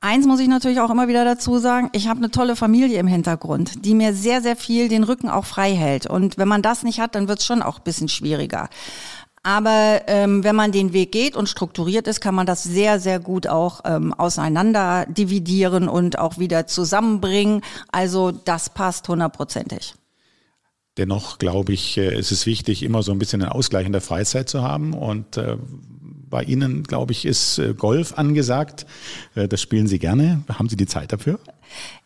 Eins 0.00 0.26
muss 0.26 0.40
ich 0.40 0.48
natürlich 0.48 0.80
auch 0.80 0.90
immer 0.90 1.08
wieder 1.08 1.24
dazu 1.24 1.58
sagen, 1.58 1.90
ich 1.92 2.08
habe 2.08 2.18
eine 2.18 2.30
tolle 2.30 2.56
Familie 2.56 2.98
im 2.98 3.06
Hintergrund, 3.06 3.84
die 3.84 3.94
mir 3.94 4.14
sehr, 4.14 4.42
sehr 4.42 4.56
viel 4.56 4.88
den 4.88 5.04
Rücken 5.04 5.28
auch 5.28 5.44
frei 5.44 5.74
hält. 5.74 6.06
Und 6.06 6.38
wenn 6.38 6.48
man 6.48 6.62
das 6.62 6.82
nicht 6.82 7.00
hat, 7.00 7.14
dann 7.14 7.28
wird 7.28 7.40
es 7.40 7.46
schon 7.46 7.62
auch 7.62 7.78
ein 7.78 7.84
bisschen 7.84 8.08
schwieriger. 8.08 8.68
Aber 9.42 10.02
ähm, 10.08 10.42
wenn 10.42 10.56
man 10.56 10.72
den 10.72 10.92
Weg 10.92 11.12
geht 11.12 11.36
und 11.36 11.48
strukturiert 11.48 12.08
ist, 12.08 12.20
kann 12.20 12.34
man 12.34 12.46
das 12.46 12.64
sehr, 12.64 12.98
sehr 12.98 13.20
gut 13.20 13.46
auch 13.46 13.82
ähm, 13.84 14.12
auseinander 14.12 15.06
dividieren 15.06 15.88
und 15.88 16.18
auch 16.18 16.38
wieder 16.38 16.66
zusammenbringen. 16.66 17.62
Also 17.92 18.32
das 18.32 18.70
passt 18.70 19.08
hundertprozentig. 19.08 19.94
Dennoch 20.96 21.38
glaube 21.38 21.72
ich, 21.72 21.98
äh, 21.98 22.14
es 22.14 22.32
ist 22.32 22.46
wichtig, 22.46 22.82
immer 22.82 23.02
so 23.02 23.12
ein 23.12 23.18
bisschen 23.18 23.42
einen 23.42 23.52
Ausgleich 23.52 23.86
in 23.86 23.92
der 23.92 24.00
Freizeit 24.00 24.48
zu 24.48 24.62
haben. 24.62 24.94
Und 24.94 25.36
äh, 25.36 25.56
bei 26.30 26.42
Ihnen, 26.42 26.84
glaube 26.84 27.12
ich, 27.12 27.26
ist 27.26 27.58
äh, 27.58 27.74
Golf 27.74 28.16
angesagt. 28.18 28.86
Das 29.34 29.60
spielen 29.60 29.86
Sie 29.86 29.98
gerne. 29.98 30.42
Haben 30.48 30.68
Sie 30.68 30.76
die 30.76 30.86
Zeit 30.86 31.12
dafür? 31.12 31.38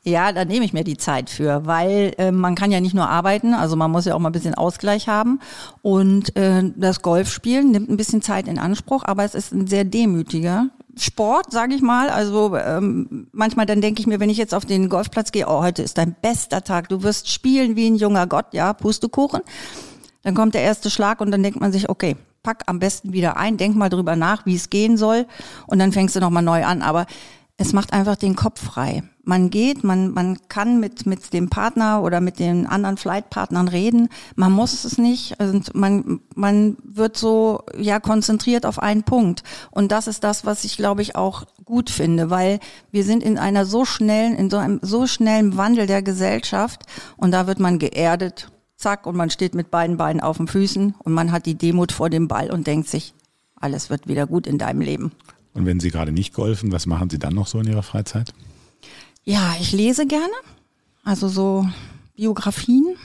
Ja, 0.03 0.33
da 0.33 0.44
nehme 0.44 0.64
ich 0.64 0.72
mir 0.72 0.85
die 0.85 0.96
Zeit 0.96 1.31
für, 1.31 1.66
weil 1.66 2.14
man 2.33 2.55
kann 2.55 2.72
ja 2.72 2.81
nicht 2.81 2.94
nur 2.94 3.09
arbeiten, 3.09 3.53
also 3.53 3.76
man 3.76 3.90
muss 3.90 4.07
ja 4.07 4.14
auch 4.14 4.18
mal 4.18 4.31
ein 4.31 4.33
bisschen 4.33 4.55
Ausgleich 4.55 5.07
haben. 5.07 5.38
Und 5.83 6.33
das 6.35 7.03
Golfspielen 7.03 7.70
nimmt 7.70 7.90
ein 7.90 7.98
bisschen 7.98 8.22
Zeit 8.22 8.48
in 8.48 8.59
Anspruch, 8.59 9.05
aber 9.05 9.22
es 9.24 9.35
ist 9.35 9.53
ein 9.53 9.66
sehr 9.66 9.85
demütiger 9.85 10.70
Sport, 10.96 11.53
sage 11.53 11.74
ich 11.74 11.83
mal. 11.83 12.11
Also 12.11 12.57
ähm, 12.57 13.29
manchmal 13.33 13.66
dann 13.66 13.81
denke 13.81 14.00
ich 14.00 14.07
mir, 14.07 14.20
wenn 14.20 14.31
ich 14.31 14.38
jetzt 14.38 14.55
auf 14.55 14.64
den 14.64 14.88
Golfplatz 14.88 15.33
gehe, 15.33 15.46
oh, 15.46 15.62
heute 15.62 15.83
ist 15.83 15.98
dein 15.98 16.14
bester 16.20 16.62
Tag, 16.62 16.88
du 16.88 17.03
wirst 17.03 17.31
spielen 17.31 17.76
wie 17.76 17.88
ein 17.88 17.96
junger 17.96 18.26
Gott, 18.26 18.46
ja, 18.53 18.72
Pustekuchen. 18.72 19.40
Dann 20.22 20.35
kommt 20.35 20.55
der 20.55 20.62
erste 20.62 20.90
Schlag 20.90 21.20
und 21.20 21.31
dann 21.31 21.42
denkt 21.42 21.61
man 21.61 21.72
sich, 21.72 21.88
okay, 21.88 22.16
pack 22.42 22.62
am 22.66 22.79
besten 22.79 23.12
wieder 23.12 23.37
ein, 23.37 23.57
denk 23.57 23.76
mal 23.76 23.88
drüber 23.88 24.16
nach, 24.16 24.46
wie 24.46 24.55
es 24.55 24.70
gehen 24.70 24.96
soll 24.96 25.26
und 25.66 25.79
dann 25.79 25.92
fängst 25.92 26.16
du 26.16 26.20
nochmal 26.20 26.42
neu 26.42 26.64
an. 26.64 26.83
Aber 26.83 27.07
es 27.60 27.74
macht 27.74 27.92
einfach 27.92 28.16
den 28.16 28.36
Kopf 28.36 28.58
frei. 28.58 29.02
Man 29.22 29.50
geht, 29.50 29.84
man, 29.84 30.12
man 30.12 30.38
kann 30.48 30.80
mit, 30.80 31.04
mit 31.04 31.34
dem 31.34 31.50
Partner 31.50 32.02
oder 32.02 32.22
mit 32.22 32.38
den 32.38 32.66
anderen 32.66 32.96
Flightpartnern 32.96 33.68
reden. 33.68 34.08
Und 34.34 34.52
muss 34.52 34.84
es 34.84 34.96
nicht. 34.96 35.38
Und 35.38 35.74
man, 35.74 36.20
man 36.34 36.78
wird 36.82 37.18
so, 37.18 37.62
ja, 37.76 38.00
konzentriert 38.00 38.64
auf 38.64 38.78
einen 38.78 39.02
Punkt. 39.02 39.42
Und 39.70 39.92
das 39.92 40.06
ist 40.06 40.24
das, 40.24 40.46
was 40.46 40.64
ich, 40.64 40.78
glaube 40.78 41.02
ich, 41.02 41.16
auch 41.16 41.44
gut 41.66 41.90
finde, 41.90 42.30
weil 42.30 42.60
wir 42.92 43.04
sind 43.04 43.22
in 43.22 43.36
einer 43.36 43.66
so 43.66 43.84
schnellen, 43.84 44.36
in 44.36 44.48
so 44.48 44.56
einem 44.56 44.80
so 44.80 45.06
schnellen 45.06 45.58
Wandel 45.58 45.86
der 45.86 46.00
Gesellschaft. 46.00 46.86
Und 47.18 47.32
da 47.32 47.46
wird 47.46 47.60
man 47.60 47.78
geerdet. 47.78 48.50
Zack. 48.76 49.04
Und 49.04 49.16
man 49.16 49.28
steht 49.28 49.54
mit 49.54 49.70
beiden 49.70 49.98
Beinen 49.98 50.22
auf 50.22 50.38
den 50.38 50.48
Füßen 50.48 50.94
und 50.98 51.12
man 51.12 51.30
hat 51.30 51.44
die 51.44 51.58
Demut 51.58 51.92
vor 51.92 52.08
dem 52.08 52.26
Ball 52.26 52.50
und 52.50 52.66
denkt 52.66 52.88
sich, 52.88 53.12
alles 53.54 53.90
wird 53.90 54.08
wieder 54.08 54.26
gut 54.26 54.46
in 54.46 54.56
deinem 54.56 54.80
Leben. 54.80 55.12
Und 55.54 55.66
wenn 55.66 55.80
Sie 55.80 55.90
gerade 55.90 56.12
nicht 56.12 56.34
golfen, 56.34 56.72
was 56.72 56.86
machen 56.86 57.10
Sie 57.10 57.18
dann 57.18 57.34
noch 57.34 57.46
so 57.46 57.58
in 57.58 57.66
Ihrer 57.66 57.82
Freizeit? 57.82 58.32
Ja, 59.24 59.54
ich 59.60 59.72
lese 59.72 60.06
gerne. 60.06 60.32
Also 61.04 61.28
so 61.28 61.66
Biografien, 62.14 62.96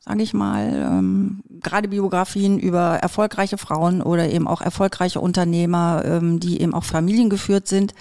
sage 0.00 0.22
ich 0.22 0.34
mal. 0.34 0.72
Ähm, 0.72 1.42
gerade 1.60 1.88
Biografien 1.88 2.58
über 2.58 2.96
erfolgreiche 2.96 3.58
Frauen 3.58 4.02
oder 4.02 4.30
eben 4.30 4.46
auch 4.48 4.60
erfolgreiche 4.60 5.20
Unternehmer, 5.20 6.02
ähm, 6.04 6.40
die 6.40 6.60
eben 6.60 6.74
auch 6.74 6.84
familiengeführt 6.84 7.68
sind. 7.68 7.94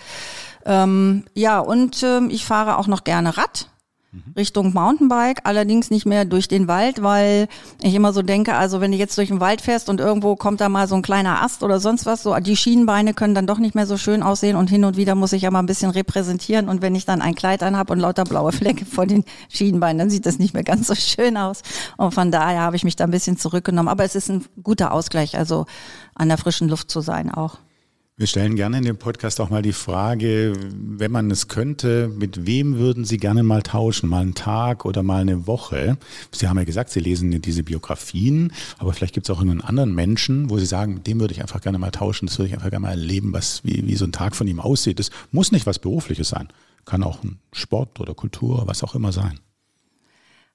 Ähm, 0.65 1.23
ja, 1.33 1.59
und 1.59 2.03
ähm, 2.03 2.29
ich 2.29 2.45
fahre 2.45 2.77
auch 2.77 2.87
noch 2.87 3.03
gerne 3.03 3.37
Rad. 3.37 3.70
Mhm. 4.13 4.33
Richtung 4.35 4.73
Mountainbike, 4.73 5.39
allerdings 5.45 5.89
nicht 5.89 6.05
mehr 6.05 6.25
durch 6.25 6.49
den 6.49 6.67
Wald, 6.67 7.01
weil 7.01 7.47
ich 7.81 7.95
immer 7.95 8.11
so 8.11 8.21
denke, 8.21 8.55
also 8.55 8.81
wenn 8.81 8.91
du 8.91 8.97
jetzt 8.97 9.17
durch 9.17 9.29
den 9.29 9.39
Wald 9.39 9.61
fährst 9.61 9.87
und 9.87 10.01
irgendwo 10.01 10.35
kommt 10.35 10.59
da 10.59 10.67
mal 10.67 10.89
so 10.89 10.95
ein 10.95 11.01
kleiner 11.01 11.41
Ast 11.41 11.63
oder 11.63 11.79
sonst 11.79 12.05
was, 12.05 12.21
so 12.21 12.35
die 12.35 12.57
Schienenbeine 12.57 13.13
können 13.13 13.35
dann 13.35 13.47
doch 13.47 13.57
nicht 13.57 13.73
mehr 13.73 13.87
so 13.87 13.95
schön 13.95 14.21
aussehen 14.21 14.57
und 14.57 14.69
hin 14.69 14.83
und 14.83 14.97
wieder 14.97 15.15
muss 15.15 15.31
ich 15.31 15.43
ja 15.43 15.51
mal 15.51 15.59
ein 15.59 15.65
bisschen 15.65 15.91
repräsentieren 15.91 16.67
und 16.67 16.81
wenn 16.81 16.93
ich 16.93 17.05
dann 17.05 17.21
ein 17.21 17.35
Kleid 17.35 17.63
anhab 17.63 17.89
und 17.89 17.99
lauter 17.99 18.25
blaue 18.25 18.51
Flecke 18.51 18.83
vor 18.85 19.05
den 19.05 19.23
Schienenbeinen, 19.47 19.99
dann 19.99 20.09
sieht 20.09 20.25
das 20.25 20.39
nicht 20.39 20.53
mehr 20.53 20.63
ganz 20.63 20.87
so 20.87 20.95
schön 20.95 21.37
aus 21.37 21.61
und 21.95 22.13
von 22.13 22.31
daher 22.31 22.59
habe 22.59 22.75
ich 22.75 22.83
mich 22.83 22.97
da 22.97 23.05
ein 23.05 23.11
bisschen 23.11 23.37
zurückgenommen, 23.37 23.87
aber 23.87 24.03
es 24.03 24.15
ist 24.15 24.29
ein 24.29 24.43
guter 24.61 24.91
Ausgleich, 24.91 25.37
also 25.37 25.67
an 26.15 26.27
der 26.27 26.37
frischen 26.37 26.67
Luft 26.67 26.91
zu 26.91 26.99
sein 26.99 27.31
auch. 27.31 27.59
Wir 28.21 28.27
stellen 28.27 28.55
gerne 28.55 28.77
in 28.77 28.83
dem 28.83 28.97
Podcast 28.97 29.41
auch 29.41 29.49
mal 29.49 29.63
die 29.63 29.73
Frage, 29.73 30.53
wenn 30.75 31.11
man 31.11 31.31
es 31.31 31.47
könnte, 31.47 32.07
mit 32.07 32.45
wem 32.45 32.77
würden 32.77 33.03
Sie 33.03 33.17
gerne 33.17 33.41
mal 33.41 33.63
tauschen? 33.63 34.07
Mal 34.09 34.21
einen 34.21 34.35
Tag 34.35 34.85
oder 34.85 35.01
mal 35.01 35.21
eine 35.21 35.47
Woche? 35.47 35.97
Sie 36.31 36.47
haben 36.47 36.59
ja 36.59 36.63
gesagt, 36.63 36.91
Sie 36.91 36.99
lesen 36.99 37.41
diese 37.41 37.63
Biografien, 37.63 38.53
aber 38.77 38.93
vielleicht 38.93 39.15
gibt 39.15 39.27
es 39.27 39.35
auch 39.35 39.41
einen 39.41 39.61
anderen 39.61 39.95
Menschen, 39.95 40.51
wo 40.51 40.59
Sie 40.59 40.67
sagen, 40.67 40.93
mit 40.93 41.07
dem 41.07 41.19
würde 41.19 41.33
ich 41.33 41.41
einfach 41.41 41.61
gerne 41.61 41.79
mal 41.79 41.89
tauschen, 41.89 42.27
das 42.27 42.37
würde 42.37 42.49
ich 42.49 42.53
einfach 42.53 42.69
gerne 42.69 42.83
mal 42.83 42.91
erleben, 42.91 43.33
was, 43.33 43.63
wie, 43.63 43.87
wie 43.87 43.95
so 43.95 44.05
ein 44.05 44.11
Tag 44.11 44.35
von 44.35 44.45
ihm 44.45 44.59
aussieht. 44.59 44.99
Das 44.99 45.09
muss 45.31 45.51
nicht 45.51 45.65
was 45.65 45.79
Berufliches 45.79 46.29
sein. 46.29 46.47
Kann 46.85 47.01
auch 47.01 47.23
ein 47.23 47.39
Sport 47.51 47.99
oder 47.99 48.13
Kultur, 48.13 48.67
was 48.67 48.83
auch 48.83 48.93
immer 48.93 49.11
sein. 49.11 49.39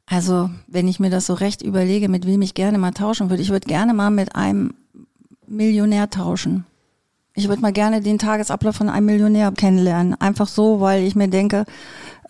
Also, 0.07 0.51
wenn 0.69 0.87
ich 0.87 1.01
mir 1.01 1.11
das 1.11 1.27
so 1.27 1.35
recht 1.35 1.63
überlege, 1.63 2.09
mit 2.09 2.29
wem 2.29 2.43
ich 2.43 2.55
gerne 2.55 2.79
mal 2.79 2.93
tauschen 2.93 3.29
würde, 3.29 3.43
ich 3.43 3.51
würde 3.51 3.67
gerne 3.67 3.93
mal 3.93 4.13
mit 4.13 4.37
einem 4.37 4.75
Millionär 5.49 6.11
tauschen. 6.11 6.65
Ich 7.37 7.49
würde 7.49 7.61
mal 7.61 7.73
gerne 7.73 8.01
den 8.01 8.19
Tagesablauf 8.19 8.77
von 8.77 8.89
einem 8.89 9.07
Millionär 9.07 9.53
kennenlernen. 9.53 10.19
Einfach 10.19 10.49
so, 10.49 10.81
weil 10.81 11.05
ich 11.05 11.15
mir 11.15 11.29
denke, 11.29 11.67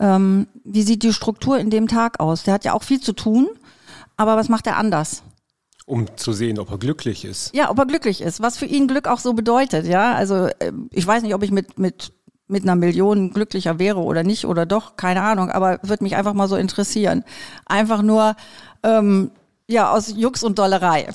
ähm, 0.01 0.47
wie 0.65 0.83
sieht 0.83 1.01
die 1.01 1.13
Struktur 1.13 1.57
in 1.57 1.69
dem 1.69 1.87
Tag 1.87 2.19
aus? 2.19 2.43
Der 2.43 2.53
hat 2.53 2.65
ja 2.65 2.73
auch 2.73 2.83
viel 2.83 2.99
zu 2.99 3.13
tun, 3.13 3.47
aber 4.17 4.35
was 4.35 4.49
macht 4.49 4.67
er 4.67 4.75
anders? 4.75 5.23
Um 5.85 6.17
zu 6.17 6.33
sehen, 6.33 6.59
ob 6.59 6.71
er 6.71 6.77
glücklich 6.77 7.23
ist. 7.23 7.55
Ja, 7.55 7.69
ob 7.71 7.79
er 7.79 7.85
glücklich 7.85 8.19
ist. 8.19 8.41
Was 8.41 8.57
für 8.57 8.65
ihn 8.65 8.89
Glück 8.89 9.07
auch 9.07 9.19
so 9.19 9.31
bedeutet, 9.31 9.87
ja. 9.87 10.13
Also 10.13 10.47
äh, 10.59 10.73
ich 10.91 11.07
weiß 11.07 11.23
nicht, 11.23 11.33
ob 11.33 11.41
ich 11.41 11.51
mit, 11.51 11.79
mit, 11.79 12.11
mit 12.49 12.63
einer 12.63 12.75
Million 12.75 13.31
glücklicher 13.31 13.79
wäre 13.79 14.01
oder 14.01 14.23
nicht 14.23 14.43
oder 14.43 14.65
doch, 14.65 14.97
keine 14.97 15.21
Ahnung, 15.21 15.49
aber 15.49 15.79
würde 15.83 16.03
mich 16.03 16.17
einfach 16.17 16.33
mal 16.33 16.49
so 16.49 16.57
interessieren. 16.57 17.23
Einfach 17.65 18.01
nur, 18.01 18.35
ähm, 18.83 19.31
ja, 19.67 19.89
aus 19.93 20.13
Jux 20.13 20.43
und 20.43 20.59
Dollerei. 20.59 21.07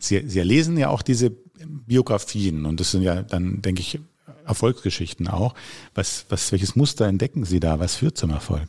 Sie, 0.00 0.28
Sie 0.28 0.40
lesen 0.40 0.76
ja 0.76 0.88
auch 0.88 1.02
diese 1.02 1.43
Biografien 1.66 2.66
und 2.66 2.80
das 2.80 2.90
sind 2.90 3.02
ja 3.02 3.22
dann, 3.22 3.62
denke 3.62 3.80
ich, 3.80 4.00
Erfolgsgeschichten 4.46 5.28
auch. 5.28 5.54
Was, 5.94 6.26
was, 6.28 6.52
welches 6.52 6.76
Muster 6.76 7.06
entdecken 7.06 7.44
Sie 7.44 7.60
da? 7.60 7.80
Was 7.80 7.96
führt 7.96 8.18
zum 8.18 8.30
Erfolg? 8.30 8.68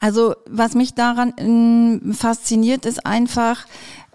Also 0.00 0.34
was 0.48 0.74
mich 0.74 0.94
daran 0.94 1.32
ähm, 1.38 2.12
fasziniert, 2.12 2.84
ist 2.84 3.06
einfach, 3.06 3.66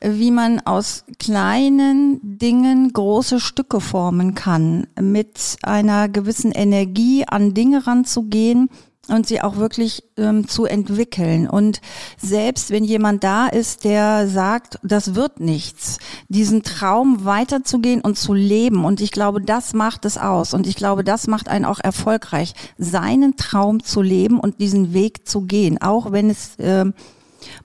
wie 0.01 0.31
man 0.31 0.59
aus 0.59 1.03
kleinen 1.19 2.19
Dingen 2.37 2.93
große 2.93 3.39
Stücke 3.39 3.81
formen 3.81 4.35
kann, 4.35 4.87
mit 4.99 5.57
einer 5.63 6.09
gewissen 6.09 6.51
Energie 6.51 7.25
an 7.27 7.53
Dinge 7.53 7.87
ranzugehen, 7.87 8.69
und 9.11 9.27
sie 9.27 9.41
auch 9.41 9.57
wirklich 9.57 10.03
ähm, 10.17 10.47
zu 10.47 10.65
entwickeln. 10.65 11.49
Und 11.49 11.81
selbst 12.17 12.69
wenn 12.69 12.83
jemand 12.83 13.23
da 13.23 13.47
ist, 13.47 13.83
der 13.83 14.27
sagt, 14.27 14.79
das 14.83 15.15
wird 15.15 15.39
nichts, 15.39 15.97
diesen 16.29 16.63
Traum 16.63 17.25
weiterzugehen 17.25 18.01
und 18.01 18.17
zu 18.17 18.33
leben. 18.33 18.85
Und 18.85 19.01
ich 19.01 19.11
glaube, 19.11 19.41
das 19.41 19.73
macht 19.73 20.05
es 20.05 20.17
aus. 20.17 20.53
Und 20.53 20.67
ich 20.67 20.75
glaube, 20.75 21.03
das 21.03 21.27
macht 21.27 21.49
einen 21.49 21.65
auch 21.65 21.79
erfolgreich, 21.79 22.53
seinen 22.77 23.35
Traum 23.35 23.83
zu 23.83 24.01
leben 24.01 24.39
und 24.39 24.59
diesen 24.59 24.93
Weg 24.93 25.27
zu 25.27 25.41
gehen. 25.41 25.81
Auch 25.81 26.11
wenn 26.11 26.29
es 26.29 26.55
äh, 26.57 26.85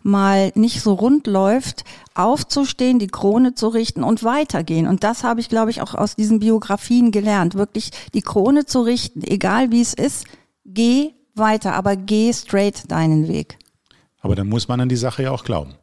mal 0.02 0.52
nicht 0.54 0.80
so 0.80 0.94
rund 0.94 1.26
läuft, 1.26 1.84
aufzustehen, 2.14 2.98
die 2.98 3.08
Krone 3.08 3.54
zu 3.54 3.68
richten 3.68 4.02
und 4.02 4.24
weitergehen. 4.24 4.86
Und 4.86 5.04
das 5.04 5.22
habe 5.22 5.40
ich, 5.40 5.48
glaube 5.48 5.70
ich, 5.70 5.82
auch 5.82 5.94
aus 5.94 6.16
diesen 6.16 6.40
Biografien 6.40 7.10
gelernt. 7.10 7.54
Wirklich 7.54 7.90
die 8.14 8.22
Krone 8.22 8.64
zu 8.64 8.80
richten, 8.80 9.22
egal 9.22 9.70
wie 9.70 9.80
es 9.80 9.94
ist, 9.94 10.24
geh 10.64 11.12
weiter, 11.36 11.74
aber 11.74 11.96
geh 11.96 12.32
straight 12.32 12.90
deinen 12.90 13.28
Weg. 13.28 13.58
Aber 14.20 14.34
dann 14.34 14.48
muss 14.48 14.68
man 14.68 14.80
an 14.80 14.88
die 14.88 14.96
Sache 14.96 15.24
ja 15.24 15.30
auch 15.30 15.44
glauben. 15.44 15.74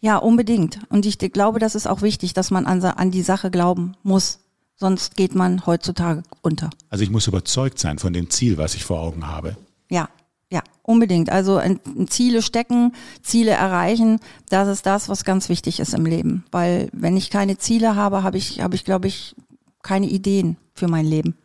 Ja, 0.00 0.18
unbedingt. 0.18 0.80
Und 0.90 1.06
ich 1.06 1.18
glaube, 1.18 1.58
das 1.58 1.74
ist 1.74 1.86
auch 1.86 2.02
wichtig, 2.02 2.34
dass 2.34 2.50
man 2.50 2.66
an, 2.66 2.84
an 2.84 3.10
die 3.10 3.22
Sache 3.22 3.50
glauben 3.50 3.96
muss. 4.02 4.40
Sonst 4.76 5.16
geht 5.16 5.34
man 5.34 5.66
heutzutage 5.66 6.22
unter. 6.42 6.70
Also 6.90 7.04
ich 7.04 7.10
muss 7.10 7.26
überzeugt 7.26 7.78
sein 7.78 7.98
von 7.98 8.12
dem 8.12 8.28
Ziel, 8.28 8.58
was 8.58 8.74
ich 8.74 8.84
vor 8.84 9.00
Augen 9.00 9.26
habe. 9.26 9.56
Ja, 9.88 10.08
ja, 10.50 10.62
unbedingt. 10.82 11.30
Also 11.30 11.60
Ziele 12.08 12.42
stecken, 12.42 12.92
Ziele 13.22 13.52
erreichen, 13.52 14.20
das 14.50 14.68
ist 14.68 14.84
das, 14.84 15.08
was 15.08 15.24
ganz 15.24 15.48
wichtig 15.48 15.80
ist 15.80 15.94
im 15.94 16.06
Leben. 16.06 16.44
Weil 16.50 16.90
wenn 16.92 17.16
ich 17.16 17.30
keine 17.30 17.56
Ziele 17.58 17.96
habe, 17.96 18.22
habe 18.22 18.36
ich, 18.36 18.60
habe 18.60 18.74
ich, 18.74 18.84
glaube 18.84 19.08
ich, 19.08 19.34
keine 19.82 20.06
Ideen 20.06 20.56
für 20.74 20.86
mein 20.86 21.06
Leben. 21.06 21.36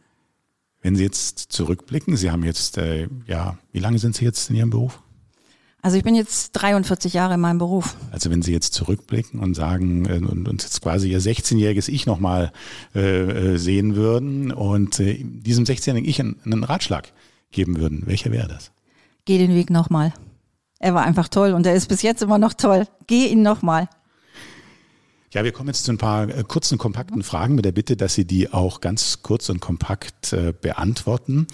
Wenn 0.82 0.96
Sie 0.96 1.04
jetzt 1.04 1.40
zurückblicken, 1.52 2.16
Sie 2.16 2.32
haben 2.32 2.44
jetzt, 2.44 2.78
äh, 2.78 3.08
ja, 3.28 3.58
wie 3.72 3.80
lange 3.80 4.00
sind 4.00 4.16
Sie 4.16 4.26
jetzt 4.26 4.50
in 4.50 4.56
Ihrem 4.56 4.70
Beruf? 4.70 5.02
Also 5.82 5.96
ich 5.98 6.04
bin 6.04 6.14
jetzt 6.14 6.52
43 6.54 7.14
Jahre 7.14 7.36
in 7.36 7.40
meinem 7.40 7.58
Beruf. 7.58 7.96
Also 8.12 8.30
wenn 8.30 8.42
Sie 8.42 8.52
jetzt 8.52 8.74
zurückblicken 8.74 9.40
und 9.40 9.56
sagen 9.56 10.06
äh, 10.06 10.18
und, 10.18 10.48
und 10.48 10.64
jetzt 10.64 10.82
quasi 10.82 11.10
Ihr 11.10 11.22
16-jähriges 11.22 11.90
Ich 11.90 12.06
nochmal 12.06 12.52
äh, 12.96 13.54
äh, 13.54 13.58
sehen 13.58 13.96
würden 13.96 14.52
und 14.52 15.00
äh, 15.00 15.24
diesem 15.24 15.66
16-jährigen 15.66 16.08
Ich 16.08 16.20
einen, 16.20 16.40
einen 16.44 16.64
Ratschlag 16.64 17.12
geben 17.52 17.78
würden, 17.78 18.04
welcher 18.06 18.32
wäre 18.32 18.48
das? 18.48 18.72
Geh 19.26 19.38
den 19.38 19.56
Weg 19.56 19.70
nochmal. 19.70 20.14
Er 20.80 20.94
war 20.94 21.04
einfach 21.04 21.28
toll 21.28 21.54
und 21.54 21.66
er 21.66 21.76
ist 21.76 21.88
bis 21.88 22.02
jetzt 22.02 22.22
immer 22.22 22.38
noch 22.38 22.54
toll. 22.54 22.86
Geh 23.08 23.28
ihn 23.28 23.42
nochmal. 23.42 23.90
Ja, 25.32 25.44
wir 25.44 25.52
kommen 25.52 25.70
jetzt 25.70 25.84
zu 25.84 25.92
ein 25.92 26.00
paar 26.00 26.28
äh, 26.28 26.44
kurzen, 26.44 26.80
kompakten 26.80 27.22
Fragen 27.22 27.54
mit 27.54 27.64
der 27.64 27.72
Bitte, 27.72 27.96
dass 27.96 28.16
Sie 28.16 28.26
die 28.26 28.52
auch 28.52 28.82
ganz 28.82 29.22
kurz 29.22 29.50
und 29.50 29.60
kompakt 29.60 30.34
äh, 30.34 30.54
beantworten. 30.60 31.46